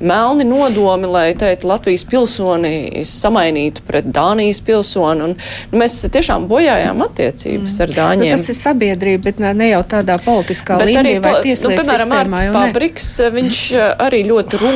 melni 0.00 0.44
nodomi, 0.48 1.06
lai 1.10 1.26
teikt, 1.36 1.64
Latvijas 1.68 2.06
pilsoni 2.08 3.04
samainītu 3.04 3.84
pret 3.86 4.08
Dānijas 4.14 4.62
pilsoni. 4.64 5.26
Un, 5.28 5.34
nu, 5.72 5.80
mēs 5.82 5.98
tiešām 6.08 6.46
bojājām 6.50 7.04
attiecības 7.04 7.76
ar 7.84 7.90
Nu, 7.90 7.96
Dāņiem. 8.00 8.30
tas 8.36 8.48
ir 8.48 8.56
sabiedrība, 8.56 9.22
bet 9.28 9.40
ne, 9.42 9.50
ne 9.54 9.68
jau 9.72 9.82
tādā 9.84 10.16
politiskā 10.24 10.78
Bet 10.80 10.88
arī, 10.88 10.94
līmenī 10.94 11.14
vai 11.20 11.32
po- 11.32 11.36
nu, 11.36 11.42
tieslietu 11.44 11.82
piemēram, 11.82 12.06
sistēmā. 12.06 12.24
Mārcis 12.30 12.46
jau 12.46 12.52
ne. 12.52 12.58
Pabriks, 12.60 13.08
viņš 13.36 13.60
eh, 13.76 13.86
arī 14.06 14.20
ļoti 14.30 14.60
rūktus, 14.62 14.69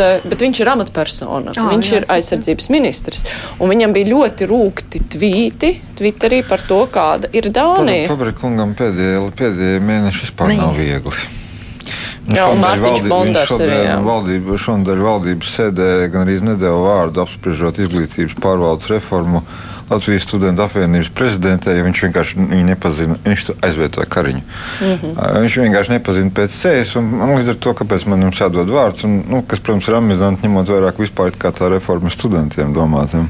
eh, 0.00 0.24
bet 0.26 0.44
viņš 0.44 0.62
ir 0.62 0.70
amatpersona. 0.74 1.54
Ā, 1.54 1.66
viņš 1.72 1.90
jā, 1.90 2.00
ir 2.00 2.08
aizsardzības 2.16 2.70
ministrs. 2.72 3.24
Un 3.60 3.72
viņam 3.72 3.96
bija 3.96 4.10
ļoti 4.12 4.48
rūkti 4.50 5.02
tvīti 5.14 5.74
Twitterī 6.00 6.40
par 6.48 6.64
to, 6.66 6.80
kāda 6.92 7.30
ir 7.36 7.50
Dānija. 7.54 8.08
Pabrikungam 8.10 8.76
pēdējie, 8.78 9.20
pēdējie 9.36 9.84
mēneši 9.84 10.26
vispār 10.26 10.54
Nē. 10.54 10.58
nav 10.62 10.78
viegli. 10.78 11.28
Jā, 12.30 12.46
jā. 13.88 13.96
Valdība, 14.04 14.58
šonadēļ 14.60 15.02
valdības 15.02 15.54
sēdē 15.56 15.88
gan 16.12 16.26
arī 16.26 16.36
nedēļa 16.46 16.82
vārdu 16.84 17.24
apspriežot 17.24 17.80
izglītības 17.82 18.36
pārvaldes 18.44 18.90
reformu 18.92 19.42
Latvijas 19.90 20.22
studentu 20.22 20.62
apvienības 20.62 21.10
prezidentē, 21.14 21.74
jo 21.74 21.84
viņš 21.86 22.02
vienkārši 22.06 22.48
nepazina. 22.66 23.16
Viņš 23.24 23.46
to 23.48 23.56
aizvietoja 23.66 24.06
Kariņu. 24.06 24.42
Mm 24.42 24.92
-hmm. 25.02 25.40
Viņš 25.42 25.56
vienkārši 25.62 25.96
nepazina 25.96 26.30
pēc 26.30 26.54
sejas, 26.54 26.94
un 26.96 27.10
man 27.18 27.34
līdz 27.38 27.48
ar 27.48 27.54
to, 27.54 27.74
kāpēc 27.74 28.06
man 28.06 28.22
jums 28.22 28.40
jādod 28.40 28.70
vārds, 28.70 29.04
un, 29.04 29.22
nu, 29.28 29.42
kas, 29.42 29.60
protams, 29.60 29.88
ir 29.88 29.94
amizanti, 29.94 30.46
ņemot 30.46 30.68
vairāk 30.68 30.98
vispār 30.98 31.32
kā 31.38 31.50
tā 31.52 31.68
reforma 31.68 32.10
studentiem 32.10 32.74
domātiem. 32.74 33.28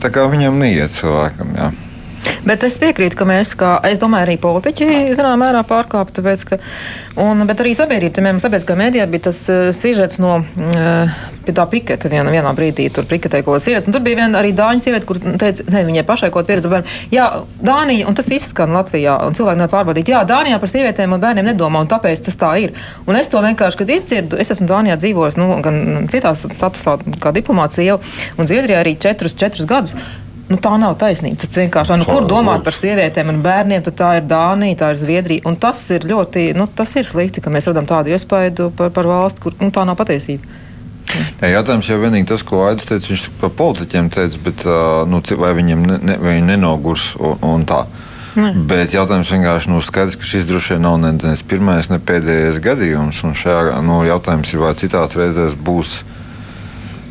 Tā 0.00 0.10
kā 0.10 0.24
viņam 0.30 0.58
neiet 0.58 0.90
cilvēkam, 0.90 1.54
jā. 1.56 1.72
Bet 2.48 2.64
es 2.64 2.78
piekrītu, 2.80 3.16
ka 3.18 3.26
mēs, 3.28 3.54
kā 3.58 3.74
es 3.88 4.00
domāju, 4.00 4.28
arī 4.28 4.36
politiķi, 4.40 4.88
zināmā 5.18 5.36
mērā 5.46 5.64
pārkāpj. 5.68 6.14
Tāpēc, 6.18 6.44
ka, 6.48 6.58
un, 7.20 7.44
bet 7.48 7.60
arī 7.64 7.74
sabiedrība, 7.76 8.14
piemēram, 8.18 8.40
sabiedriskā 8.42 8.76
mēdījā 8.78 9.08
bija 9.10 9.26
tas 9.28 9.40
uh, 9.52 9.68
sižets 9.76 10.20
no 10.22 10.38
uh, 10.40 11.18
pie 11.48 11.54
tā 11.56 11.64
piketa 11.70 12.10
vienā, 12.12 12.32
vienā 12.32 12.52
brīdī. 12.56 12.88
Tur 12.94 13.08
piketēja 13.08 13.46
kaut 13.46 13.56
kāda 13.56 13.64
sieviete. 13.64 13.88
Un 13.88 13.96
tur 13.96 14.04
bija 14.04 14.20
viena 14.20 14.40
arī 14.40 14.52
dāņu 14.56 14.84
sieviete, 14.84 15.08
kur 15.08 15.20
teica, 15.20 15.66
ne, 15.72 15.84
viņai 15.88 16.04
pašai 16.08 16.30
kaut 16.34 16.48
pieredze. 16.48 16.70
Bērni. 16.72 16.96
Jā, 17.14 17.28
Dānija, 17.64 18.08
un 18.10 18.18
tas 18.18 18.28
izskan 18.34 18.76
Latvijā, 18.76 19.16
un 19.26 19.36
cilvēki 19.38 19.62
nevar 19.62 19.72
pārbaudīt. 19.72 20.12
Jā, 20.12 20.22
Dānijā 20.28 20.60
par 20.60 20.72
sievietēm 20.72 21.16
un 21.16 21.24
bērniem 21.24 21.48
nedomā, 21.48 21.82
un 21.84 21.90
tāpēc 21.90 22.24
tas 22.28 22.38
tā 22.40 22.52
ir. 22.64 22.76
Un 23.08 23.18
es 23.18 23.32
to 23.32 23.40
vienkārši, 23.44 23.80
kad 23.80 23.96
izdzirdu, 23.96 24.40
es 24.40 24.52
esmu 24.54 24.68
Dānijā 24.68 24.98
dzīvojis, 25.00 25.40
nu, 25.40 25.50
gan 25.64 26.08
citās 26.12 26.44
statusā, 26.44 26.98
kā 27.22 27.32
diplomācija, 27.36 27.98
un 28.36 28.50
Zviedrijā 28.50 28.84
arī 28.84 28.98
četrus, 29.00 29.36
četrus 29.38 29.68
gadus. 29.68 29.96
Nu, 30.48 30.56
tā 30.56 30.72
nav 30.80 30.94
taisnība. 31.00 31.36
Tas 31.42 31.58
vienkārši, 31.60 31.98
nu, 32.00 32.06
kur 32.08 32.24
domāt 32.28 32.62
par 32.64 32.76
sievietēm 32.76 33.34
un 33.34 33.42
bērniem, 33.44 33.82
tad 33.84 33.98
tā 33.98 34.12
ir 34.16 34.28
Dānija, 34.30 34.78
tā 34.80 34.92
ir 34.94 35.00
Zviedrija. 35.02 35.44
Un 35.48 35.58
tas 35.60 35.82
ir 35.92 36.06
ļoti, 36.08 36.46
nu, 36.56 36.64
tas 36.72 36.94
ir 36.96 37.04
slikti, 37.04 37.42
ka 37.44 37.52
mēs 37.52 37.68
radām 37.68 37.88
tādu 37.88 38.14
iespaidu 38.14 38.70
par, 38.78 38.88
par 38.96 39.10
valsti, 39.10 39.44
kur 39.44 39.56
nu, 39.60 39.68
tā 39.74 39.84
nav 39.88 39.98
patiesība. 40.00 40.64
Jā, 41.40 41.52
jautājums 41.52 41.88
jau 41.88 42.00
vienīgi 42.00 42.28
tas, 42.28 42.44
ko 42.44 42.64
Aits 42.66 42.88
teica, 42.88 43.08
viņš 43.12 43.28
par 43.40 43.52
politiķiem 43.56 44.10
teica, 44.12 44.40
bet 44.44 44.64
nu, 45.08 45.20
vai 45.40 45.52
viņiem 45.56 45.84
ne, 45.84 46.00
ne, 46.04 46.16
vai 46.20 46.38
nenogurs 46.44 47.10
un, 47.16 47.36
un 47.44 47.68
tā. 47.68 47.84
Ne. 48.38 48.52
Bet 48.70 48.92
jautājums 48.94 49.30
vienkārši 49.32 49.72
nu, 49.72 49.80
skaidrs, 49.84 50.16
ka 50.16 50.28
šis 50.28 50.44
droši 50.48 50.76
vien 50.76 50.84
nav 50.84 50.98
ne, 51.02 51.14
ne 51.16 51.36
pirmais, 51.48 51.88
ne 51.92 52.00
pēdējais 52.00 52.60
gadījums. 52.64 53.22
Un 53.26 53.36
šajā 53.36 53.80
nu, 53.84 54.02
jautājums 54.08 54.52
ir, 54.52 54.62
vai 54.62 54.74
citās 54.78 55.16
reizēs 55.18 55.56
būs 55.58 56.00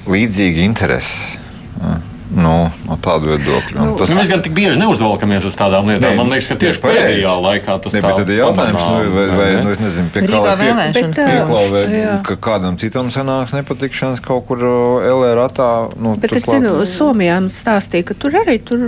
līdzīga 0.08 0.64
interese. 0.66 1.42
Ja? 1.82 1.98
Nu, 2.28 2.68
no 2.84 2.96
tādu 3.00 3.30
viedokļu. 3.32 3.78
Un 3.80 3.94
Nu, 3.98 4.16
mēs 4.18 4.28
gan 4.28 4.42
tik 4.44 4.52
bieži 4.52 4.76
neuzvelkamies 4.82 5.46
uz 5.48 5.56
tādām 5.56 5.88
lietām. 5.88 6.12
Nē, 6.12 6.18
Man 6.18 6.28
liekas, 6.34 6.48
ka 6.52 6.56
tieši 6.60 6.82
pareizi. 6.84 7.24
pēdējā 7.24 7.34
laikā 7.46 7.76
tas 7.86 7.94
Ne, 7.96 8.02
tā 8.04 8.12
tad 8.18 8.30
ir 8.34 8.38
jautājums, 8.42 8.82
pamanām, 8.84 9.06
nu, 9.08 9.14
vai, 9.16 9.26
vai 9.38 9.46
ne? 9.56 9.62
nu, 9.64 9.70
es 9.72 9.80
nezinu, 9.80 10.10
pie 10.12 10.22
kā 10.22 10.28
Rīgā 10.28 10.42
lai 10.44 10.56
pie- 10.58 10.68
vēlēšanas. 10.68 11.16
Bet, 11.16 11.22
ā, 11.24 11.28
pieklauvē, 11.32 11.82
jā. 11.96 12.16
ka 12.28 12.36
kādam 12.36 12.76
citam 12.78 13.08
sanāks 13.16 13.54
nepatikšanas 13.56 14.20
kaut 14.28 14.44
kur 14.50 14.58
uh, 14.60 15.08
LRAtā. 15.08 15.70
Nu, 15.96 16.16
Bet 16.20 16.36
es 16.36 16.44
zinu, 16.52 16.74
Somijā 16.84 17.38
man 17.40 17.48
stāstīja, 17.54 18.04
ka 18.12 18.14
tur 18.20 18.36
arī 18.44 18.58
tur 18.60 18.84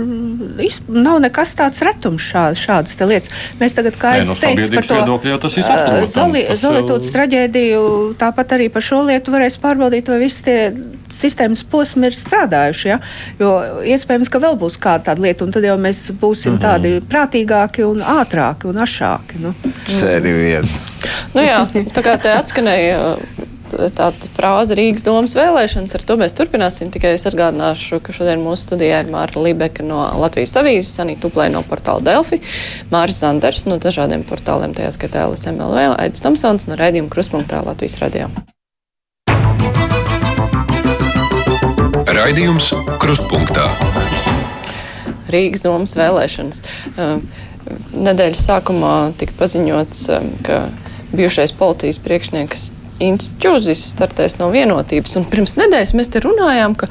nav 0.88 1.20
nekas 1.24 1.54
tāds 1.56 1.80
retums 1.86 2.20
šād, 2.20 2.60
šādas 2.60 2.92
te 3.00 3.08
lietas. 3.08 3.32
Mēs 3.60 3.72
tagad, 3.78 3.96
kā 4.00 4.14
no 4.20 4.34
Aits 4.36 4.40
teica, 4.44 4.68
par 4.74 4.84
to 4.90 5.00
viedokļa 5.00 5.32
jau 5.34 5.40
tas 5.46 5.56
ir 5.56 5.64
ā, 5.64 5.66
saprotams. 5.70 6.12
Zoli- 6.14 6.46
Tas 6.50 6.60
Zolītūtas 6.64 7.08
jau- 7.08 7.14
traģēdiju, 7.16 7.82
tāpat 8.20 8.52
arī 8.58 8.68
par 8.72 8.82
šo 8.84 9.00
lietu 9.08 9.32
varēs 9.32 9.56
pārbaudīt, 9.62 10.08
vai 10.12 10.18
visi 10.20 10.42
tie 10.44 10.58
sistēmas 11.10 11.64
posmi 11.64 12.06
ir 12.10 12.12
strādājuši. 12.14 12.86
Ja? 12.90 12.98
Jo 13.40 13.50
iespējams, 13.88 14.28
ka 14.28 14.38
vēl 14.42 14.58
būs 14.60 14.76
kāda 14.76 15.06
tāda 15.10 15.24
lieta, 15.24 15.46
un 15.46 15.52
tad 15.54 15.64
jau 15.64 15.76
mēs 15.80 16.02
būsim 16.20 16.58
Mhm. 16.58 16.60
tādi 16.60 16.90
prātīgāki 17.00 17.86
un 17.88 18.02
ātrāki 18.04 18.68
un 18.68 18.76
ašāki. 18.84 19.40
Nu. 19.40 19.54
Sēri 19.88 20.34
viena. 20.36 20.68
Nu 21.34 21.40
jā, 21.40 21.62
tā 21.94 22.02
kā 22.04 22.18
te 22.20 22.28
atskanēja 22.36 22.98
uh, 23.14 23.16
tāda 23.96 24.28
frāze 24.36 24.74
Rīgas 24.76 25.04
domas 25.06 25.32
vēlēšanas, 25.38 25.94
ar 25.94 26.02
to 26.04 26.16
mēs 26.20 26.34
turpināsim. 26.36 26.90
Tikai 26.92 27.14
es 27.14 27.24
atgādināšu, 27.24 28.02
ka 28.02 28.12
šodien 28.12 28.44
mūsu 28.44 28.66
studijā 28.68 29.00
ir 29.04 29.10
Māra 29.14 29.40
Libeka 29.40 29.82
no 29.86 30.02
Latvijas 30.20 30.56
avīzes, 30.60 31.00
Anita 31.00 31.28
Tuplē 31.28 31.48
no 31.54 31.62
portāla 31.62 32.02
Delfi, 32.02 32.42
Māris 32.92 33.22
Zanders 33.24 33.64
no 33.64 33.78
dažādiem 33.78 34.24
portāliem, 34.28 34.74
tajā 34.76 34.92
skaitā 34.98 35.24
LSMLV, 35.30 35.96
Aidis 35.96 36.20
Tomsons 36.20 36.66
no 36.66 36.76
raidījuma 36.76 37.08
Kruspunktā 37.08 37.64
Latvijas 37.64 38.00
radio. 38.02 38.28
Raidījums 42.20 42.66
Krustpunktā. 43.00 43.62
Rīgas 45.32 45.62
domas 45.64 45.94
vēlēšanas. 45.96 46.58
Nedēļas 47.96 48.42
sākumā 48.44 48.90
tika 49.16 49.32
paziņots, 49.38 50.02
ka 50.44 50.58
bijušais 51.16 51.54
policijas 51.56 52.00
priekšnieks 52.04 52.66
Inns 53.00 53.30
Čuzis 53.40 53.86
startēs 53.94 54.36
no 54.36 54.50
vienotības. 54.52 55.16
Un 55.16 55.24
pirms 55.32 55.56
nedēļas 55.56 55.94
mēs 55.96 56.12
te 56.12 56.20
runājām, 56.20 56.76
ka 56.76 56.90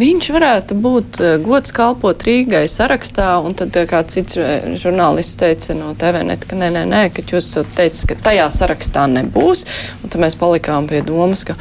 viņš 0.00 0.30
varētu 0.32 0.80
būt 0.80 1.20
gods 1.44 1.76
kalpot 1.76 2.24
Rīgai 2.24 2.64
sarakstā. 2.72 3.34
Un 3.44 3.60
tad 3.60 3.76
kāds 3.92 4.16
cits 4.16 4.40
žurnālists 4.80 5.36
teica 5.44 5.76
no 5.76 5.92
TVNet, 5.92 6.48
ka 6.48 6.56
nē, 6.56 6.72
nē, 6.78 6.88
nē, 6.88 7.06
ka 7.12 7.28
Čuzis 7.28 7.68
teica, 7.76 8.14
ka 8.14 8.20
tajā 8.32 8.48
sarakstā 8.56 9.04
nebūs. 9.12 9.68
Un 10.00 10.08
tad 10.08 10.24
mēs 10.24 10.40
palikām 10.40 10.88
pie 10.88 11.04
domas, 11.04 11.44
ka 11.44 11.60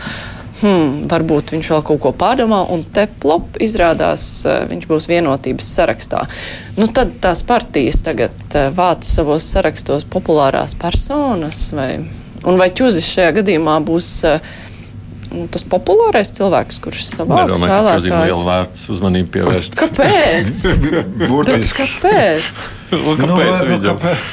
hmm, 0.61 1.03
varbūt 1.09 1.53
viņš 1.55 1.71
vēl 1.73 1.83
kaut 1.87 2.01
ko 2.03 2.13
pārdomā, 2.15 2.61
un 2.73 2.83
te 2.95 3.05
plop 3.21 3.59
izrādās, 3.63 4.23
eh, 4.45 4.63
viņš 4.69 4.87
būs 4.89 5.09
vienotības 5.11 5.73
sarakstā. 5.79 6.23
Nu, 6.79 6.87
tad 6.87 7.17
tās 7.23 7.43
partijas 7.47 8.01
tagad 8.05 8.35
eh, 8.53 8.69
vāc 8.75 9.07
savos 9.07 9.47
sarakstos 9.49 10.07
populārās 10.09 10.75
personas, 10.79 11.69
vai, 11.75 11.91
un 12.43 12.59
vai 12.59 12.71
Čuzis 12.75 13.07
šajā 13.09 13.35
gadījumā 13.41 13.77
būs 13.87 14.09
eh, 14.29 14.49
nu, 15.33 15.45
tas 15.51 15.65
populārais 15.67 16.33
cilvēks, 16.35 16.81
kurš 16.83 17.05
savāks 17.11 17.55
Nedomāju, 17.55 17.85
ka 17.85 18.01
ir 18.01 18.17
liela 18.31 18.43
vērts 18.53 18.89
uzmanību 18.95 19.33
pievērst. 19.37 19.79
Kāpēc? 19.79 20.67
Burtiski. 21.29 21.85
Kāpēc? 21.85 22.78
Nu, 22.91 22.99
Nu, 23.13 23.15
kāpēc 23.19 23.53
vai- 23.59 23.69
nu, 23.69 23.79
kāpēc? 23.83 24.31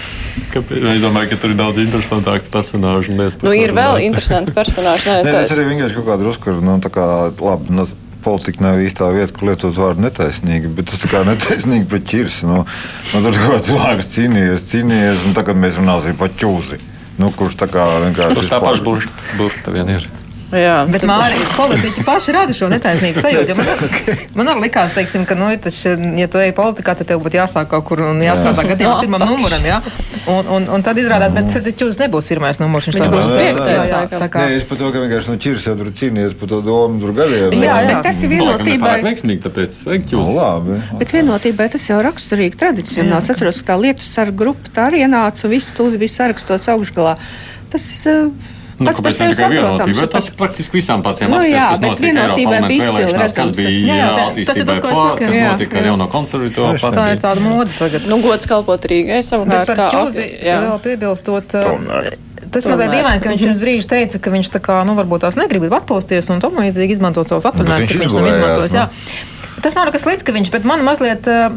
Kāpēc? 0.53 0.81
Es 0.95 1.03
domāju, 1.03 1.31
ka 1.33 1.37
tur 1.43 1.53
ir 1.53 1.59
daudz 1.59 1.79
interesantāku 1.83 2.51
personāžu. 2.53 3.15
Nu, 3.43 3.53
ir 3.57 3.73
vēl 3.77 4.03
interesanti 4.05 4.53
personāži. 4.57 5.09
Nē, 5.13 5.23
Nē, 5.25 5.33
tā- 5.33 5.45
es 5.47 5.53
arī 5.55 5.65
vienkārši 5.71 5.97
kaut 6.01 6.11
kādu 6.11 6.29
uzskatu, 6.33 6.61
nu, 6.65 6.77
tā 6.85 6.93
kā 6.93 7.07
labi. 7.37 7.73
Nu, 7.77 7.87
Politika 8.27 8.65
nav 8.65 8.81
īstā 8.83 9.07
vieta, 9.15 9.31
kur 9.31 9.47
lietot 9.53 9.77
vārdu 9.79 10.03
netaisnīgi, 10.03 10.67
bet 10.75 10.89
tas 10.91 10.99
tā 10.99 11.07
kā 11.13 11.21
netaisnīgi 11.23 11.87
pret 11.87 12.09
ķirsi. 12.11 12.49
Nu, 12.51 12.65
nu, 12.67 13.21
tur 13.23 13.37
kaut 13.39 13.53
kāds 13.53 13.69
cilvēks 13.71 14.09
cīnījies, 14.17 14.65
cīnījies, 14.67 15.21
un 15.29 15.37
tagad 15.37 15.61
mēs 15.63 15.79
runāsim 15.79 16.19
par 16.19 16.33
ķūzi. 16.35 16.81
Nu, 17.23 17.31
kurš 17.39 17.55
tā 17.61 17.69
kā 17.71 17.85
vienkārši 18.03 18.41
Tas 18.41 18.51
tā 18.51 18.59
paša 18.65 18.83
burta, 18.83 19.15
burta 19.39 19.71
vien 19.77 19.93
ir. 19.95 20.09
Jā, 20.55 20.75
Bet 20.87 21.03
Mārija, 21.03 21.43
politiķi 21.57 22.05
paši 22.07 22.33
rada 22.37 22.55
šo 22.55 22.69
netaisnību 22.71 23.23
sajūtu. 23.25 23.55
Man, 23.59 24.21
man 24.39 24.51
arī 24.53 24.63
likās, 24.69 24.93
teiksim, 24.95 25.25
ka, 25.27 25.35
nu, 25.39 25.49
taču, 25.59 25.97
ja 26.21 26.29
tu 26.31 26.39
ej 26.39 26.53
politikā, 26.55 26.95
tad 26.95 27.09
tev 27.09 27.23
būtu 27.25 27.41
jāsāk 27.41 27.67
kaut 27.73 27.83
kur 27.89 28.05
un 28.13 28.21
jāstrādā 28.23 28.67
gadījumā 28.69 29.01
pirmam 29.03 29.25
numuram. 29.27 29.67
Jā? 29.67 29.81
Un, 30.31 30.47
un, 30.55 30.69
un 30.77 30.87
tad 30.87 31.01
izrādās, 31.03 31.35
bet 31.35 31.51
tas 31.51 31.67
taču 31.67 31.91
nebūs 31.99 32.31
pirmais 32.31 32.63
numurs. 32.63 32.87
Viņš 32.87 32.99
tā 33.03 33.11
būs 33.11 33.27
piektais, 33.33 33.75
jā, 33.75 33.91
jā, 33.91 34.01
laikam. 34.05 34.23
tā 34.23 34.31
kā. 34.31 34.47
Nē, 34.47 34.57
es 34.61 34.69
par 34.71 34.81
to, 34.81 34.91
ka 34.95 35.03
vienkārši 35.03 35.33
no 35.35 35.39
ķirsi 35.43 35.71
jau 35.71 35.77
tur 35.83 35.93
cīnījies 36.01 36.39
par 36.39 36.53
to 36.55 36.63
domu 36.67 37.03
tur 37.03 37.15
gadiem. 37.19 37.59
Jā, 37.59 37.77
jā. 37.83 37.91
Bet 37.91 38.07
tas 38.07 38.23
ir 38.23 38.33
vienotībai. 38.37 38.97
veiksmīgi, 39.07 39.43
tāpēc 39.49 39.85
vajag 39.87 40.15
Nu, 40.17 40.25
labi. 40.35 40.81
Bet 41.01 41.15
vienotībai 41.15 41.69
tas 41.75 41.87
jau 41.91 41.99
raksturīgi 42.07 42.59
tradicionāls. 42.59 43.27
Es 43.27 43.35
atceros, 43.35 43.63
ka 43.63 43.75
tā 43.75 43.81
lietu 43.83 44.07
sarga 44.07 44.39
grupa 44.45 44.73
tā 44.75 44.89
arī 44.91 45.03
ienāca 45.05 45.47
un 45.47 45.55
viss 45.55 45.75
stūdi 45.75 45.99
bija 46.01 46.15
sarakstos 46.15 46.67
augšgalā. 46.73 47.17
Tas 47.73 47.87
uh, 48.11 48.31
Nu, 48.77 48.87
pats 48.91 49.01
par 49.01 49.13
sevi 49.17 49.33
saprotams. 49.33 49.89
vienotība? 49.89 50.07
Tas 50.13 50.27
praktiski 50.37 50.77
visām 50.77 51.01
partijām 51.05 51.31
Nu, 51.33 51.39
jā, 51.49 51.71
kas 51.71 51.81
bet 51.81 51.91
notika 51.97 52.11
bija 52.37 52.59
izcili 52.69 53.07
vēlēšanās, 53.07 53.37
kas 53.39 53.53
bija 53.57 54.09
attīstībai 54.27 54.67
tas, 54.69 54.81
ko 54.83 54.89
es 54.91 54.97
pār, 54.99 55.11
saku, 55.11 55.25
kas 55.25 55.37
jā, 55.37 55.47
notika 55.53 55.79
ar 55.81 55.89
jauno 55.91 56.09
konservatīvo 56.13 56.67
Tā 56.67 56.75
ir 56.77 56.83
partiju. 56.85 57.21
tāda 57.25 57.41
moda 57.47 57.71
tagad. 57.79 58.09
Nu, 58.13 58.19
gods 58.21 58.47
kalpot 58.51 58.85
Rīgai 58.93 59.21
Bet 59.23 59.29
savukārt. 59.31 59.67
par 59.73 59.77
tā, 59.81 59.87
ķūzi 59.97 60.27
vēl 60.67 60.79
piebilstot. 60.85 61.57
Tomēr. 61.57 62.11
Tas 62.53 62.69
mazliet 62.69 62.91
Tomēr. 62.91 62.99
dīvaini, 63.01 63.23
ka 63.25 63.33
viņš 63.33 63.43
pirms 63.47 63.63
brīža 63.65 63.89
teica, 63.95 64.21
ka 64.23 64.31
viņš 64.37 64.51
tā 64.55 64.61
kā, 64.61 64.77
nu, 64.87 64.93
varbūt 65.01 65.25
tās 65.25 65.37
negrib 65.41 65.65
atpūsties 65.73 66.29
un 66.37 66.45
līdzīgi 66.61 66.99
izmantot 66.99 67.27
savus 67.33 67.49
atvaļinājumus, 67.49 67.91
ja 67.97 68.03
viņš 68.05 68.15
nav 68.21 68.29
izmantojis. 68.29 68.77
Tas 69.67 69.75
nav 69.75 69.89
nekas 69.89 70.05
slikts, 70.05 70.23
ka 70.23 70.31
viņš, 70.31 70.51
bet 70.55 70.63
man 70.63 70.85
mazliet 70.87 71.25
uh, 71.27 71.49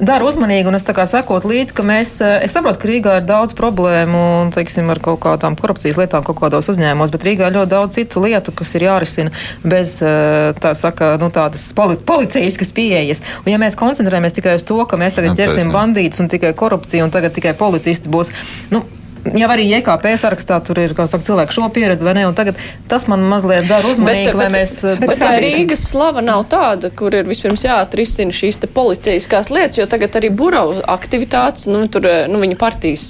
dara 0.00 0.24
uzmanīgi, 0.24 0.70
un 0.70 0.78
es 0.78 0.86
tā 0.86 0.94
kā 0.96 1.04
sekot 1.04 1.44
līdzi, 1.44 1.74
ka 1.76 1.84
mēs, 1.84 2.14
uh, 2.24 2.38
es 2.40 2.54
saprotu, 2.56 2.80
ka 2.80 2.88
Rīgā 2.88 3.16
ir 3.20 3.26
daudz 3.28 3.52
problēmu, 3.58 4.22
un, 4.46 4.52
teiksim, 4.54 4.88
ar 4.88 4.96
kaut 5.04 5.20
kādām 5.26 5.58
korupcijas 5.60 5.98
lietām 6.00 6.24
kaut 6.24 6.38
kādos 6.38 6.70
uzņēmumos, 6.72 7.12
bet 7.12 7.26
Rīgā 7.28 7.50
ir 7.50 7.58
ļoti 7.58 7.72
daudz 7.74 7.98
citu 7.98 8.22
lietu, 8.24 8.54
kas 8.56 8.72
ir 8.78 8.86
jārisina 8.86 9.34
bez, 9.60 9.98
uh, 10.00 10.54
tā 10.56 10.72
saka, 10.78 11.10
nu, 11.20 11.28
tādas 11.36 11.66
poli 11.76 11.98
policijaskas 12.00 12.72
pieejas. 12.78 13.20
Un 13.44 13.52
ja 13.52 13.60
mēs 13.60 13.76
koncentrējamies 13.76 14.38
tikai 14.38 14.56
uz 14.56 14.64
to, 14.64 14.80
ka 14.88 14.96
mēs 14.96 15.20
tagad 15.20 15.36
ķersim 15.36 15.68
bandītus 15.76 16.24
un 16.24 16.32
tikai 16.32 16.54
korupciju, 16.56 17.04
un 17.04 17.12
tagad 17.12 17.36
tikai 17.36 17.52
policisti 17.60 18.08
būs, 18.08 18.32
nu, 18.72 18.86
jau 19.24 19.48
arī 19.52 19.66
JKP 19.70 20.14
sarakstā 20.20 20.58
tur 20.64 20.78
ir 20.82 20.94
saka, 20.94 21.22
cilvēku 21.26 21.52
šo 21.52 21.68
pieredzi, 21.74 22.04
vai 22.04 22.14
ne? 22.14 22.26
Un 22.26 22.34
tagad 22.34 22.56
tas 22.88 23.06
man 23.08 23.20
mazliet 23.30 23.66
dara 23.68 23.86
uzmanīgi, 23.88 24.26
Bet- 24.32 24.34
lai 24.34 24.46
bet- 24.48 24.54
mēs. 24.56 24.74
Bet 25.00 25.08
bet 25.08 25.18
tā 25.18 25.30
Rīgas 25.40 25.84
slava 25.90 26.20
nav 26.22 26.44
tāda, 26.48 26.90
kur 26.94 27.14
ir 27.14 27.24
vispirms 27.24 27.64
jāatrisina 27.64 28.32
šīs 28.32 28.58
policijaskās 28.74 29.50
lietas, 29.50 29.78
jo 29.78 29.86
tagad 29.86 30.10
arī 30.20 30.30
burau 30.30 30.80
aktivitātes, 30.82 31.66
nu, 31.68 31.86
tur, 31.88 32.06
eh, 32.06 32.26
nu, 32.28 32.38
viņa 32.40 32.56
partijas 32.56 33.04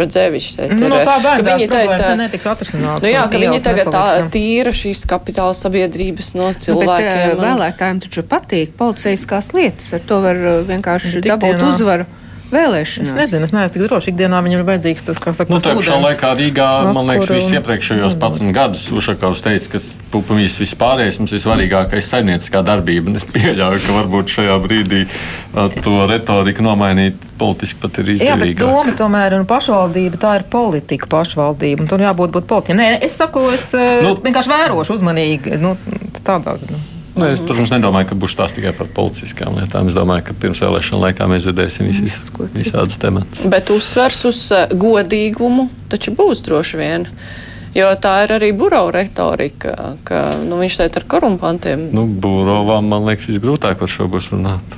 redzēvišķi. 0.00 0.70
Nu, 0.80 0.88
no 0.88 0.96
tā 1.04 1.16
bērnās 1.22 1.60
viņa 1.60 1.68
problēmas 1.70 2.00
tā- 2.04 2.16
ne- 2.16 2.24
netiks 2.26 2.46
atrisināts. 2.46 3.02
Nu 3.02 3.08
jā, 3.08 3.24
ka 3.30 3.38
viņi 3.38 3.62
tagad 3.62 3.86
tā 3.86 3.92
nepaliks, 3.92 4.22
jā. 4.22 4.30
tīra 4.36 4.72
šīs 4.82 5.04
kapitāla 5.06 5.54
sabiedrības 5.56 6.34
no 6.34 6.46
Nu, 6.46 6.52
bet, 6.52 6.62
cilvēkiem. 6.62 7.16
eh, 7.16 7.34
un- 7.34 7.44
vēlētājiem 7.44 8.00
taču 8.02 8.22
patīk 8.22 8.68
policijaskās 8.78 9.52
lietas. 9.52 9.92
Ar 9.94 10.00
to 10.06 10.20
var 10.20 10.34
eh, 10.36 10.62
vienkārši 10.68 11.22
Tik 11.22 11.32
dabūt 11.32 11.62
uzvaru 11.68 12.06
vēlēšanās. 12.52 13.10
Es 13.10 13.16
nezinu, 13.16 13.46
es 13.48 13.52
neesmu 13.54 13.74
tik 13.74 13.84
droši. 13.86 14.12
Ikdienā 14.12 14.40
viņam 14.44 14.62
ir 14.62 14.66
vajadzīgs 14.68 15.04
tas, 15.08 15.20
kā 15.22 15.34
saka, 15.36 15.52
Nu, 15.52 15.58
tas 15.58 15.66
tā 15.66 15.74
pašā 15.78 15.98
laikā 16.02 16.30
Rīgā, 16.38 16.68
man 16.96 17.10
liekas, 17.10 17.26
kur, 17.26 17.36
viss 17.38 17.50
um, 17.50 17.58
iepriekšējos 17.58 18.16
11 18.18 18.54
gadus 18.56 18.86
Ušakovs 18.94 19.42
teica, 19.44 19.72
ka 19.74 19.82
pupamīs 20.14 20.56
vispārējais 20.62 21.20
mums 21.20 21.34
ir 21.36 21.42
svarīgākais 21.44 22.10
saimnieciskā 22.12 22.62
darbība. 22.66 23.10
Un 23.12 23.20
es 23.20 23.26
pieļauju, 23.28 23.82
ka 23.86 23.98
varbūt 24.00 24.34
šajā 24.38 24.58
brīdī 24.64 25.04
to 25.82 25.96
retoriku 26.10 26.64
nomainīt 26.66 27.20
politiski 27.36 27.80
pat 27.82 28.00
ir 28.00 28.12
Jā, 28.16 28.36
bet 28.40 28.56
doma 28.60 28.94
tomēr 28.96 29.36
ir 29.36 29.46
pašvaldība, 29.48 30.20
tā 30.22 30.36
ir 30.40 30.46
politika 30.50 31.10
pašvaldība. 31.12 31.84
un 31.84 31.90
Tur 31.90 32.04
jābūt 32.06 32.32
būt 32.38 32.48
politiķiem. 32.48 32.80
Nē, 32.80 32.90
es 33.04 33.16
saku, 33.20 33.48
es 33.52 33.72
nu, 33.76 34.14
Nu- 34.14 34.18
vienkārši 34.22 34.54
vērošu 34.54 34.96
uzmanīgi. 34.96 35.58
Nu, 35.60 35.76
tādā 36.24 36.56
ziņā. 36.62 36.95
Nu, 37.16 37.24
es, 37.32 37.40
protams, 37.48 37.70
nedomāju, 37.72 38.10
ka 38.10 38.18
būs 38.20 38.34
tās 38.36 38.52
tikai 38.52 38.74
par 38.76 38.90
politiskām 38.92 39.56
lietām. 39.56 39.88
Es 39.88 39.96
domāju, 39.96 40.26
ka 40.26 40.34
pirms 40.36 40.60
vēlēšana 40.60 41.00
laikā 41.06 41.28
mēs 41.30 41.46
dzirdēsim 41.46 41.88
visas, 41.88 42.28
visādas 42.52 43.00
tematus. 43.00 43.46
Bet 43.48 43.72
uzsvers 43.72 44.20
uz 44.28 44.40
eh, 44.52 44.66
godīgumu 44.76 45.70
taču 45.92 46.12
būs 46.16 46.44
droši 46.44 46.80
vien. 46.82 47.08
Jo 47.76 47.92
tā 48.00 48.14
ir 48.24 48.32
arī 48.38 48.50
burbuļu 48.56 48.94
retorika, 48.94 49.76
ka 50.06 50.22
nu, 50.40 50.56
viņš 50.62 50.80
šeit 50.80 50.96
ar 50.96 51.04
korumpantiem. 51.12 51.90
Nu, 51.96 52.06
Būrovām, 52.08 52.88
man 52.88 53.04
liekas, 53.08 53.28
visgrūtāk 53.28 53.78
par 53.82 53.92
šo 53.92 54.08
būs 54.10 54.32
runāt. 54.32 54.76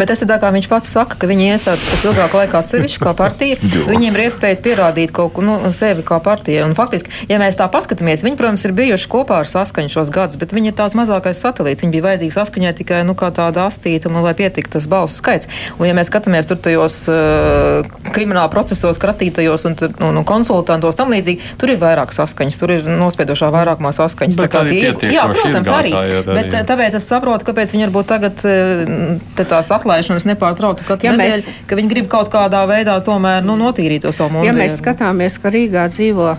Bet 0.00 0.08
tas 0.08 0.22
ir 0.24 0.28
tā, 0.30 0.38
kā 0.40 0.48
viņš 0.54 0.66
pats 0.70 0.90
saka, 0.94 1.18
ka 1.20 1.28
viņi 1.28 1.50
iestāda 1.52 1.80
pēc 1.82 2.04
ilgāka 2.08 2.38
laika 2.40 2.60
atsevišķi 2.62 3.02
kā 3.02 3.12
partija. 3.18 3.58
Viņiem 3.90 4.16
ir 4.16 4.22
iespējas 4.26 4.62
pierādīt 4.64 5.12
kaut 5.12 5.34
ko 5.36 5.44
nu, 5.44 5.56
sevi 5.76 6.04
kā 6.06 6.16
partija. 6.24 6.64
Un 6.64 6.72
faktiski, 6.78 7.12
ja 7.28 7.36
mēs 7.42 7.58
tā 7.58 7.66
paskatāmies, 7.72 8.24
viņi, 8.24 8.38
protams, 8.40 8.64
ir 8.64 8.74
bijuši 8.78 9.10
kopā 9.12 9.42
ar 9.42 9.50
saskaņu 9.50 9.92
šos 9.92 10.12
gadus, 10.14 10.38
bet 10.40 10.54
viņi 10.56 10.72
ir 10.72 10.76
tāds 10.78 10.96
mazākais 10.98 11.42
satelīts. 11.44 11.84
Viņi 11.84 11.94
bija 11.96 12.06
vajadzīgi 12.08 12.36
saskaņai 12.36 12.72
tikai 12.80 13.02
nu, 13.04 13.16
kā 13.18 13.28
tāda 13.36 13.66
astīta, 13.68 14.08
nu, 14.12 14.24
lai 14.24 14.32
pietiktu 14.38 14.78
tas 14.78 14.88
balsu 14.90 15.20
skaits. 15.20 15.50
Un, 15.78 15.84
ja 15.90 15.96
mēs 15.98 16.08
skatāmies 16.08 16.48
tur 16.48 16.60
tajos 16.64 17.02
uh, 17.12 17.84
krimināla 18.14 18.48
procesos, 18.52 19.00
kratītajos 19.02 19.68
un, 19.68 19.76
tur, 19.78 19.94
un, 20.00 20.22
un 20.22 20.28
konsultantos 20.28 20.96
tam 20.98 21.12
līdzīgi, 21.12 21.58
tur 21.60 21.74
ir 21.74 21.82
vairāk 21.82 22.16
saskaņas, 22.40 22.58
tur 22.58 22.70
ir 22.72 22.84
nospiedošā 23.00 23.48
vairākumā 23.52 23.90
saskaņas. 23.92 24.36
Bet 24.38 24.50
Tā 24.50 24.54
kā 24.54 24.62
arī 24.64 24.70
tie- 24.70 24.92
pietiekoši 24.92 25.14
Jā, 25.14 25.24
protams, 25.28 25.68
arī. 25.68 25.92
arī. 25.92 26.34
Bet, 26.34 26.54
eh, 26.54 26.64
tāpēc 26.64 26.94
es 26.94 27.04
saprotu, 27.08 27.44
kāpēc 27.44 27.72
viņi 27.74 27.88
varbūt 27.88 28.06
tagad 28.06 28.44
eh, 28.44 29.18
te 29.36 29.44
tās 29.44 29.70
atlaišanas 29.70 30.24
nepārtraukti 30.24 30.84
katru 30.86 31.04
Ja 31.04 31.12
ja 31.12 31.18
mēs- 31.18 31.44
nedēļu, 31.46 31.66
ka 31.66 31.76
viņi 31.76 31.88
grib 31.90 32.08
kaut 32.08 32.30
kādā 32.30 32.66
veidā 32.66 32.96
tomēr 33.04 33.42
nu, 33.44 33.56
notīrīt 33.56 34.02
to 34.02 34.12
savu 34.12 34.30
monētu. 34.38 34.46
Ja 34.46 34.52
mēs 34.52 34.80
skatāmies, 34.80 35.40
ka 35.40 35.50
Rīgā 35.50 35.88
dzīvo 35.88 36.36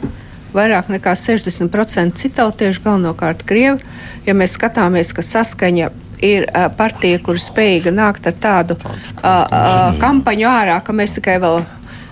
vairāk 0.53 0.87
nekā 0.89 1.13
60% 1.15 2.13
citautiešu, 2.15 2.81
galvenokārt 2.83 3.43
krievi, 3.45 3.79
ja 4.25 4.33
mēs 4.33 4.57
skatāmies, 4.57 5.13
ka 5.13 5.21
saskaņa 5.21 5.91
ir 6.21 6.45
uh, 6.53 6.67
partija, 6.69 7.17
kur 7.19 7.35
spējīga 7.35 7.89
nākt 7.93 8.27
ar 8.27 8.33
tādu 8.33 8.75
uh, 8.85 8.91
uh, 9.23 9.97
kampaņu 9.97 10.45
ārā, 10.45 10.83
ka 10.83 10.93
mēs 10.93 11.15
tikai 11.17 11.39
vēl 11.41 11.63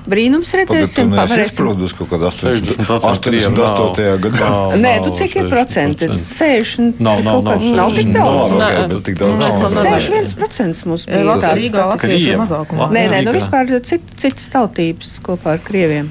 brīnums 0.10 0.52
redzēsim, 0.60 1.12
Pagaid, 1.14 1.52
tu 1.56 1.64
neesi 1.70 1.96
kaut 1.98 2.10
kādā 2.14 2.30
60% 2.34 3.22
krievu 3.26 3.54
88. 3.54 4.04
nav. 4.04 4.20
gadā. 4.26 4.50
Nē, 4.84 4.94
tu 5.06 5.14
cik 5.20 5.36
ir 5.36 5.46
60%. 5.46 5.50
procenti? 5.54 6.10
60. 6.20 7.00
Nav, 7.00 7.24
nav, 7.24 7.44
nav, 7.44 7.62
nav 7.80 7.90
tik 7.96 8.08
60. 8.10 8.14
daudz. 8.18 8.54
Nav, 8.60 9.02
tik 9.06 9.20
daudz 9.20 9.36
Mēs 9.40 9.56
nav. 9.56 9.62
kaut 9.62 9.74
kā- 9.78 10.00
61% 10.00 10.86
mums 10.86 11.06
bija. 11.06 11.24
Latvijas 11.30 11.72
tāds. 11.74 12.02
Nē, 12.96 13.04
nē, 13.14 13.24
nu 13.26 13.32
vispār 13.38 13.70
cit, 13.84 14.02
citas 14.18 14.50
tautības 14.50 15.20
kopā 15.26 15.56
ar 15.58 15.62
krieviem. 15.64 16.10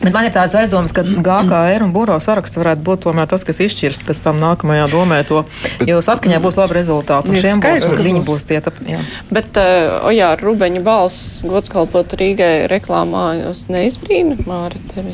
Bet 0.00 0.14
man 0.14 0.24
ir 0.24 0.32
tāds 0.32 0.54
aizdoms, 0.56 0.94
ka 0.96 1.04
GKR 1.04 1.84
un 1.84 1.92
Būro 1.92 2.16
saraksts 2.24 2.56
varētu 2.56 2.84
būt 2.86 3.02
tomēr 3.04 3.28
tas, 3.28 3.44
kas 3.44 3.60
izšķirs 3.66 4.00
pēc 4.08 4.22
tam 4.24 4.38
nākamajā 4.40 4.86
domē 4.92 5.20
to, 5.28 5.42
jo 5.84 5.98
saskaņā 6.04 6.38
būs 6.40 6.56
labi 6.56 6.78
rezultāti. 6.78 7.28
Un 7.28 7.40
šiem 7.40 7.60
būs, 7.60 7.60
skaidrs, 7.60 7.96
ka 7.98 8.06
viņi 8.06 8.22
būs. 8.22 8.28
būs 8.30 8.48
tie. 8.48 8.60
Tap, 8.64 8.78
jā. 8.88 9.00
Bet, 9.28 9.60
uh, 9.60 9.98
o 10.08 10.12
jā, 10.14 10.30
Rubeņa 10.40 10.80
balss 10.86 11.42
gods 11.48 11.72
kalpot 11.72 12.16
Rīgai 12.16 12.70
reklāmā, 12.72 13.26
jūs 13.42 13.66
neizbrīna, 13.72 14.38
Māri, 14.48 14.80
tevi? 14.94 15.12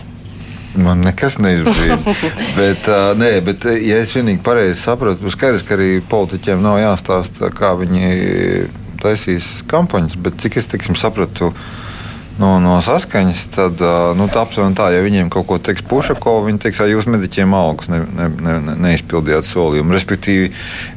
Man 0.79 1.03
nekas 1.03 1.41
neizbrīna. 1.43 1.99
bet, 2.61 2.87
uh, 2.87 3.11
nē, 3.19 3.33
bet, 3.47 3.67
uh, 3.67 3.75
ja 3.75 3.99
es 4.05 4.15
vienīgi 4.15 4.45
pareizi 4.47 4.79
saprotu, 4.85 5.25
tad 5.25 5.35
skaidrs, 5.35 5.67
ka 5.67 5.75
arī 5.81 5.97
politiķiem 6.15 6.63
nav 6.63 6.79
jāstāsta, 6.85 7.51
kā 7.51 7.75
viņi 7.81 8.13
taisīs 9.03 9.51
kampaņas. 9.71 10.15
Bet 10.23 10.39
cik 10.43 10.61
es 10.63 10.71
tiksim, 10.71 10.95
sapratu 10.99 11.51
no, 12.41 12.57
no 12.63 12.77
saskaņas, 12.85 13.43
tad 13.55 13.83
nu, 14.19 14.29
tā 14.33 14.43
aptuveni 14.45 14.77
tā, 14.79 14.91
ja 14.95 15.03
viņiem 15.05 15.31
kaut 15.33 15.49
ko 15.51 15.59
teiks 15.63 15.85
Pušako, 15.87 16.39
viņi 16.47 16.63
teiks, 16.63 16.81
ka 16.81 16.89
jūs 16.91 17.09
mediķiem 17.11 17.55
algas 17.57 17.91
ne, 17.93 18.03
ne, 18.07 18.29
ne, 18.31 18.57
ne, 18.69 18.77
neizpildījāt 18.87 19.49
solījumu. 19.49 19.95
Respektīvi, 19.97 20.51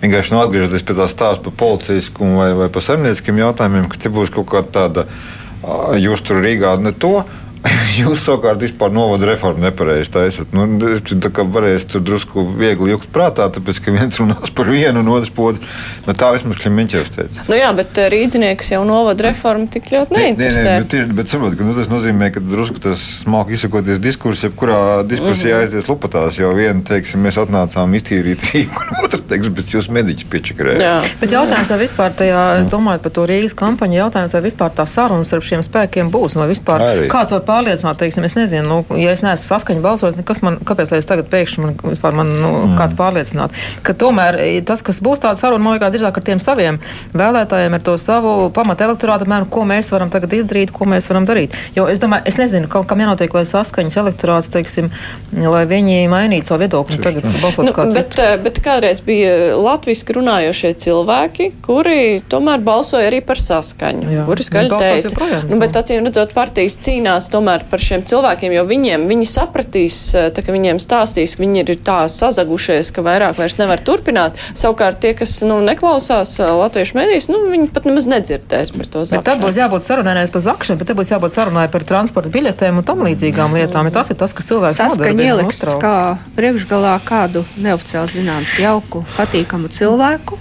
vienkārši 0.03 0.35
nu, 0.35 0.41
atgriežoties 0.43 0.85
pie 0.87 0.97
tā 0.99 1.09
stāsta 1.11 1.45
par 1.47 1.57
policijaskumu 1.63 2.41
vai, 2.41 2.49
vai 2.63 2.71
par 2.73 2.85
saimnieciskiem 2.85 3.43
jautājumiem, 3.43 3.89
ka 3.91 4.01
te 4.01 4.13
būs 4.13 4.33
kaut 4.35 4.49
kāda 4.51 4.73
tāda, 4.79 5.07
jūs 5.99 6.23
tur 6.25 6.43
Rīgā 6.43 6.77
ne 6.83 6.95
to. 6.95 7.19
Jūs 7.99 8.21
savukārt 8.23 8.61
vispār 8.63 8.91
novada 8.93 9.27
reformu 9.27 9.63
nepareizi 9.65 10.11
taisat. 10.13 10.53
Nu, 10.55 10.65
tā 10.79 11.31
kā 11.33 11.43
varēs 11.43 11.87
tur 11.89 12.03
drusku 12.05 12.45
viegli 12.55 12.93
jukt 12.93 13.09
prātā, 13.13 13.49
tāpēc, 13.51 13.81
ka 13.83 13.93
viens 13.95 14.19
runās 14.21 14.53
par 14.55 14.69
vienu 14.71 15.01
un 15.03 15.11
otrs 15.11 15.31
otru. 15.35 15.67
Nu, 16.07 16.15
tā 16.17 16.31
vismaz 16.35 16.59
Kliminčevs 16.61 17.11
teica. 17.15 17.43
Nu 17.49 17.57
jā, 17.59 17.69
bet 17.75 17.99
eh, 17.99 18.07
rīdzinieks 18.13 18.71
jau 18.73 18.81
novada 18.87 19.27
reformu 19.27 19.67
tik 19.71 19.91
ļoti 19.91 20.15
Nē, 20.15 20.21
nē, 20.21 20.29
neinteresē. 20.29 20.75
bet, 20.83 20.95
ir, 20.99 21.11
bet 21.19 21.33
saprot, 21.33 21.57
ka, 21.59 21.67
nu, 21.67 21.75
tas 21.77 21.91
nozīmē, 21.91 22.31
ka 22.35 22.43
drusku 22.43 22.81
tas 22.83 23.03
smalki 23.23 23.57
izsakoties 23.57 23.99
diskurs, 24.03 24.45
jebkurā 24.47 24.79
diskusijā 25.03 25.57
mm 25.57 25.59
-hmm. 25.59 25.67
aizies 25.67 25.89
lupatās. 25.91 26.39
Jo 26.39 26.53
viena 26.55 26.81
teiksim, 26.87 27.23
mēs 27.25 27.39
atnācām 27.43 27.95
iztīrīt 27.99 28.45
Rīgu, 28.53 28.85
un 28.87 29.03
otra 29.05 29.19
teiks, 29.19 29.51
bet 29.59 29.75
jūs 29.75 29.91
mediķis 29.91 30.29
piečakarējāt. 30.31 30.85
Jā. 30.87 30.95
Bet 31.19 31.35
jautājums, 31.35 31.73
vai 31.75 31.79
vispār 31.83 32.15
tajā, 32.23 32.43
es 32.61 32.71
domāju 32.71 33.03
par 33.03 33.11
to 33.11 33.27
Rīgas 33.27 33.55
kampaņu, 33.55 33.99
jautājums, 33.99 34.33
vai 34.33 34.43
vispār 34.47 34.71
tā 34.75 34.87
saruna 34.87 35.27
starp 35.27 35.43
šiem 35.43 35.63
spēkiem 35.65 36.11
būs, 36.13 36.39
vai 36.39 36.47
vispār 36.47 36.81
Arī. 36.81 37.07
kāds 37.11 37.35
var 37.35 37.48
pārliecināt, 37.49 37.99
teiksim, 37.99 38.27
es 38.29 38.37
nezinu, 38.37 38.67
nu, 38.69 38.99
ja 38.99 39.13
es 39.15 39.23
neesmu 39.25 39.47
saskaņu 39.47 39.83
balsojis, 39.83 40.19
kas 40.27 40.43
man, 40.45 40.59
kāpēc 40.65 40.93
lai 40.93 41.01
es 41.01 41.09
tagad 41.09 41.29
pēkšņi 41.33 41.65
man, 41.65 41.75
vispār 41.83 42.17
man, 42.17 42.29
nu, 42.29 42.51
mm. 42.69 42.75
kāds 42.79 42.97
pārliecināt, 42.99 43.55
ka 43.85 43.95
tomēr 43.97 44.39
e, 44.43 44.49
tas, 44.65 44.83
kas 44.85 45.01
būs 45.05 45.23
tāda 45.23 45.39
saruna, 45.39 45.63
man 45.65 45.77
liekas, 45.77 45.93
drīzāk 45.95 46.19
ar 46.21 46.27
tiem 46.29 46.41
saviem 46.43 46.79
vēlētājiem, 47.17 47.77
ar 47.77 47.85
to 47.85 47.95
savu 48.01 48.35
pamatu 48.55 48.85
elektorātu, 48.87 49.25
apmēram, 49.27 49.49
ko 49.51 49.65
mēs 49.69 49.91
varam 49.95 50.11
tagad 50.13 50.35
izdarīt, 50.39 50.73
ko 50.75 50.87
mēs 50.89 51.09
varam 51.11 51.27
darīt. 51.29 51.55
Jo 51.77 51.87
es 51.91 52.01
domāju, 52.01 52.27
es 52.29 52.39
nezinu, 52.39 52.69
kam, 52.71 52.85
kam 52.89 53.01
jānotiek, 53.03 53.33
lai 53.35 53.45
saskaņas 53.49 53.99
elektorāts, 54.03 54.51
teiksim, 54.53 54.91
lai 55.33 55.65
viņi 55.69 56.05
mainītu 56.11 56.51
savu 56.51 56.63
viedokli 56.63 56.99
un 56.99 57.05
tagad 57.05 57.27
balsot 57.41 57.69
Nu, 57.69 57.73
kāds 57.75 57.97
bet, 57.97 58.17
eh, 58.19 58.35
bet 58.41 58.59
kādreiz 58.63 59.01
bija 59.05 59.55
latviešu 59.59 60.15
runājošie 60.19 60.71
cilvēki, 60.83 61.49
kuri 61.65 62.21
tomēr 62.31 62.63
balsoja 62.65 63.09
arī 63.09 63.21
par 63.25 63.41
saskaņu. 63.41 64.07
Jā. 64.13 64.25
Kuri 64.29 64.45
skaļi 64.45 64.69
Nu, 64.69 64.79
teica, 64.81 65.09
joprojām, 65.09 65.49
nu, 65.49 65.59
bet 65.61 65.77
acīm 65.79 66.07
redzot, 66.07 66.33
partijas 66.37 66.77
cīnās 66.85 67.29
tomēr 67.39 67.63
par 67.71 67.81
šiem 67.83 68.03
cilvēkiem, 68.07 68.53
jo 68.57 68.65
viņiem 68.67 69.07
viņi 69.09 69.27
sapratīs, 69.29 69.97
eh, 70.17 70.29
tā, 70.35 70.43
ka 70.45 70.53
viņiem 70.55 70.81
stāstīs, 70.83 71.35
ka 71.37 71.43
viņi 71.43 71.63
ir 71.63 71.79
tā 71.85 71.99
sazagušies, 72.11 72.91
ka 72.95 73.03
vairāk 73.05 73.39
vairs 73.39 73.57
nevar 73.61 73.79
turpināt. 73.79 74.39
Savukārt 74.59 74.99
tie, 74.99 75.13
kas 75.17 75.39
nu, 75.47 75.59
neklausās 75.63 76.35
eh, 76.39 76.51
latviešu 76.59 76.99
medijas, 76.99 77.29
nu, 77.31 77.45
viņi 77.49 77.71
pat 77.73 77.87
nemaz 77.87 78.09
nedzirdēs 78.09 78.73
par 78.75 78.85
to 78.91 79.05
Bet 79.09 79.23
tad 79.23 79.39
zakšanu. 79.39 79.45
būs 79.47 79.59
jābūt 79.61 79.87
sarunai 79.87 80.15
nevis 80.19 80.33
par 80.35 80.45
zakšanu, 80.45 80.79
bet 80.81 80.91
te 80.91 80.97
būs 80.99 81.13
jābūt 81.13 81.37
sarunai 81.37 81.67
par 81.71 81.85
transporta 81.87 82.31
biļetēm 82.33 82.81
un 82.81 82.87
tam 82.87 83.03
līdzīgām 83.07 83.55
lietām. 83.57 83.89
Ja 83.89 83.97
tas 84.01 84.11
ir 84.11 84.19
tas, 84.19 84.35
kas 84.35 84.49
cilvēks 84.51 84.79
Saskaņa 84.79 85.27
ieliks 85.31 85.63
kā 85.81 85.97
priekšgalā 86.37 86.97
kādu 87.07 87.45
neoficiāli 87.57 88.19
zināmu, 88.19 88.47
jauku, 88.59 89.05
patīkamu 89.17 89.71
cilvēku. 89.73 90.39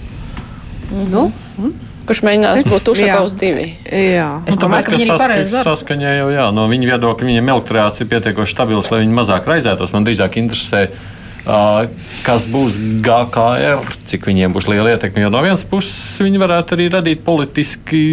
Nu, 0.89 1.29
un, 1.61 1.75
Kurš 2.09 2.23
mēģinās 2.25 2.63
būt. 2.65 2.87
Ušakovs 2.89 3.35
divi. 3.37 3.67
jā. 3.85 4.27
Es 4.49 4.57
domāju, 4.57 4.87
ka 4.87 4.95
viņi 4.95 5.05
arī 5.05 5.17
pareizi 5.21 5.53
dara. 5.53 5.69
saskaņā 5.69 6.15
jau 6.17 6.31
jā, 6.33 6.47
no 6.57 6.65
viņa 6.71 6.89
viedokļa 6.95 7.29
viņiem 7.29 7.51
elektorāts 7.53 8.01
ir 8.01 8.09
pietiekoši 8.09 8.55
stabils, 8.55 8.89
lai 8.89 9.03
viņi 9.03 9.13
mazāk 9.19 9.45
raizētos. 9.49 9.93
Man 9.93 10.07
drīzāk 10.07 10.39
interesē, 10.41 10.87
uh, 10.89 11.85
kas 12.25 12.49
būs 12.49 12.79
GKR, 13.05 13.85
cik 14.09 14.25
viņiem 14.25 14.57
būs 14.57 14.71
liela 14.71 14.95
ietekme. 14.95 15.21
Jo 15.21 15.29
no 15.33 15.43
vienas 15.45 15.61
puses 15.69 16.17
viņi 16.25 16.41
varētu 16.41 16.79
arī 16.79 16.89
radīt 16.97 17.21
politiski. 17.27 18.03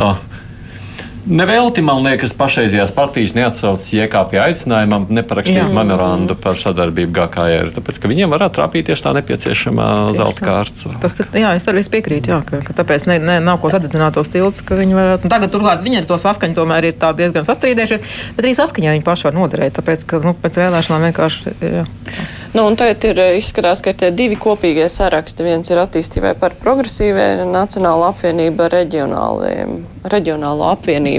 Uh, 0.00 0.16
Nevelti, 1.22 1.82
man 1.86 2.00
liekas, 2.02 2.32
pašreizējās 2.34 2.90
partijas 2.96 3.36
neatsaucas 3.36 3.86
JKP 3.94 4.40
aicinājumam 4.42 5.04
neparakstīt 5.14 5.70
memorandu 5.70 6.34
par 6.34 6.56
sadarbību 6.58 7.14
GKR, 7.14 7.70
tāpēc, 7.76 8.00
ka 8.02 8.10
viņiem 8.10 8.32
varētu 8.34 8.58
trāpīties 8.58 9.04
tā 9.04 9.12
nepieciešamā 9.20 9.86
zelta 10.18 10.48
kārts. 10.48 10.88
Tas 11.04 11.14
ir, 11.22 11.30
jā, 11.44 11.54
es 11.58 11.68
arī 11.70 11.84
piekrītu, 11.94 12.34
jā, 12.34 12.40
ka, 12.48 12.62
ka 12.66 12.74
tāpēc 12.82 13.06
ne, 13.06 13.20
ne, 13.22 13.38
nav 13.44 13.62
ko 13.62 13.70
sadedzināt 13.70 14.18
tos 14.18 14.32
tiltus, 14.34 14.64
ka 14.66 14.78
viņi 14.80 14.98
varētu. 14.98 15.28
Un 15.28 15.34
tagad 15.36 15.54
turklāt 15.54 15.86
viņi 15.86 16.02
ar 16.02 16.10
to 16.10 16.18
saskaņu 16.18 16.58
tomēr 16.58 16.90
ir 16.90 16.98
diezgan 17.22 17.46
sastrīdējušies, 17.46 18.06
bet 18.34 18.46
arī 18.46 18.54
saskaņā 18.58 18.98
viņi 18.98 19.06
paši 19.06 19.30
var 19.30 19.38
noderēt, 19.38 19.78
tāpēc, 19.78 20.06
ka 20.10 20.22
nu, 20.26 20.34
pēc 20.42 20.58
vēlēšanām 20.58 21.10
vienkārši. 21.10 21.54
Jā. 21.62 21.86
Nu, 22.52 22.66
un 22.68 22.74
tagad 22.76 23.04
ir 23.08 23.16
izskatās, 23.38 23.80
ka 23.80 23.94
tie 23.96 24.10
divi 24.12 24.36
kopīgie 24.36 24.84
saraksti. 24.92 25.46
Viens 25.46 25.70
ir 25.72 25.78
attīstībai 25.80 26.34
par 26.36 26.52
progresīvai 26.60 27.46
Nacionālo 27.48 28.10
apvienību 28.10 28.66
ar 28.66 28.76
reģionālo 30.12 30.66
apvienību. 30.74 31.11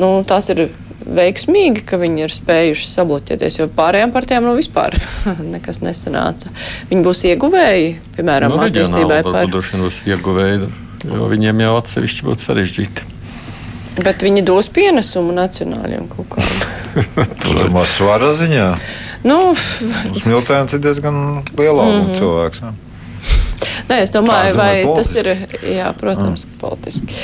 Nu, 0.00 0.10
tās 0.28 0.50
ir 0.52 0.68
veiksmīgi, 1.06 1.84
ka 1.86 1.98
viņi 2.00 2.24
ir 2.26 2.34
spējuši 2.34 2.88
sabloķēties, 2.90 3.58
jo 3.60 3.68
pārējām 3.76 4.12
partijām 4.14 4.46
nu 4.48 4.54
vispār 4.58 4.96
nekas 5.54 5.82
nesanāca. 5.84 6.52
Viņi 6.90 7.04
būs 7.06 7.24
ieguvēji, 7.32 7.92
piemēram, 8.16 8.56
nu, 8.56 8.62
attīstībai 8.66 9.20
par. 9.26 9.50
Droši 9.50 9.76
vien 9.76 9.86
būs 9.86 10.00
ieguvēji, 10.08 10.70
jo 11.12 11.28
viņiem 11.32 11.66
jau 11.66 11.74
atsevišķi 11.82 12.30
būtu 12.30 12.48
sarežģīti. 12.48 13.12
Bet 14.04 14.20
viņi 14.20 14.42
dos 14.44 14.68
pienesumu 14.68 15.32
nacionāliem 15.36 16.08
kaut 16.12 16.34
kādam. 16.34 16.74
Tur 17.42 17.62
ir 17.62 17.70
mazs 17.72 17.96
svara 17.96 18.34
ziņā. 18.36 18.66
Nu, 19.26 19.38
Smiltēns 20.22 20.76
ir 20.76 20.82
diezgan 20.84 21.16
liela 21.56 21.86
mm 21.86 22.02
-hmm. 22.02 22.18
cilvēks. 22.18 22.60
Ja? 22.62 22.74
Nē, 23.88 24.00
es 24.02 24.12
domāju, 24.14 24.52
Tāda, 24.52 24.58
vai 24.58 24.96
tas 24.98 25.10
ir, 25.16 25.28
jā, 25.62 25.88
protams, 25.98 26.44
mm. 26.44 26.58
politiski. 26.60 27.14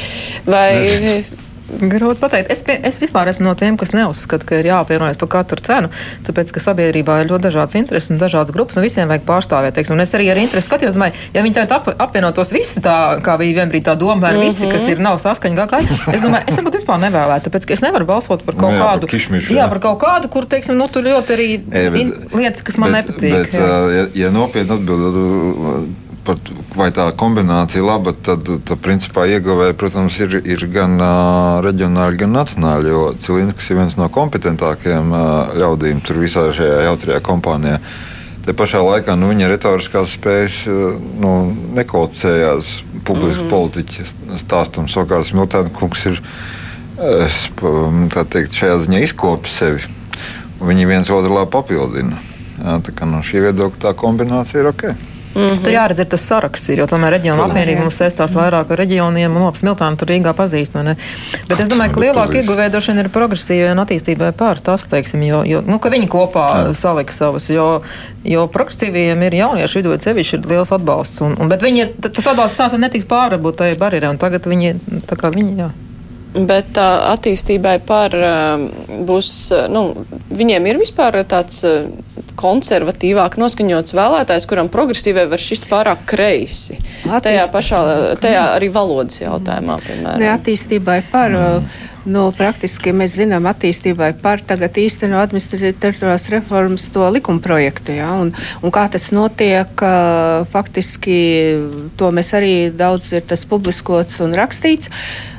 Vai 0.47 1.25
Grūti 1.73 2.21
pateikt. 2.21 2.51
Es, 2.53 2.61
pie, 2.67 2.77
es 2.85 2.99
vispār 3.01 3.31
esmu 3.33 3.47
no 3.47 3.55
tiem, 3.59 3.79
kas 3.81 3.95
neuzskata, 3.97 4.47
ka 4.49 4.59
ir 4.61 4.69
jāapvienojas 4.69 5.19
par 5.21 5.31
katru 5.33 5.63
cenu, 5.65 5.91
tāpēc, 6.27 6.53
ka 6.53 6.63
sabiedrībā 6.63 7.21
ir 7.23 7.31
ļoti 7.31 7.47
dažādas 7.49 7.77
intereses 7.79 8.13
un 8.13 8.21
dažādas 8.21 8.53
grupas, 8.55 8.77
un 8.77 8.85
visiem 8.85 9.09
vajag 9.11 9.25
pārstāvēt. 9.29 9.77
Teiksim, 9.79 9.97
un 9.97 10.05
es 10.05 10.13
arī 10.17 10.29
ar 10.33 10.41
interesi 10.43 10.69
skatījos, 10.69 10.97
domāju, 10.97 11.17
ja 11.35 11.45
viņi 11.47 11.57
tagad 11.57 11.75
ap, 11.79 11.89
apvienotos 12.07 12.53
visi 12.55 12.83
tā, 12.85 12.97
kā 13.25 13.39
bija 13.41 13.63
vienbrīd 13.63 13.87
tā 13.89 13.97
doma, 13.97 14.21
vai 14.21 14.35
mm 14.35 14.41
-hmm. 14.41 14.51
visi, 14.51 14.69
kas 14.69 14.89
ir 14.93 15.01
nav 15.01 15.19
saskaņā 15.23 15.57
gākā, 15.63 15.81
es 16.15 16.23
domāju, 16.23 16.45
es 16.47 16.61
varbūt 16.61 16.79
vispār 16.81 17.01
nevēlētu, 17.07 17.49
tāpēc, 17.49 17.67
ka 17.67 17.75
es 17.75 17.85
nevaru 17.87 18.07
balsot 18.07 18.45
par 18.45 18.55
kaut 18.55 18.73
nu, 18.73 18.79
jā, 18.79 18.85
kādu, 18.85 19.07
par 19.07 19.15
kišmišu, 19.17 19.55
jā, 19.55 19.69
par 19.69 19.81
kaut 19.81 19.99
kādu, 20.03 20.29
kur, 20.29 20.47
teiksim, 20.47 20.77
nu, 20.77 20.89
tur 20.89 21.03
ļoti 21.09 21.33
arī 21.33 21.51
e, 21.73 21.91
bet, 21.91 22.35
lietas, 22.35 22.63
kas 22.63 22.79
man 22.79 22.93
bet, 22.93 23.09
nepatīk. 23.09 23.33
Bet, 23.33 23.55
ja, 23.55 24.07
ja 24.15 24.31
nopietni 24.31 24.77
atbildot 24.77 26.02
par, 26.27 26.39
vai 26.77 26.89
tā 26.95 27.09
kombinācija 27.19 27.83
laba, 27.85 28.15
tad, 28.15 28.47
tad 28.69 28.81
principā 28.85 29.27
ieguvēji, 29.31 29.77
protams, 29.79 30.19
ir, 30.23 30.39
ir 30.45 30.65
gan 30.73 30.97
uh, 31.01 31.59
reģionāli, 31.65 32.21
gan 32.23 32.35
nacionāli. 32.37 32.93
Jo 32.93 33.03
Cilinskis 33.19 33.71
ir 33.71 33.81
viens 33.81 33.99
no 33.99 34.09
kompetentākajiem 34.13 35.13
uh, 35.13 35.53
ļaudīm 35.59 36.03
tur 36.07 36.23
visā 36.23 36.49
šajā 36.55 36.83
jautrajā 36.89 37.21
kompānijā. 37.27 37.79
Te 38.43 38.55
pašā 38.59 38.81
laikā 38.83 39.15
nu, 39.19 39.29
viņa 39.31 39.53
retoriskās 39.53 40.17
spējas 40.17 40.65
nu, 41.23 41.33
nekaucējās 41.79 42.73
publiski 43.07 43.45
mm 43.45 43.47
-hmm. 43.47 43.51
politiķi 43.51 44.39
stāstam. 44.43 44.89
Savukārt 44.91 45.29
Smiltēna 45.29 45.71
kungs 45.71 46.07
ir 46.11 46.19
teikt, 46.99 48.59
šajā 48.59 48.81
ziņā 48.83 49.05
izkopis 49.07 49.55
sevi. 49.63 49.87
Viņi 50.63 50.87
viens 50.87 51.11
otru 51.11 51.35
labi 51.35 51.51
papildina. 51.51 52.19
Jā, 52.59 52.79
tā 52.83 52.95
kā 52.95 53.07
no 53.07 53.23
šī 53.23 53.47
viedokļa 53.47 53.83
tā 53.87 53.95
kombinācija 53.95 54.61
ir 54.61 54.71
ok. 54.71 55.12
Mm 55.35 55.41
-hmm. 55.41 55.63
Tur 55.65 55.73
jāredz, 55.73 56.05
tas 56.09 56.27
saraksts, 56.29 56.69
jo 56.69 56.87
tomēr 56.87 57.17
reģiona 57.17 57.47
apvienība 57.47 57.85
mums 57.87 57.97
saistās 58.01 58.35
vairāk 58.37 58.71
ar 58.71 58.79
reģioniem, 58.79 59.37
un 59.37 59.43
labs 59.47 59.63
Miltāna 59.63 59.97
tur 59.97 60.09
Rīgā 60.09 60.33
pazīst. 60.37 60.73
Bet 61.49 61.61
es 61.61 61.69
domāju, 61.69 61.93
ka 61.95 62.01
lielāka 62.01 62.41
ieguvēja 62.41 62.71
droši 62.71 62.93
vien 62.93 63.05
ir 63.05 63.09
progresīvai 63.09 63.71
un 63.73 63.79
attīstībai 63.85 64.33
pār 64.33 64.61
tas, 64.61 64.85
teiksim, 64.85 65.23
jo, 65.23 65.43
jo 65.45 65.63
nu, 65.67 65.79
ka 65.79 65.89
viņi 65.89 66.09
kopā 66.09 66.49
Jā. 66.67 66.75
salika 66.75 67.13
savas, 67.13 67.51
jo, 67.51 67.83
jo 68.25 68.47
progresīvajiem 68.47 69.23
ir 69.23 69.35
jauniešu 69.35 69.79
vidū 69.79 69.97
sevišķi 70.01 70.37
ir 70.37 70.47
liels 70.47 70.73
atbalsts, 70.73 71.21
un, 71.21 71.37
un, 71.41 71.49
bet 71.49 71.63
viņi 71.63 71.81
ir, 71.81 71.95
tas 72.03 72.27
atbalsts 72.27 72.57
tās 72.57 72.73
netiks 72.73 73.07
pārvarbūt 73.07 73.57
tajā 73.57 73.79
barjerē, 73.79 74.11
un 74.11 74.19
tagad 74.19 74.47
viņi, 74.47 74.75
tā 75.07 75.17
kā 75.17 75.31
viņi, 75.31 75.57
jā. 75.59 75.71
Bet 76.33 76.71
tā 76.73 76.87
attīstībai 77.11 77.75
par 77.85 78.15
būs, 79.05 79.29
nu, 79.69 79.83
viņiem 80.33 80.69
ir 80.71 80.81
vispār 80.81 81.19
tāds 81.29 81.61
konservatīvāk 82.41 83.37
noskaņots 83.41 83.93
vēlētājs, 83.97 84.47
kuram 84.49 84.71
progresīvai 84.73 85.27
var 85.29 85.43
šis 85.43 85.67
pārāk 85.69 86.07
kreisi. 86.09 86.79
Attīst... 87.05 87.27
Tajā 87.29 87.47
pašā, 87.53 87.81
tajā 88.23 88.47
arī 88.57 88.73
valodas 88.73 89.21
jautājumā, 89.21 89.77
piemēram. 89.85 90.23
Ne, 90.25 90.33
attīstībai 90.33 91.03
par. 91.13 91.37
Mm. 91.37 91.91
Nu, 92.03 92.25
praktiski 92.35 92.91
mēs 92.91 93.13
zinām, 93.15 93.45
attīstībai 93.47 94.09
par 94.19 94.41
tagad 94.43 94.75
īsteno 94.81 95.21
administratīvās 95.23 96.25
reformas 96.33 96.89
to 96.91 97.07
likumprojektu. 97.15 97.95
Ja, 97.95 98.09
un, 98.19 98.33
un 98.59 98.75
kā 98.75 98.89
tas 98.91 99.13
notiek, 99.15 99.85
faktiski 100.51 101.19
to 101.99 102.11
mēs 102.11 102.33
arī 102.35 102.55
daudz 102.75 103.13
ir 103.15 103.23
tas 103.31 103.47
publiskots 103.47 104.19
un 104.25 104.35
rakstīts. 104.35 104.91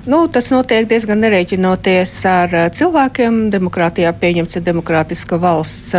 Nu, 0.07 0.25
tas 0.31 0.49
notiek 0.51 0.87
diezgan 0.87 1.19
nereiķinoties 1.23 2.15
ar 2.31 2.55
cilvēkiem. 2.75 3.45
Demokrātijā 3.51 4.11
pieņemts, 4.19 4.55
ja 4.57 4.63
demokrātiska 4.63 5.39
valsts 5.39 5.95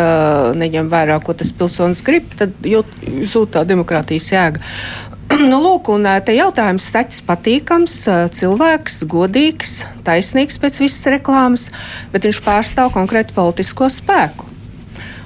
neņem 0.61 0.89
vērā, 0.93 1.21
ko 1.25 1.37
tas 1.37 1.53
pilsonis 1.57 2.05
grib, 2.05 2.33
tad 2.41 2.57
jūt, 2.65 3.01
jūt 3.05 3.57
tā 3.59 3.69
demokrātijas 3.69 4.33
jēga. 4.33 4.65
nu, 5.51 5.59
lūk, 5.61 5.91
un 5.95 6.09
te 6.25 6.35
jautājums 6.37 6.89
staķis 6.91 7.23
patīkams, 7.29 7.99
cilvēks, 8.39 9.03
godīgs, 9.11 9.77
taisnīgs 10.07 10.61
pēc 10.63 10.83
visas 10.85 11.13
reklāmas, 11.17 11.71
bet 12.13 12.29
viņš 12.29 12.43
pārstāv 12.45 12.93
konkrētu 12.97 13.37
politisko 13.37 13.91
spēku 13.93 14.55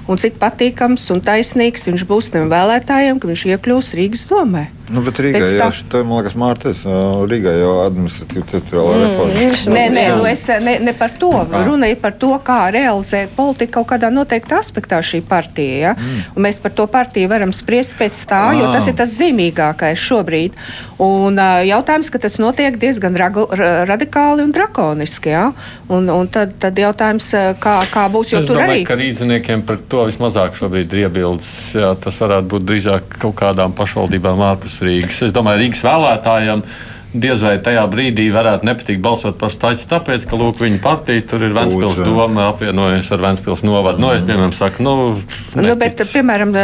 un 0.09 0.17
cik 0.17 0.39
patīkams 0.41 1.05
un 1.13 1.21
taisnīgs 1.25 1.85
viņš 1.89 2.05
būs 2.09 2.33
tiem 2.33 2.49
vēlētājiem, 2.49 3.21
ka 3.21 3.29
viņš 3.29 3.45
iekļūs 3.53 3.95
Rīgas 3.99 4.25
domē. 4.31 4.65
Nu, 4.89 5.03
bet 5.05 5.19
Rīgā 5.21 5.43
jau 5.45 5.59
tā... 5.61 5.69
šī, 5.77 6.01
man 6.01 6.23
liekas, 6.23 6.35
Mārtiņš, 6.41 6.81
Rīgā 7.29 7.53
jau 7.59 7.73
administratīva 7.85 8.47
teritoriālā 8.49 8.95
mm, 8.95 9.03
reforma. 9.05 9.75
Nē, 9.77 9.85
nē, 9.93 10.05
nu 10.17 10.29
es 10.31 10.45
ne, 10.65 10.77
ne 10.87 10.95
par 10.97 11.13
to. 11.21 11.33
Ah. 11.43 11.61
Runa 11.67 11.91
ir 11.93 11.99
par 12.01 12.17
to, 12.17 12.31
kā 12.45 12.61
realizēt 12.73 13.35
politiku 13.37 13.79
kaut 13.79 13.91
kādā 13.93 14.09
noteiktā 14.13 14.63
aspektā 14.63 15.03
šī 15.05 15.21
partija. 15.29 15.91
Ja? 15.91 15.95
Mm. 15.99 16.23
Un 16.33 16.47
mēs 16.49 16.61
par 16.65 16.73
to 16.79 16.89
partiju 16.91 17.29
varam 17.29 17.53
spriest 17.57 17.99
pēc 18.01 18.23
tā, 18.31 18.41
ah. 18.51 18.57
jo 18.57 18.71
tas 18.73 18.89
ir 18.89 18.97
tas 18.97 19.13
zīmīgākais 19.19 20.01
šobrīd. 20.09 20.57
Un 21.05 21.37
jautājums, 21.69 22.09
ka 22.11 22.19
tas 22.25 22.41
notiek 22.43 22.75
diezgan 22.81 23.15
ragu, 23.19 23.45
radikāli 23.53 24.43
un 24.43 24.55
drakoniski. 24.55 25.35
Ja? 25.35 25.45
Un, 25.93 26.09
un 26.11 26.33
tad, 26.33 26.57
tad 26.59 26.81
jautājums, 26.81 27.29
kā, 27.61 27.77
kā 27.93 28.09
būs, 28.13 28.33
jo 28.33 28.41
es 28.41 28.49
tur 28.49 28.59
domāju, 28.59 28.81
arī. 28.81 28.89
ka 28.89 28.97
rīzniekiem 28.99 29.63
par 29.69 29.79
to 29.91 30.09
vismazāk 30.09 30.57
šobrīd 30.59 30.97
ir 30.97 31.05
iebildes. 31.07 31.53
Jā, 31.77 31.93
tas 32.01 32.19
varētu 32.25 32.51
būt 32.57 32.67
drīzāk 32.73 33.21
kaut 33.23 33.37
kādām 33.39 33.77
pašvaldībām 33.79 34.43
ārpus 34.49 34.78
Rīgas. 34.85 35.23
Es 35.27 35.35
domāju, 35.37 35.65
Rīgas 35.65 35.85
vēlētājiem 35.87 36.65
diez 37.13 37.41
vai 37.43 37.55
tajā 37.65 37.83
brīdī 37.89 38.29
varētu 38.35 38.69
nepatikt 38.69 39.01
balsot 39.05 39.39
par 39.41 39.53
staķi, 39.53 39.87
tāpēc, 39.89 40.27
ka 40.29 40.39
lūk, 40.39 40.61
viņa 40.61 40.81
partija 40.85 41.25
tur 41.31 41.47
ir 41.47 41.55
Ventspils 41.57 42.03
doma 42.05 42.49
apvienojusies 42.53 43.11
ar 43.17 43.25
Ventspils 43.25 43.65
novadu. 43.65 44.03
Nu, 44.03 44.13
es, 44.13 44.25
piemēram, 44.29 44.53
saku, 44.57 44.85
nu, 44.85 44.95
neticis. 45.17 45.65
nu, 45.65 45.77
bet, 45.81 46.05
piemēram, 46.13 46.55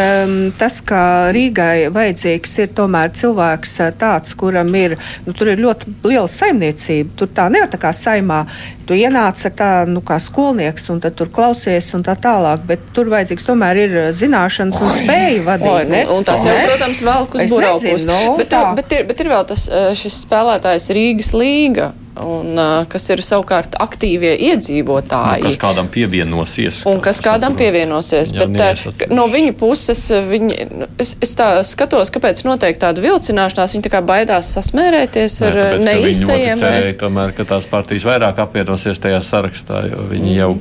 tas, 0.60 0.78
ka 0.84 1.00
Rīgai 1.34 1.88
vajadzīgs 1.94 2.56
ir 2.64 2.72
tomēr 2.76 3.14
cilvēks 3.16 3.76
tāds, 4.00 4.36
kuram 4.38 4.72
ir, 4.78 4.98
nu, 5.24 5.36
tur 5.36 5.54
ir 5.54 5.64
ļoti 5.64 5.96
liela 6.04 6.28
saimniecība. 6.30 7.16
Tur 7.18 7.32
tā 7.32 7.48
nevar 7.52 7.72
tā 7.72 7.80
kā 7.80 7.94
saimā 7.96 8.44
tu 8.84 8.96
ienāc 8.96 9.40
ar 9.48 9.52
tā, 9.56 9.70
nu, 9.88 10.02
kā 10.04 10.18
skolnieks, 10.20 10.88
un 10.92 11.00
tur 11.04 11.30
klausies, 11.32 11.88
un 11.96 12.04
tā 12.06 12.14
tālāk. 12.20 12.64
Bet 12.68 12.84
tur 12.96 13.08
vajadzīgs 13.12 13.46
tomēr 13.46 13.80
ir 13.84 13.96
zināšanas 14.16 14.80
un 14.84 14.92
spēja 14.98 15.44
vadīt. 15.46 15.70
Oi, 15.70 15.86
ne? 15.90 16.02
Un 16.12 16.26
tas 16.26 16.44
jau, 16.44 16.54
protams, 16.68 17.02
vēl 17.08 17.28
uz 17.28 17.54
burbuļsaktas. 17.54 18.06
No, 18.10 18.18
bet, 18.40 18.50
tā. 18.52 18.62
bet, 18.76 18.94
ir, 18.96 19.06
bet 19.08 19.22
ir 19.24 19.30
vēl 19.32 19.46
tas 19.48 19.66
šis 20.00 20.20
spēlētājs 20.34 20.88
Rīgas 20.90 21.28
līga 21.36 21.92
un, 22.20 22.54
uh, 22.54 22.84
kas 22.90 23.08
ir 23.10 23.22
savukārt 23.24 23.74
aktīvie 23.82 24.34
iedzīvotāji. 24.50 25.42
Nu, 25.42 25.50
kas 25.50 25.58
kādam 25.60 25.88
pievienosies. 25.90 26.82
Un 26.88 27.00
kas 27.02 27.18
kādam 27.24 27.56
pievienosies. 27.58 28.30
Jā, 28.34 28.46
bet 28.46 28.84
uh, 28.86 29.06
no 29.10 29.26
viņa 29.32 29.54
puses 29.58 30.02
viņi, 30.28 30.58
es, 31.02 31.14
es 31.24 31.34
tā 31.38 31.48
skatos, 31.66 32.12
kāpēc 32.14 32.44
notiek 32.46 32.78
tāda 32.80 33.02
vilcināšanās. 33.02 33.74
Viņi 33.74 33.86
tā 33.88 33.92
kā 33.96 34.02
baidās 34.06 34.52
sasmērēties 34.54 35.40
Nē, 35.40 35.48
ar 35.48 35.58
tāpēc, 35.58 35.86
neīstajiem. 35.88 36.62
Viņi 36.62 36.96
tomēr, 37.02 37.34
ka 37.34 37.48
tās 37.54 37.66
partijas 37.70 38.06
vairāk 38.06 38.38
apvienosies 38.46 39.02
tajā 39.02 39.18
sarakstā, 39.26 39.82
jo 39.90 40.06
viņi 40.12 40.30
mm. 40.30 40.38
jau 40.38 40.52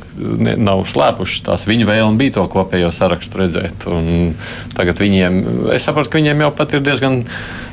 ne, 0.48 0.58
nav 0.58 0.86
slēpušas 0.90 1.46
tās. 1.50 1.68
Viņu 1.70 1.90
vēlme 1.90 2.18
bija 2.22 2.40
to 2.40 2.48
kopējo 2.52 2.90
sarakstu 2.94 3.44
redzēt. 3.44 3.86
Un 3.94 4.34
tagad 4.74 5.02
viņiem, 5.04 5.44
es 5.76 5.86
saprotu, 5.86 6.10
ka 6.10 6.22
viņiem 6.22 6.46
jau 6.48 6.52
pat 6.58 6.74
ir 6.74 6.84
diezgan, 6.86 7.22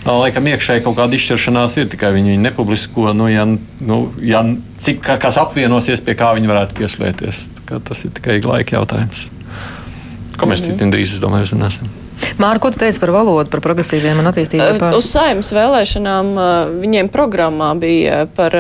laikam, 0.05 0.53
iekšēji 0.53 0.85
kaut 0.85 1.01
kāda 1.01 1.17
izšķiršanās 1.17 1.81
ir, 1.81 1.91
tikai 1.93 2.13
viņi 2.17 2.39
nepublisko. 2.45 3.11
Nu, 3.17 3.29
ja, 3.33 3.47
nu, 3.81 4.01
ja, 4.25 4.43
cik 4.81 5.03
kas 5.23 5.39
apvienosies, 5.41 6.03
pie 6.05 6.15
kā 6.19 6.33
viņi 6.37 6.51
varētu 6.51 6.79
pieslēgties. 6.79 7.49
Tas 7.71 8.05
ir 8.05 8.15
tikai 8.17 8.41
laika 8.45 8.79
jautājums. 8.79 9.27
Ko 10.37 10.47
mēs 10.47 10.63
mm 10.65 10.79
-hmm. 10.79 10.95
drīz, 10.95 11.17
es 11.17 11.21
domāju, 11.21 11.49
uzzināsim. 11.49 11.91
Māra, 12.39 12.61
ko 12.61 12.71
tu 12.71 12.79
teici 12.79 13.01
par 13.01 13.11
valodu, 13.11 13.51
par 13.51 13.61
progresīviem 13.61 14.19
un 14.19 14.29
attīstību? 14.31 14.79
Par... 14.79 14.97
Uz 14.97 15.09
saimnes 15.11 15.53
vēlēšanām 15.53 16.33
viņiem 16.81 17.09
programmā 17.09 17.75
bija 17.81 18.27
par 18.37 18.57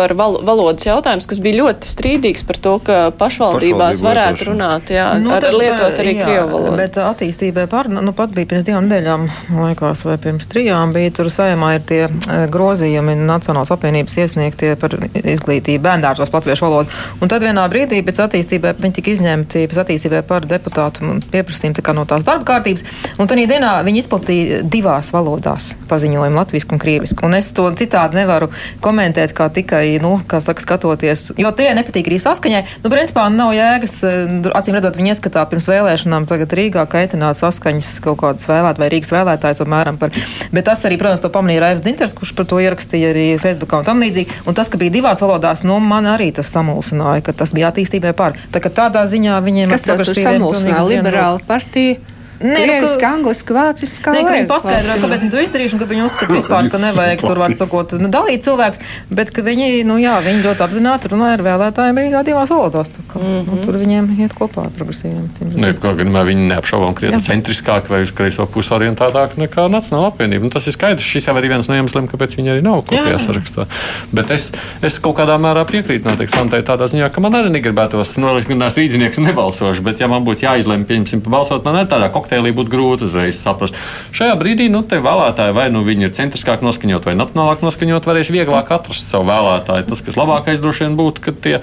par 0.00 0.14
val 0.16 0.38
valodas 0.46 0.86
jautājums, 0.86 1.28
kas 1.28 1.40
bija 1.44 1.60
ļoti 1.60 1.88
strīdīgs 1.90 2.46
par 2.48 2.60
to, 2.64 2.74
ka 2.84 2.98
pašvaldībās 3.20 4.00
varētu 4.04 4.46
lietošana. 4.46 4.54
runāt, 4.54 4.92
jā, 4.94 5.08
Nu, 5.20 5.34
ar, 5.36 5.44
tad, 5.44 5.56
lietot 5.58 6.00
arī 6.00 6.14
jā, 6.16 6.24
krievu 6.24 6.46
valodu. 6.54 6.76
Bet 6.80 6.96
attīstībai 7.04 7.66
par, 7.70 7.90
nu, 7.92 8.14
pat 8.16 8.32
bija 8.36 8.48
pirms 8.50 8.66
divām 8.66 8.86
nedēļām, 8.88 9.26
man 9.52 9.66
liekas, 9.68 10.04
vai 10.08 10.16
pirms 10.22 10.48
trijām 10.50 10.94
bija 10.96 11.12
tur 11.18 11.28
saimā 11.32 11.74
ir 11.76 11.84
tie 11.88 12.00
eh, 12.06 12.46
grozījumi 12.52 13.18
Nacionālās 13.20 13.72
apvienības 13.74 14.16
iesniegtie 14.22 14.72
par 14.80 14.96
izglītību 15.20 15.82
bērndārzos 15.84 16.32
latviešu 16.32 16.66
valodu. 16.66 17.00
Un 17.20 17.30
tad 17.30 17.44
vienā 17.44 17.66
brīdī 17.72 18.00
pēc 18.06 18.22
attīstībai 18.24 18.74
viņi 18.80 18.96
tika 19.00 19.12
izņemti 19.14 19.66
pēc 19.70 19.82
attīstībai 19.84 20.22
par 20.26 20.48
deputātu 20.48 21.04
un 21.06 21.20
pieprasījumu 21.20 21.78
tā 21.78 21.84
kā 21.84 21.94
no 21.96 22.06
tās 22.08 22.24
darba 22.26 22.46
kārtības. 22.48 22.86
Un 23.20 23.30
tad 23.30 23.42
dienā 23.50 23.74
viņi 23.86 24.04
izplatīja 24.04 24.62
divās 24.64 25.12
valodās 25.14 25.72
paziņojumu 25.90 26.40
latviešu 26.40 26.72
un 26.74 26.82
krievisku. 26.82 27.26
Un 27.28 27.36
es 27.38 27.52
to 27.56 27.68
citādi 27.78 28.20
nevaru 28.20 28.50
komentēt, 28.84 29.34
kā 29.36 29.50
tikai, 29.52 29.89
nu, 30.02 30.12
kā 30.28 30.38
saka, 30.44 30.62
skatoties, 30.62 31.30
jo 31.40 31.50
tie 31.56 31.70
nepatīk 31.76 32.10
arī 32.10 32.18
saskaņai. 32.22 32.62
Nu, 32.84 32.92
principā 32.92 33.26
nav 33.32 33.52
jēgas, 33.56 33.94
eh, 34.06 34.50
acīm 34.60 34.76
redzot, 34.78 34.98
viņi 35.00 35.14
ieskatā 35.14 35.44
pirms 35.50 35.68
vēlēšanām 35.70 36.28
tagad 36.30 36.54
Rīgā 36.54 36.84
kaitināt 36.90 37.40
saskaņas 37.40 37.90
kaut 38.04 38.20
kādas 38.22 38.46
vēlēt 38.50 38.78
vai 38.78 38.90
Rīgas 38.92 39.12
vēlētājs 39.14 39.64
apmēram 39.64 39.98
par. 39.98 40.14
Bet 40.52 40.68
tas 40.70 40.84
arī, 40.84 41.00
protams, 41.00 41.24
to 41.24 41.32
pamanīja 41.32 41.64
Raivs 41.64 41.82
Dzinters, 41.82 42.14
kurš 42.14 42.34
par 42.36 42.46
to 42.46 42.62
ierakstīja 42.62 43.10
arī 43.14 43.26
Facebookā 43.40 43.82
un 43.82 43.88
tam 43.88 44.00
līdzīgi. 44.04 44.46
Un 44.46 44.54
tas, 44.54 44.68
ka 44.68 44.78
bija 44.78 44.94
divās 45.00 45.20
valodās, 45.24 45.64
nu, 45.64 45.80
man 45.80 46.04
arī 46.04 46.30
tas 46.36 46.50
samulsināja, 46.52 47.24
ka 47.26 47.32
tas 47.32 47.52
bija 47.56 47.72
attīstībai 47.72 48.14
par. 48.14 48.38
Tā 48.52 48.62
kā 48.62 48.70
tādā 48.70 49.04
ziņā 49.08 49.40
viņiem 49.42 49.70
Kas 49.70 49.82
tad 49.82 49.96
tur 49.96 50.04
progresīviem 50.04 50.40
samulsināja? 50.40 50.88
Liberāla 50.90 51.44
partija. 51.46 52.19
Nē, 52.40 52.48
nu, 52.48 52.56
ka- 52.56 52.62
Krieviski, 52.64 53.04
angliski, 53.04 53.52
vāciski, 53.52 54.00
kā 54.00 54.12
ka 54.14 54.16
viņi 54.16 54.30
vajag. 54.30 54.46
paskaidroja, 54.48 54.98
kāpēc 55.02 55.20
viņi 55.20 55.32
to 55.34 55.40
izdarījuši, 55.44 55.74
un 55.76 55.80
ka 55.80 55.86
viņi 55.90 56.04
uzskata 56.06 56.32
vispār, 56.32 56.68
ka 56.72 56.78
nevajag 56.80 57.20
tur, 57.20 57.36
var 57.36 57.52
sakot, 57.52 57.92
nu, 58.00 58.08
dalīt 58.08 58.46
cilvēkus, 58.46 58.80
bet 59.12 59.30
ka 59.30 59.44
viņi, 59.44 59.84
nu 59.84 59.98
jā, 60.00 60.14
viņi 60.24 60.40
ļoti 60.46 60.64
apzināti 60.64 61.10
runāja 61.12 61.36
ar 61.36 61.44
vēlētājiem 61.44 62.00
Rīgā 62.00 62.22
divās 62.24 62.48
valodās. 62.48 62.88
tā 62.88 63.04
Kā, 63.10 63.20
mm 63.20 63.26
-hmm. 63.26 63.50
nu, 63.50 63.64
tur 63.64 63.76
viņiem 63.76 64.08
iet 64.24 64.32
kopā 64.32 64.64
ar 64.64 64.72
progresīviem. 64.72 65.28
Ne, 65.60 65.74
kā 65.74 65.92
gan 65.96 66.08
viņi 66.08 66.48
neapšaubām 66.48 66.94
krietni 66.94 67.20
centriskāk 67.20 67.90
vai 67.90 68.02
uz 68.02 68.12
kreiso 68.12 68.46
pusi 68.46 68.72
orientētāk 68.72 69.36
nekā 69.36 69.68
Nacionāla 69.68 70.08
apvienība. 70.08 70.42
Nu, 70.44 70.50
tas 70.50 70.66
ir 70.66 70.72
skaidrs. 70.72 71.04
Šis 71.04 71.26
jau 71.26 71.36
ir 71.36 71.48
viens 71.48 71.68
no 71.68 71.74
iemesliem, 71.74 72.08
kāpēc 72.08 72.36
viņi 72.38 72.50
arī 72.54 72.62
nav 72.62 72.84
kopējā 72.88 73.18
Jā. 73.18 73.20
sarakstā. 73.20 73.66
Bet 74.12 74.30
es, 74.30 74.52
es 74.82 74.98
kaut 74.98 75.16
kādā 75.18 75.36
mērā 75.36 75.64
piekrītu 75.66 76.08
noteikti 76.08 76.36
Santai 76.36 76.62
tādā 76.62 76.88
ziņā, 76.88 77.10
ka 77.12 77.20
man 77.20 77.32
arī 77.32 77.50
negribētos 77.50 78.16
nolikt, 78.16 78.48
ka 78.48 78.66
es 78.66 78.76
rīznieks 78.76 79.18
un 79.18 79.24
nebalsošu. 79.24 79.82
Bet, 79.82 80.00
ja 80.00 80.06
man 80.08 80.24
būtu 80.24 80.46
jāizlemj, 80.46 80.84
pieņemsim, 80.84 81.20
balsot, 81.20 81.64
man 81.64 81.74
arī 81.74 81.88
tādā 81.88 82.10
kokteilī 82.30 82.54
būtu 82.54 82.70
grūti 82.70 83.06
uzreiz 83.08 83.40
saprast. 83.42 83.78
Šajā 84.14 84.36
brīdī, 84.38 84.68
nu, 84.70 84.84
vēlētāji 84.86 85.54
vai 85.56 85.66
nu 85.70 85.82
viņi 85.82 86.06
ir 86.06 86.14
centriskāk 86.14 86.62
noskaņot 86.62 87.08
vai 87.08 87.16
nacionālāk 87.18 87.64
noskaņot, 87.64 88.06
varēs 88.06 88.30
vieglāk 88.30 88.70
atrast 88.70 89.10
savu 89.10 89.26
vēlētāju. 89.30 89.88
Tas, 89.90 90.04
kas 90.06 90.18
labākais 90.18 90.62
droši 90.62 90.86
vien 90.86 90.96
būtu, 91.00 91.24
ka 91.26 91.34
tie 91.34 91.58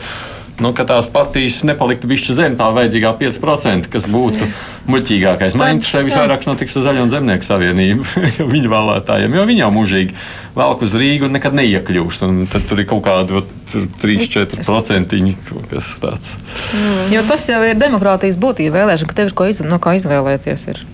nu, 0.63 0.71
ka 0.73 0.85
tās 0.89 1.07
partijas 1.11 1.61
nepaliktu 1.67 2.09
bišķi 2.09 2.35
zem 2.37 2.55
tā 2.57 2.69
vajadzīgā 2.73 3.13
5%, 3.19 3.89
kas 3.93 4.07
būtu 4.09 4.47
muļķīgākais. 4.89 5.57
Man 5.59 5.77
interesē 5.77 6.01
visvairāk 6.07 6.47
notiks 6.49 6.77
ar 6.79 6.85
Zaļo 6.87 7.05
un 7.05 7.13
Zemnieku 7.13 7.47
savienību, 7.47 8.07
jo 8.39 8.49
viņu 8.49 8.73
vēlētājiem, 8.73 9.37
jo 9.37 9.45
viņi 9.51 9.63
jau 9.63 9.71
mūžīgi 9.75 10.17
velk 10.57 10.83
uz 10.87 10.97
Rīgu 10.97 11.29
un 11.29 11.37
nekad 11.37 11.57
neiekļūst. 11.57 12.25
Un 12.27 12.43
tad 12.49 12.65
tur 12.69 12.81
ir 12.81 12.89
kaut 12.89 13.05
kādi 13.05 13.37
vat, 13.37 13.55
tur 13.71 13.87
3-4% 14.01 15.23
kaut 15.51 15.71
kas 15.73 15.93
tāds. 16.03 16.35
Jo 17.13 17.23
tas 17.29 17.49
jau 17.51 17.61
ir 17.67 17.77
demokrātijas 17.77 18.39
būtība 18.41 18.81
vēlēšana, 18.81 19.11
ka 19.11 19.21
tev 19.21 19.31
ir 19.31 19.37
ko 19.37 19.49
iz, 19.51 19.61
no 19.65 19.81
kā 19.83 19.97
izvēlēties. 19.99 20.69
Ir. 20.73 20.85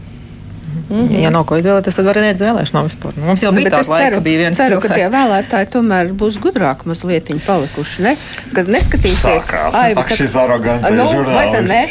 Mm 0.90 1.08
-hmm. 1.08 1.20
Ja 1.24 1.30
nav 1.30 1.46
ko 1.46 1.58
izvēlēties, 1.58 1.96
tad 1.96 2.06
var 2.06 2.18
arī 2.18 2.22
neiet 2.28 2.42
uz 2.42 2.48
vēlēšanām 2.48 2.88
vispār. 2.88 3.14
Nu, 3.16 3.26
Mums 3.26 3.44
jau 3.44 3.52
bija 3.52 3.64
Bet 3.64 3.74
tāds 3.74 3.80
es 3.80 3.88
laiks, 3.88 4.06
ceru, 4.06 4.22
bija 4.22 4.38
viens 4.38 4.58
ceru 4.58 4.80
ka 4.82 4.88
tie 4.88 4.96
cilvēks. 4.96 5.16
vēlētāji 5.18 5.70
tomēr 5.76 6.12
būs 6.14 6.40
gudrāki 6.40 6.86
mazliet 6.86 7.32
palikuši. 7.46 8.02
Ne? 8.02 8.16
Kad 8.54 8.68
neskatīsies, 8.68 9.48
Sākās. 9.48 9.76
Ak, 9.96 10.10
šis 10.10 10.36
arogantais 10.36 10.92
nu, 10.92 11.24
vai 11.24 11.52
tad 11.52 11.68
ne? 11.68 11.88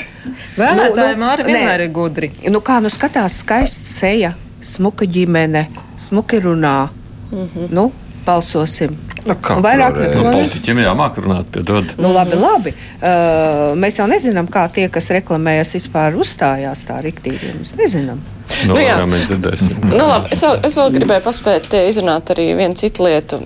Vēlētāji 0.56 1.16
Nu, 1.16 1.26
nu, 1.26 1.44
vienmēr 1.44 1.80
ir 1.80 1.90
gudri. 1.90 2.30
Nu, 2.50 2.60
kā 2.60 2.80
nu 2.82 2.88
skatās, 2.88 3.38
skaista 3.38 3.86
seja, 3.86 4.32
smuka 4.60 5.04
ģimene, 5.04 5.66
smuki 5.96 6.40
runā. 6.40 6.88
Mm 7.32 7.48
-hmm. 7.54 7.70
Nu, 7.70 7.92
balsosim. 8.26 9.11
Nu, 9.22 9.36
kā 9.38 9.56
vairāk 9.62 9.98
neko 10.00 10.22
Nu, 10.24 10.30
politiķiem 10.34 10.80
jāmāk 10.82 11.18
runāt, 11.22 11.50
piedod. 11.54 11.92
Nu, 12.02 12.10
labi, 12.14 12.38
labi. 12.40 12.72
Uh, 12.98 13.72
mēs 13.78 14.00
jau 14.00 14.08
nezinām, 14.10 14.48
kā 14.50 14.66
tie, 14.74 14.88
kas 14.92 15.10
reklamējas, 15.14 15.76
vispār 15.78 16.18
uzstājās 16.18 16.82
tā 16.88 16.98
riktīgi. 17.04 17.52
Mēs 17.60 17.74
nezinām. 17.78 18.22
Nu, 18.66 18.74
Nu, 18.74 18.80
jā. 18.82 18.98
jā. 18.98 19.06
Nu, 19.06 20.04
labi, 20.04 20.32
es, 20.34 20.42
vēl, 20.42 20.58
es 20.66 20.74
vēl 20.78 20.90
gribēju 20.98 21.24
paspēt 21.24 21.70
te 21.72 21.86
izrunāt 21.88 22.34
arī 22.34 22.50
vienu 22.58 22.76
citu 22.78 23.06
lietu. 23.06 23.38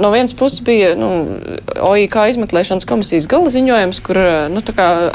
No 0.00 0.10
vienas 0.10 0.32
puses 0.34 0.62
bija 0.64 0.94
nu, 0.96 1.10
OIK 1.76 2.16
izmeklēšanas 2.32 2.86
komisijas 2.88 3.26
gala 3.28 3.50
ziņojums, 3.52 4.00
kur 4.04 4.20
nu, 4.48 4.62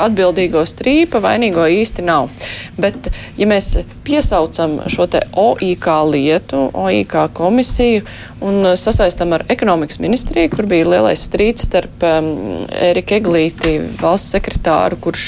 atbildīgo 0.05 0.61
strīpa 0.69 1.21
vainīgo 1.23 1.65
īsti 1.79 2.05
nav. 2.05 2.29
Bet, 2.77 3.09
ja 3.39 3.47
mēs 3.49 3.71
piesaucam 4.05 4.77
šo 4.91 5.07
OIK 5.41 5.87
lietu, 6.11 6.67
OIK 6.73 7.15
komisiju 7.33 8.03
un 8.45 8.75
sasaistam 8.77 9.33
ar 9.33 9.45
ekonomikas 9.49 9.99
ministriju, 10.03 10.51
kur 10.53 10.67
bija 10.69 10.87
lielais 10.89 11.23
strīds 11.25 11.65
starp 11.65 12.05
um, 12.05 12.29
Eriku 12.69 13.17
Eglīti, 13.17 13.73
valsts 14.01 14.35
sekretāru, 14.35 14.99
kurš 15.01 15.25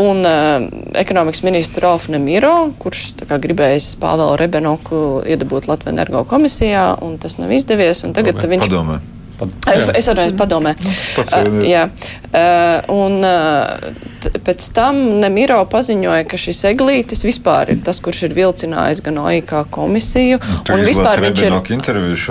un 0.00 0.24
uh, 0.26 0.66
ekonomikas 0.98 1.44
ministru 1.46 1.84
Rolfu 1.86 2.14
Nemiro, 2.14 2.54
kurš 2.82 3.04
kā 3.28 3.38
gribējis 3.42 3.92
Pāvelu 4.02 4.34
Rebenoku 4.40 5.20
iedabūt 5.28 5.70
Latvijas 5.70 5.94
energo 5.94 6.24
komisijā, 6.28 6.84
un 7.04 7.18
tas 7.22 7.38
nav 7.38 7.52
izdevies. 7.54 8.02
un 8.06 8.16
Tagad 8.16 8.42
viņš 8.42 8.70
Padomē. 9.40 9.66
Es, 9.72 9.88
es 10.02 10.08
arī 10.12 10.26
jau 10.28 11.54
ir. 11.62 11.68
jā. 11.70 11.86
Uh, 12.30 12.92
un 12.92 13.24
uh, 13.26 14.28
pēc 14.46 14.66
tam 14.76 14.98
Nemiro 15.18 15.58
paziņoja, 15.70 16.26
ka 16.30 16.38
šis 16.38 16.60
eglītis 16.70 17.24
vispār 17.26 17.72
ir 17.72 17.80
tas, 17.86 17.98
kurš 18.04 18.20
ir 18.28 18.36
vilcinājis 18.36 19.00
gan 19.02 19.18
OIK 19.22 19.54
komisiju. 19.74 20.38
Tu 20.68 20.76
un 20.76 20.84
vispār 20.86 21.24
viņš 21.24 21.42
ir, 21.48 21.56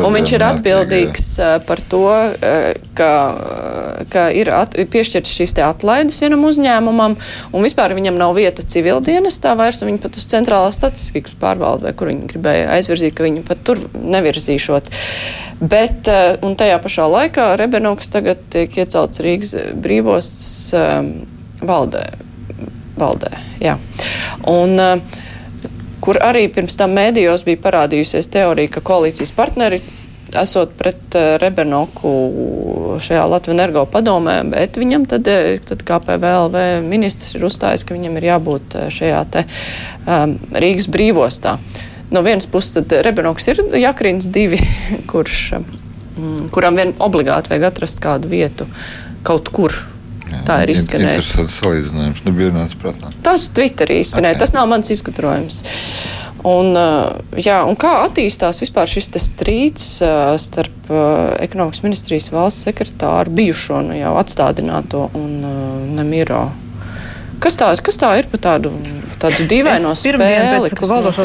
un 0.06 0.16
viņš 0.16 0.36
ir 0.38 0.45
atbildīgs 0.47 1.34
uh, 1.41 1.58
par 1.68 1.84
to, 1.91 2.06
uh, 2.06 2.70
ka, 2.95 3.12
uh, 3.34 4.06
ka 4.14 4.30
ir 4.32 4.54
at, 4.56 4.78
piešķirts 4.93 5.36
šīs 5.41 5.58
te 5.58 5.66
atlaides 5.66 6.22
vienam 6.24 6.47
uzņēmumam, 6.47 7.18
un 7.52 7.68
vispār 7.68 7.97
viņam 7.97 8.22
nav 8.22 8.38
vieta 8.39 8.64
civildienestā 8.64 9.58
vairs, 9.60 9.82
un 9.82 9.91
viņi 9.91 10.04
pat 10.06 10.22
uz 10.22 10.30
centrālās 10.32 10.80
statistikas 10.80 11.36
pārvalde, 11.41 11.89
vai 11.89 11.97
kur 11.97 12.14
viņi 12.14 12.32
gribēja 12.32 12.72
aizvirzīt, 12.78 13.18
ka 13.18 13.28
viņi 13.28 13.43
pat 13.50 13.68
tur 13.68 13.84
nevirzīšot. 14.00 14.93
Uh, 14.93 15.49
un 15.60 16.55
tajā 16.60 16.78
pašā 16.84 17.07
laikā 17.12 17.49
Rebenoks 17.60 18.12
tagad 18.14 18.41
tiek 18.53 18.78
iecelts 18.80 19.20
Rīgas 19.24 19.55
brīvos 19.76 20.30
um, 20.78 21.10
valdē. 21.60 22.05
valdē 22.99 23.32
jā. 23.60 23.76
Un, 24.47 24.80
uh, 24.80 24.99
kur 25.99 26.20
arī 26.24 26.47
pirms 26.53 26.80
tam 26.80 26.95
mēdījos 26.95 27.43
bija 27.47 27.60
parādījusies 27.66 28.32
teorija, 28.32 28.72
ka 28.72 28.86
koalīcijas 28.88 29.36
partneri 29.36 29.82
esot 30.39 30.78
pret 30.80 31.18
uh, 31.18 31.36
Rebenoku 31.41 32.14
šajā 33.03 33.26
Latvijas 33.30 33.55
energo 33.57 33.86
padomē, 33.89 34.39
bet 34.49 34.78
viņam 34.80 35.05
tad, 35.10 35.28
eh, 35.28 35.60
tad 35.66 35.84
kā 35.88 35.99
PVLV 36.03 36.82
ministrs 36.86 37.36
ir 37.36 37.45
uzstājis, 37.47 37.86
ka 37.86 37.95
viņam 37.97 38.18
ir 38.20 38.30
jābūt 38.32 38.76
eh, 38.76 38.89
šajā 38.93 39.22
te 39.34 39.45
um, 40.05 40.38
Rīgas 40.53 40.89
brīvostā. 40.91 41.57
No 42.10 42.24
vienas 42.26 42.47
puses, 42.49 42.74
tad 42.74 42.93
Rebenoks 43.05 43.47
ir 43.51 43.62
Jakrins 43.78 44.30
divi, 44.34 44.60
kurš, 45.12 45.41
um, 46.18 46.49
kuram 46.53 46.80
vien 46.80 46.95
obligāti 46.97 47.53
vajag 47.53 47.70
atrast 47.70 48.01
kādu 48.03 48.32
vietu 48.32 48.68
kaut 49.28 49.51
kur. 49.53 49.76
Tā 50.45 50.60
ir 50.62 50.76
izskanējusi. 50.76 51.32
Tas 51.34 51.41
ir 51.41 51.53
salīdzinājums. 51.55 52.20
Nu, 52.26 52.32
bija 52.38 52.53
nāc 52.53 52.76
prātā. 52.78 53.10
Tas 53.26 53.47
Twitterī 53.49 54.03
izskanēja, 54.03 54.38
Ok. 54.38 54.41
tas 54.43 54.53
nav 54.53 54.68
mans 54.70 54.91
izgudrojums. 54.93 55.64
Un, 56.45 56.70
uh, 56.78 57.18
jā, 57.36 57.57
un 57.68 57.76
kā 57.76 57.95
attīstās 58.05 58.62
vispār 58.62 58.88
šis 58.88 59.10
strīds 59.20 59.88
uh, 60.05 60.38
starp 60.39 60.91
uh, 60.93 61.34
ekonomikas 61.41 61.82
ministrijas 61.84 62.30
valsts 62.32 62.70
sekretāru 62.70 63.34
bijušo 63.41 63.82
nu, 63.89 63.97
jau 63.97 64.14
atstādināto 64.22 65.10
un 65.20 65.34
Nemiro? 65.97 66.45
Kas 67.43 67.57
tā, 67.60 67.74
kas 67.84 67.99
tā 67.99 68.14
ir 68.22 68.30
par 68.32 68.43
tādu, 68.45 68.72
tādu 69.22 69.47
dīvaino 69.51 69.93
Es 69.95 70.03
pirmdien 70.05 70.41
spēli? 70.41 70.70
pēc 70.70 70.76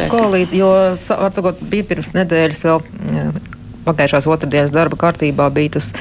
notiek? 0.03 0.13
koalīcijas, 0.13 0.59
jo, 0.59 0.71
sa- 1.01 1.19
atsakot, 1.29 1.63
bija 1.73 1.85
pirms 1.91 2.13
nedēļas 2.17 2.65
vēl 2.69 2.83
mm, 2.83 3.55
pagājušās 3.85 4.29
otrdienas 4.31 4.73
darba 4.75 4.99
kārtībā 5.01 5.49
bija 5.55 5.77
tas 5.79 5.93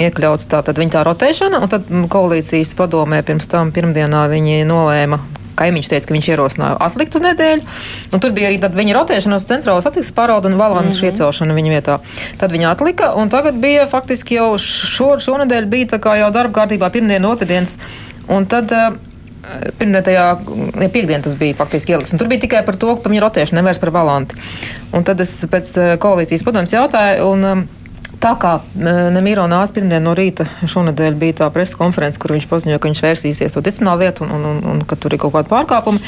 iekļauts 0.00 0.48
tā, 0.50 0.62
tad 0.66 0.78
viņa 0.80 0.96
tā 0.98 1.06
rotēšana, 1.08 1.62
un 1.62 1.72
tad 1.72 1.88
koalīcijas 2.12 2.74
padomē 2.78 3.22
pirms 3.26 3.48
tam 3.52 3.72
pirmdienā 3.76 4.26
viņi 4.32 4.62
nolēma. 4.68 5.20
Kaimiņš 5.56 5.88
teica, 5.88 6.04
ka 6.04 6.12
viņš 6.12 6.26
ierosināja 6.34 6.76
atlikt 6.84 7.14
uz 7.16 7.22
nedēļu. 7.24 7.62
Un 8.12 8.20
tur 8.20 8.34
bija 8.36 8.50
arī 8.50 8.58
viņa 8.60 8.96
rotēšana 8.98 9.38
uz 9.40 9.46
centrālās 9.48 9.86
attīstības 9.88 10.12
pārvaldu 10.18 10.50
un 10.50 10.58
valvānu 10.60 10.90
mm 10.90 10.92
-hmm. 10.92 11.08
iecelšana 11.08 11.56
viņa 11.56 11.70
vietā. 11.72 11.94
Tad 12.36 12.52
viņa 12.52 12.74
atlika, 12.74 13.14
un 13.16 13.32
tagad 13.32 13.56
bija 13.56 13.86
faktiski 13.88 14.36
jau 14.36 14.58
šo, 14.58 15.16
šonadēļ 15.16 15.64
bija 15.72 15.86
tā 15.96 15.98
kā 15.98 16.18
jau 16.20 16.30
darba 16.30 16.60
kārtībā 16.60 16.90
pirmdiena, 16.92 17.28
otrdienas. 17.28 17.78
Un 18.28 18.44
tad 18.46 18.72
uh, 18.72 18.98
Pirmdienā, 19.78 20.02
ja 20.10 20.88
piekdienā 20.90 21.22
tas 21.22 21.36
bija 21.38 21.54
faktiski 21.58 21.94
ielikts. 21.94 22.16
Tur 22.18 22.30
bija 22.30 22.42
tikai 22.42 22.64
par 22.66 22.78
to, 22.80 22.94
ka 22.96 23.04
par 23.04 23.14
viņu 23.14 23.22
rotēšanu 23.22 23.60
nevērs 23.60 23.80
par 23.82 23.92
valanti. 23.94 24.38
Un 24.96 25.06
tad 25.06 25.22
es 25.22 25.32
pēc 25.50 25.72
eh, 25.78 25.90
koalīcijas 26.02 26.44
padomjas 26.46 26.74
jautāju, 26.76 27.32
un 27.32 27.50
um, 27.52 27.66
Tā 28.16 28.32
kā 28.40 28.54
Nemīro 29.12 29.44
nāca 29.50 29.74
pirmdien 29.76 30.00
no 30.06 30.14
rīta, 30.16 30.46
šonadēļ 30.64 31.16
bija 31.20 31.36
tā 31.42 31.48
presa 31.52 31.76
konference, 31.76 32.16
kur 32.20 32.32
viņš 32.32 32.46
paziņoja, 32.48 32.80
ka 32.80 32.88
viņš 32.88 33.02
vērsīsies 33.04 33.52
to 33.52 33.62
disciplināru 33.64 34.06
lietu 34.06 34.24
un, 34.24 34.32
un, 34.32 34.46
un, 34.48 34.62
un 34.72 34.80
ka 34.88 34.96
tur 34.96 35.12
ir 35.12 35.20
kaut 35.20 35.34
kāda 35.34 35.50
pārkāpuma. 35.50 36.00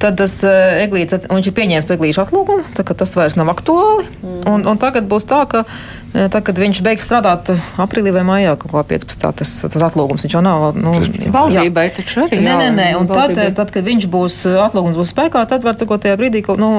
Tad 0.00 0.16
tas 0.18 0.38
eglīts, 0.44 1.28
viņš 1.30 1.50
ir 1.50 1.56
pieņēmis 1.56 1.88
to 1.88 1.98
eglīšu 1.98 2.24
atlūgumu, 2.24 2.64
tā 2.76 2.84
ka 2.88 2.96
tas 2.96 3.12
vairs 3.16 3.36
nav 3.40 3.52
aktuāli. 3.52 4.08
Mm. 4.22 4.40
Un, 4.54 4.64
un 4.72 4.80
tagad 4.80 5.06
būs 5.10 5.28
tā, 5.28 5.44
ka 5.50 5.66
Tā, 6.14 6.38
kad 6.46 6.54
viņš 6.54 6.78
beigs 6.86 7.08
strādāt 7.08 7.48
aprīlī 7.82 8.12
vai 8.14 8.22
maijā, 8.26 8.52
kaut 8.62 8.70
kā 8.70 8.82
15. 8.94 9.24
tas, 9.40 9.54
tas 9.66 9.82
atlūgums, 9.82 10.22
viņš 10.22 10.36
jau 10.36 10.42
nav. 10.46 10.66
Nu, 10.78 10.92
Valdībai 11.34 11.88
taču 11.96 12.22
arī. 12.22 12.38
Nē, 12.38 12.54
nē, 12.60 12.68
nē. 12.76 12.86
Un 13.00 13.10
tad, 13.10 13.34
tad, 13.56 13.72
kad 13.74 13.82
viņš 13.82 14.06
būs 14.12 14.36
atlūgums 14.68 15.00
būs 15.00 15.10
spēkā, 15.10 15.42
tad 15.50 15.66
var 15.66 15.74
cikot 15.80 16.04
tajā 16.06 16.14
brīdī, 16.20 16.44
ka 16.46 16.54
nu, 16.60 16.70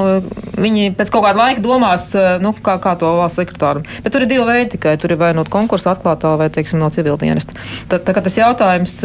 viņi 0.55 0.93
pēc 0.95 1.11
kaut 1.11 1.27
kāda 1.27 1.41
laika 1.41 1.65
domās, 1.65 2.13
nu, 2.39 2.55
kā, 2.63 2.77
kā 2.79 2.95
to 3.01 3.11
valsts 3.19 3.41
sekretāru. 3.41 3.83
Bet 4.05 4.15
tur 4.15 4.23
ir 4.23 4.31
divi 4.31 4.47
veidi 4.47 4.77
tikai. 4.77 4.95
Tur 5.03 5.11
ir 5.11 5.19
vai 5.19 5.33
no 5.35 5.43
konkursa 5.43 5.91
atklātā 5.91 6.37
vai, 6.39 6.47
teiksim, 6.53 6.79
no 6.79 6.87
civildienesta. 6.95 7.59
Tad, 7.91 8.07
tā 8.07 8.15
kā 8.15 8.23
tas 8.23 8.39
jautājums 8.39 9.01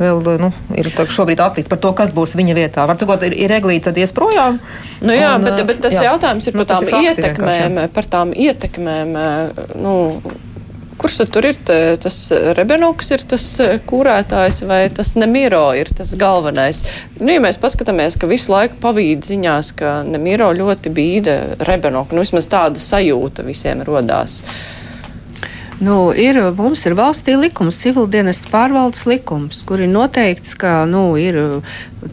vēl 0.00 0.20
nu, 0.40 0.50
ir 0.78 0.90
šobrīd 0.90 1.40
atlikts 1.44 1.70
par 1.70 1.80
to, 1.82 1.92
kas 1.96 2.12
būs 2.16 2.36
viņa 2.38 2.56
vietā. 2.56 2.86
Varbūt 2.88 3.28
ir, 3.28 3.36
ir 3.44 3.52
reglīta, 3.52 3.90
tad 3.90 4.00
ies 4.00 4.14
projām. 4.16 4.60
Nu, 5.00 5.14
jā, 5.16 5.34
un, 5.36 5.46
bet, 5.46 5.64
bet 5.68 5.82
tas 5.86 5.96
jā. 5.96 6.10
jautājums 6.10 6.48
ir 6.48 6.56
nu, 6.56 6.64
par 6.64 6.80
tām 6.80 6.88
ir 6.88 7.10
ietekmēm, 7.10 7.82
par 7.94 8.14
tām 8.16 8.36
ietekmēm. 8.36 9.18
Nu, 9.80 9.96
Kurš 11.00 11.14
tad 11.16 11.30
tur 11.32 11.46
ir 11.48 11.56
tas 11.64 12.16
Rebenoks, 12.58 13.06
ir 13.14 13.22
tas 13.24 13.44
kūrētājs 13.88 14.58
vai 14.68 14.82
tas 14.92 15.14
Nemiro 15.16 15.62
ir 15.72 15.88
tas 15.96 16.10
galvenais? 16.20 16.82
Nu, 17.16 17.30
ja 17.32 17.40
mēs 17.40 17.56
paskatāmies, 17.62 18.18
ka 18.20 18.28
visu 18.28 18.52
laiku 18.52 18.76
pavīd 18.82 19.24
ziņās, 19.24 19.70
ka 19.80 19.94
Nemiro 20.04 20.50
ļoti 20.58 20.92
bīda 20.92 21.38
Rebenoku, 21.64 22.12
nu 22.12 22.26
vismaz 22.26 22.50
tāda 22.52 22.84
sajūta 22.84 23.46
visiem 23.48 23.80
rodās. 23.88 24.42
Uh, 24.44 24.79
Nu, 25.80 26.10
ir, 26.12 26.36
mums 26.58 26.82
ir 26.84 26.92
valstī 26.92 27.38
likums, 27.40 27.78
civildienestu 27.80 28.50
pārvaldes 28.52 29.06
likums, 29.08 29.62
kur 29.64 29.80
ir 29.80 29.88
noteikts, 29.88 30.52
ka 30.60 30.82
nu, 30.84 31.14
ir 31.16 31.38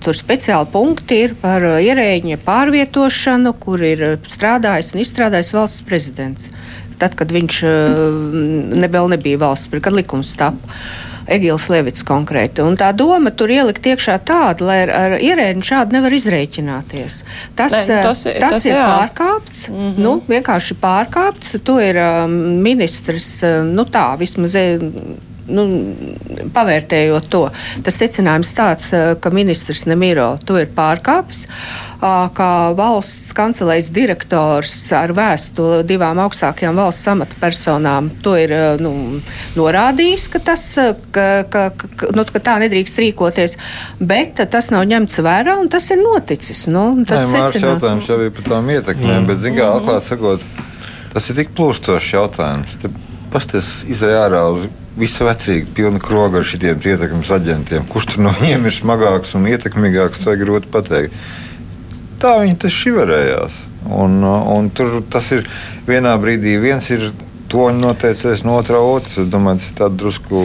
tur 0.06 0.16
speciāli 0.16 0.70
punkti 0.72 1.18
ir 1.26 1.34
par 1.42 1.66
ierēģiņa 1.76 2.38
pārvietošanu, 2.46 3.52
kur 3.60 3.84
ir 3.84 4.06
strādājis 4.24 4.94
un 4.96 5.04
izstrādājis 5.04 5.52
valsts 5.58 5.84
prezidents. 5.90 6.48
Tad, 6.98 7.18
kad 7.20 7.34
viņš 7.36 7.60
vēl 8.88 9.12
nebija 9.18 9.44
valsts, 9.44 9.76
kad 9.84 10.00
likums 10.00 10.32
tapu. 10.40 10.72
Egils 11.28 11.68
Levits 11.72 12.06
konkrēti. 12.08 12.64
Un 12.64 12.78
tā 12.80 12.92
doma 12.96 13.32
tur 13.36 13.52
ielikt 13.52 13.88
iekšā 13.92 14.18
tāda, 14.28 14.68
lai 14.68 14.80
ar, 14.86 14.94
ar 14.96 15.16
ierēģi 15.20 15.66
šādi 15.68 15.98
nevar 15.98 16.16
izrēķināties. 16.18 17.22
Tas, 17.58 17.76
ne, 17.76 17.84
eh, 17.84 18.04
tas, 18.08 18.24
tas, 18.24 18.42
tas 18.44 18.68
ir 18.68 18.76
jā. 18.76 18.86
pārkāpts, 18.88 19.68
mm 19.70 19.80
-hmm. 19.80 20.04
nu, 20.04 20.14
vienkārši 20.28 20.78
pārkāpts. 20.82 21.58
To 21.68 21.80
ir 21.84 22.00
um, 22.02 22.38
ministrs, 22.64 23.42
um, 23.44 23.74
nu 23.76 23.86
tā, 23.86 24.10
vismaz. 24.20 24.56
Nu, 25.48 25.64
pavērtējot 26.52 27.28
to, 27.32 27.46
tas 27.86 28.00
secinājums 28.02 28.50
tāds, 28.58 28.90
ka 29.24 29.32
ministrs 29.32 29.86
Nemiro 29.88 30.34
to 30.44 30.58
ir 30.60 30.68
pārkāpis. 30.76 31.46
Kā 31.98 32.50
valsts 32.78 33.32
kancelējas 33.34 33.88
direktors 33.96 34.74
ar 34.94 35.14
vēstuli 35.18 35.80
divām 35.88 36.20
augstākajām 36.22 36.78
valsts 36.78 37.10
amatpersonām 37.10 38.12
to 38.22 38.36
ir 38.38 38.54
nu, 38.84 38.92
norādījis, 39.58 40.28
ka, 40.36 40.42
tas, 40.52 40.66
ka, 41.16 41.26
ka, 41.50 41.64
ka, 41.74 42.12
nu, 42.14 42.26
ka 42.28 42.44
tā 42.44 42.58
nedrīkst 42.62 43.02
rīkoties, 43.02 43.58
bet 43.98 44.44
tas 44.52 44.70
nav 44.76 44.86
ņemts 44.92 45.24
vērā 45.26 45.58
un 45.58 45.72
tas 45.74 45.90
ir 45.96 46.04
noticis. 46.04 46.68
Nu, 46.70 46.90
tad 47.08 47.24
Nē, 47.24 47.32
Mārcis 47.34 47.66
jautājums 47.66 48.12
jau 48.12 48.20
ir 48.28 48.36
par 48.36 48.52
tām 48.52 48.70
ietekmēm, 48.76 49.24
mm. 49.24 49.30
bet, 49.32 49.42
zin 49.42 49.58
kā, 49.58 49.72
atklāt 49.80 50.06
sakot, 50.06 50.44
tas 51.16 51.32
ir 51.32 51.40
tik 51.40 51.56
plūstošs 51.58 52.14
jautājums. 52.14 52.78
Pasties 53.34 53.80
izēj 53.90 54.20
ārā 54.28 54.44
uz 54.54 54.68
visu 54.98 55.28
vecīgu, 55.28 55.74
pilnu 55.78 56.00
krogu 56.04 56.40
ar 56.40 56.48
šiem 56.48 56.80
ietekmes 56.82 57.34
aģentiem. 57.34 57.86
Kurš 57.90 58.14
tur 58.14 58.26
no 58.28 58.34
viņiem 58.40 58.66
ir 58.66 58.74
smagāks 58.74 59.36
un 59.38 59.50
ietekmīgāks, 59.52 60.24
to 60.24 60.34
ir 60.34 60.42
grūti 60.46 60.74
pateikt 60.74 61.14
tā 62.22 62.38
viņi 62.42 62.58
tas 62.62 62.76
šiverējās. 62.76 63.64
Un, 63.98 64.20
un 64.26 64.70
tur 64.76 65.00
tas 65.12 65.30
ir 65.36 65.48
vienā 65.88 66.16
brīdī 66.20 66.58
viens 66.60 66.90
ir 66.92 67.10
toņu 67.52 67.80
noteicējis, 67.86 68.44
no 68.48 68.58
otrā 68.60 68.82
otrs. 68.84 69.20
Es 69.22 69.30
domāju, 69.32 69.64
tas 69.64 69.88
ir 69.88 70.00
drusku 70.02 70.44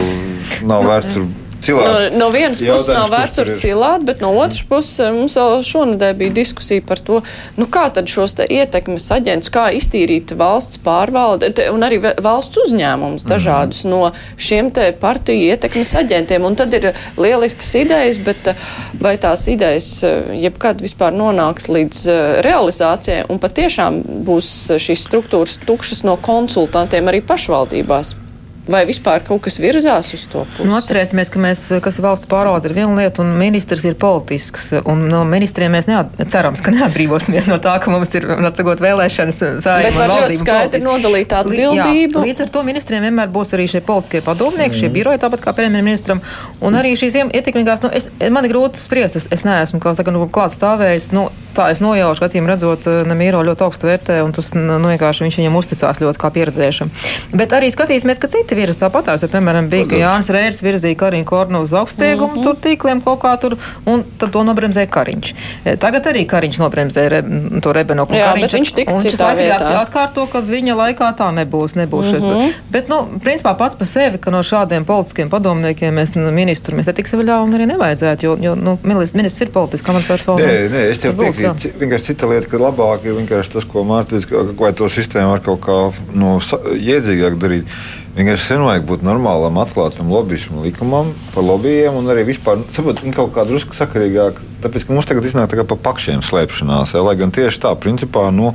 nav 0.69 0.85
vērts 0.87 1.15
tur 1.15 1.27
cilāt. 1.63 2.13
No, 2.13 2.25
no 2.25 2.29
vienas 2.33 2.61
puses 2.61 2.89
nav 2.93 3.11
vērts 3.13 3.37
tur 3.37 3.51
cilāt, 3.59 4.05
bet 4.07 4.21
no 4.23 4.31
otras 4.37 4.61
puses 4.67 4.99
eh, 5.03 5.11
mums 5.15 5.37
jau 5.39 5.47
šonadēļ 5.65 6.15
bija 6.19 6.35
diskusija 6.39 6.83
par 6.87 7.01
to, 7.03 7.21
nu 7.59 7.67
kā 7.71 7.85
tad 7.93 8.09
šos 8.11 8.37
te 8.39 8.47
ietekmes 8.49 9.09
aģentus, 9.15 9.51
kā 9.53 9.69
iztīrīt 9.77 10.35
valsts 10.39 10.81
pārvalde 10.83 11.51
un 11.73 11.85
arī 11.85 11.99
valsts 12.03 12.63
uzņēmums 12.65 13.27
dažādus 13.29 13.85
mm 13.85 13.91
no 13.93 14.13
šiem 14.41 14.69
te 14.73 14.85
partiju 14.97 15.51
ietekmes 15.53 15.91
aģentiem. 15.99 16.45
Un 16.47 16.55
tad 16.57 16.73
ir 16.73 16.87
lielisks 17.19 17.73
idejas, 17.77 18.17
bet 18.23 18.47
eh, 18.49 18.65
vai 19.01 19.15
tās 19.21 19.45
idejas 19.51 19.89
eh, 20.07 20.33
jebkad 20.45 20.81
vispār 20.83 21.13
nonāks 21.15 21.69
līdz 21.69 22.03
realizācijai 22.45 23.27
un 23.29 23.41
patiešām 23.43 24.01
būs 24.27 24.49
šīs 24.81 25.07
struktūras 25.07 25.59
tukšas 25.67 26.05
no 26.07 26.17
konsultantiem 26.21 27.11
arī 27.11 27.21
pašvaldībās? 27.27 28.15
Vai 28.63 28.85
vispār 28.87 29.19
kaut 29.27 29.41
kas 29.43 29.57
virzās 29.59 30.13
uz 30.15 30.21
to 30.31 30.45
pusi? 30.55 30.67
Nu, 30.69 30.77
atcerēsimies, 30.77 31.27
ka 31.33 31.39
mēs, 31.43 31.65
kas 31.83 31.97
ir 31.99 32.05
valsts 32.05 32.29
pārvalde, 32.31 32.69
ir 32.69 32.77
viena 32.77 32.93
lieta, 32.95 33.19
un 33.19 33.33
ministrs 33.35 33.83
ir 33.83 33.97
politisks. 33.99 34.69
Un 34.87 35.03
no 35.11 35.25
ministriem 35.27 35.73
mēs 35.75 35.89
neat, 35.89 36.13
cerams, 36.31 36.63
ka 36.63 36.71
neatbrīvosimies 36.71 37.49
no 37.51 37.59
tā, 37.63 37.75
ka 37.83 37.91
mums 37.91 38.15
ir 38.15 38.29
atsagot 38.39 38.79
vēlēšanas 38.83 39.41
saimē. 39.65 39.91
Bet 39.97 40.13
ļoti 40.13 40.39
skaidri 40.39 40.83
nodalīt 40.85 41.35
atbildību. 41.35 42.21
Jā, 42.21 42.25
līdz 42.29 42.45
ar 42.45 42.53
to 42.55 42.63
ministriem 42.63 43.03
vienmēr 43.03 43.31
būs 43.35 43.51
arī 43.57 43.67
šie 43.67 43.83
politiskie 43.83 44.23
padomnieki, 44.23 44.71
mm. 44.71 44.79
šie 44.79 44.91
biroji, 44.95 45.19
tāpat 45.25 45.43
kā 45.43 45.55
premjerministram. 45.59 46.23
Un 46.63 46.79
arī 46.79 46.95
šīs 46.99 47.19
ietekmīgās, 47.25 47.83
nu, 47.83 47.91
es, 47.91 48.07
man 48.31 48.47
ir 48.47 48.55
grūti 48.55 48.79
spriest, 48.79 49.19
es, 49.19 49.27
es 49.27 49.43
neesmu, 49.43 49.83
kā 49.83 49.91
saka, 49.97 50.15
nu, 50.15 50.23
klāt 50.31 50.55
stāvējis. 50.55 51.11
Nu, 51.11 51.27
tā 51.53 51.69
es 51.73 51.81
nojaušu, 51.83 52.23
ka 52.23 52.29
acīm 52.29 52.47
redzot, 52.49 52.87
Nemīro 53.09 53.43
ļoti 53.45 53.65
augstu 53.65 53.89
vērtē, 53.89 54.19
un 54.25 54.33
tas 54.35 54.51
nu, 54.57 54.79
vienkārši 54.81 55.27
viņš 55.27 55.39
viņam 55.39 55.57
uzticās 55.59 56.01
ļoti 56.01 56.21
kā 56.21 56.31
pieredzējušam. 56.33 56.91
Bet 57.37 57.53
arī 57.55 57.69
skatīsimies, 57.73 58.21
ka 58.21 58.31
citi 58.33 58.52
citi 58.53 58.61
virza 58.61 58.85
tāpatās. 58.85 59.23
Ja, 59.23 59.29
piemēram, 59.31 59.67
bija, 59.69 59.87
ka 59.89 59.97
Jānis 59.97 60.29
Rērs 60.33 60.61
virzīja 60.63 60.97
Karinu 60.97 61.25
Kornu 61.25 61.63
uz 61.63 61.73
augstspriegumu 61.73 62.35
mm 62.35 62.39
-hmm. 62.39 62.43
tur 62.43 62.55
tīkliem 62.61 63.01
kaut 63.03 63.19
kā 63.21 63.37
tur, 63.39 63.57
un 63.85 64.03
tad 64.17 64.31
to 64.31 64.43
nobremzēja 64.43 64.87
Kariņš. 64.87 65.33
E, 65.65 65.75
tagad 65.77 66.05
arī 66.05 66.25
Kariņš 66.27 66.59
nobremzēja 66.59 67.09
re, 67.09 67.23
to 67.61 67.73
Rebenoku. 67.73 68.13
Jā, 68.13 68.33
Kariņš, 68.33 68.53
viņš 68.53 68.73
tika 68.75 68.93
un 68.93 69.01
šis 69.01 69.19
laiks 69.19 69.65
atkārto, 69.83 70.27
ka 70.31 70.41
viņa 70.41 70.75
laikā 70.75 71.13
tā 71.17 71.31
nebūs. 71.33 71.75
nebūs 71.75 72.11
mm 72.11 72.19
-hmm. 72.19 72.47
šis, 72.47 72.61
bet, 72.69 72.89
nu, 72.89 73.07
principā 73.23 73.57
pats 73.57 73.75
par 73.75 73.87
sevi, 73.87 74.17
ka 74.17 74.31
no 74.31 74.39
šādiem 74.43 74.85
politiskiem 74.85 75.29
padomniekiem 75.29 75.95
mēs 75.95 76.15
nu, 76.15 76.31
ministru 76.31 76.77
mēs 76.77 76.87
netiksim 76.87 77.19
vaļā 77.19 77.43
un 77.43 77.53
arī 77.53 77.65
nevajadzētu, 77.65 78.25
jo, 78.25 78.37
jo 78.41 78.55
nu, 78.55 78.77
ministrs 78.83 79.41
ir 79.41 79.49
politiska 79.49 79.91
amatpersona. 79.91 80.45
Nē, 80.45 80.69
nē, 80.69 80.89
es 80.89 80.99
tev 80.99 81.17
teiktu, 81.17 81.73
vienkārši 81.79 82.05
cita 82.05 82.27
lieta, 82.27 82.47
ka 82.47 82.57
labāk 82.57 83.05
ir 83.05 83.13
vienkārši 83.13 83.51
tas, 83.53 83.65
ko 83.65 83.83
Mārtiņš, 83.83 84.55
vai 84.59 84.73
to 84.73 84.89
sistēmu 84.89 85.29
var 85.29 85.39
kaut 85.39 85.59
kā 85.59 85.91
nu, 86.13 86.39
jēdzīgāk 86.79 87.37
darīt. 87.39 87.65
Vienkārši 88.13 88.43
sen 88.45 88.61
vajag 88.61 88.83
būt 88.85 89.01
normālam, 89.01 89.55
atklātam 89.57 90.11
lobbyismu 90.13 90.61
likumam 90.61 91.07
par 91.33 91.47
lobbyiem 91.47 91.95
un 91.97 92.11
arī 92.13 92.27
vispār 92.27 92.59
saprot, 92.69 92.99
kaut 93.15 93.31
kā 93.33 93.41
drusku 93.49 93.73
sakarīgāk. 93.73 94.37
Tāpēc, 94.61 94.85
mums 94.93 95.07
tagad 95.09 95.25
iznāk 95.25 95.55
tā 95.57 95.65
pa 95.65 95.77
pakšiem 95.89 96.21
slēpšanās, 96.21 96.93
ja, 96.93 97.01
lai 97.01 97.15
gan 97.17 97.33
tieši 97.33 97.63
tā, 97.65 97.71
principā, 97.73 98.27
nu, 98.29 98.51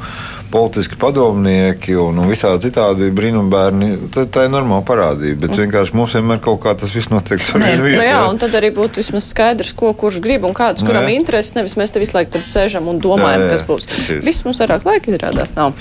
politiski 0.50 0.96
padomnieki 1.00 1.96
un, 2.00 2.18
un 2.22 2.30
visādi 2.30 2.68
citādi 2.68 3.10
brīnumbērni, 3.14 3.90
tā, 4.14 4.24
tā 4.32 4.46
ir 4.46 4.52
normāla 4.52 4.84
parādība. 4.86 5.46
Bet 5.46 5.58
vienkārši 5.60 5.96
mums 5.98 6.16
vienmēr 6.16 6.40
kaut 6.44 6.60
kā 6.64 6.74
tas 6.78 6.92
viss 6.94 7.12
notiek 7.12 7.42
ar 7.54 7.64
vienu 7.64 7.86
visu. 7.86 8.04
Jā, 8.06 8.20
un 8.30 8.40
tad 8.40 8.56
arī 8.58 8.70
būtu 8.76 9.02
vismaz 9.02 9.28
skaidrs, 9.32 9.74
ko 9.78 9.92
kurš 9.98 10.20
grib 10.24 10.46
un 10.48 10.56
kāds, 10.56 10.84
kuram 10.86 11.06
no, 11.08 11.14
intereses, 11.14 11.54
nevis 11.58 11.76
mēs 11.80 11.94
te 11.94 12.02
visu 12.02 12.16
laiku 12.16 12.42
sēžam 12.44 12.88
un 12.90 13.00
domājam, 13.02 13.44
jā, 13.44 13.50
jā, 13.50 13.56
kas 13.56 13.66
būs. 13.68 13.88
Viss 14.24 14.46
mums 14.46 14.62
vairāk 14.64 14.88
laika 14.88 15.12
izrādās 15.12 15.54
nav. 15.58 15.76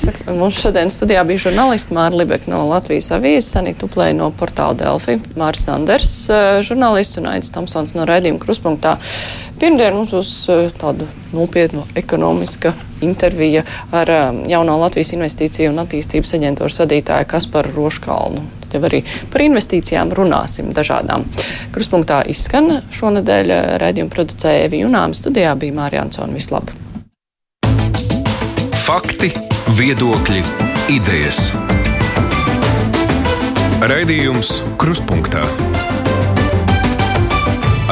Saka, 0.00 0.32
mums 0.32 0.56
šodien 0.62 0.92
studijā 0.92 1.22
bija 1.28 1.46
žurnālisti 1.48 1.94
Māra 1.96 2.16
Libeka 2.16 2.48
no 2.48 2.62
Latvijas 2.70 3.10
avīzes, 3.16 3.50
Sanita 3.52 3.84
Tuplēja 3.84 4.16
no 4.16 4.30
portāla 4.32 4.78
Delfi, 4.80 5.18
Mārs 5.40 5.66
Sanders, 5.66 6.14
eh, 6.32 6.60
žurnālists 6.64 7.20
un 7.20 7.28
Aits 7.34 7.52
Tomsons 7.52 7.92
no 7.96 8.08
raidījuma 8.08 8.40
Kruspunktā. 8.40 8.96
Pirmdien 9.60 9.92
mums 9.92 10.14
būs 10.16 10.30
eh, 10.48 10.70
tāda 10.72 11.04
nopietna 11.36 11.82
ekonomiska 12.00 12.72
intervija 13.04 13.60
ar 13.92 14.08
um, 14.12 14.38
jauno 14.48 14.78
Latvijas 14.80 15.12
investīciju 15.12 15.68
un 15.74 15.82
attīstības 15.82 16.32
aģentūras 16.38 16.80
vadītāju 16.80 17.28
Kasparu 17.28 17.74
Roškalnu. 17.76 18.46
Tad 18.62 18.76
jau 18.78 18.80
arī 18.88 19.02
par 19.32 19.44
investīcijām 19.44 20.14
runāsim 20.16 20.72
dažādām. 20.76 21.26
Kruspunktā 21.74 22.22
izskan 22.32 22.78
šonadēļ 22.96 23.52
eh, 23.52 23.68
redzījuma 23.84 24.14
producēja 24.16 24.64
Evi 24.70 24.80
Junām. 24.80 25.12
Studijā 25.16 25.52
bija 25.60 25.76
Mārija 25.76 26.06
Ansona. 26.06 26.32
Vislab! 26.32 26.72
Fakti, 28.86 29.28
viedokļi, 29.76 30.40
idejas. 30.96 31.50
Raidījums 33.92 34.62
Kruspunkta 34.80 35.44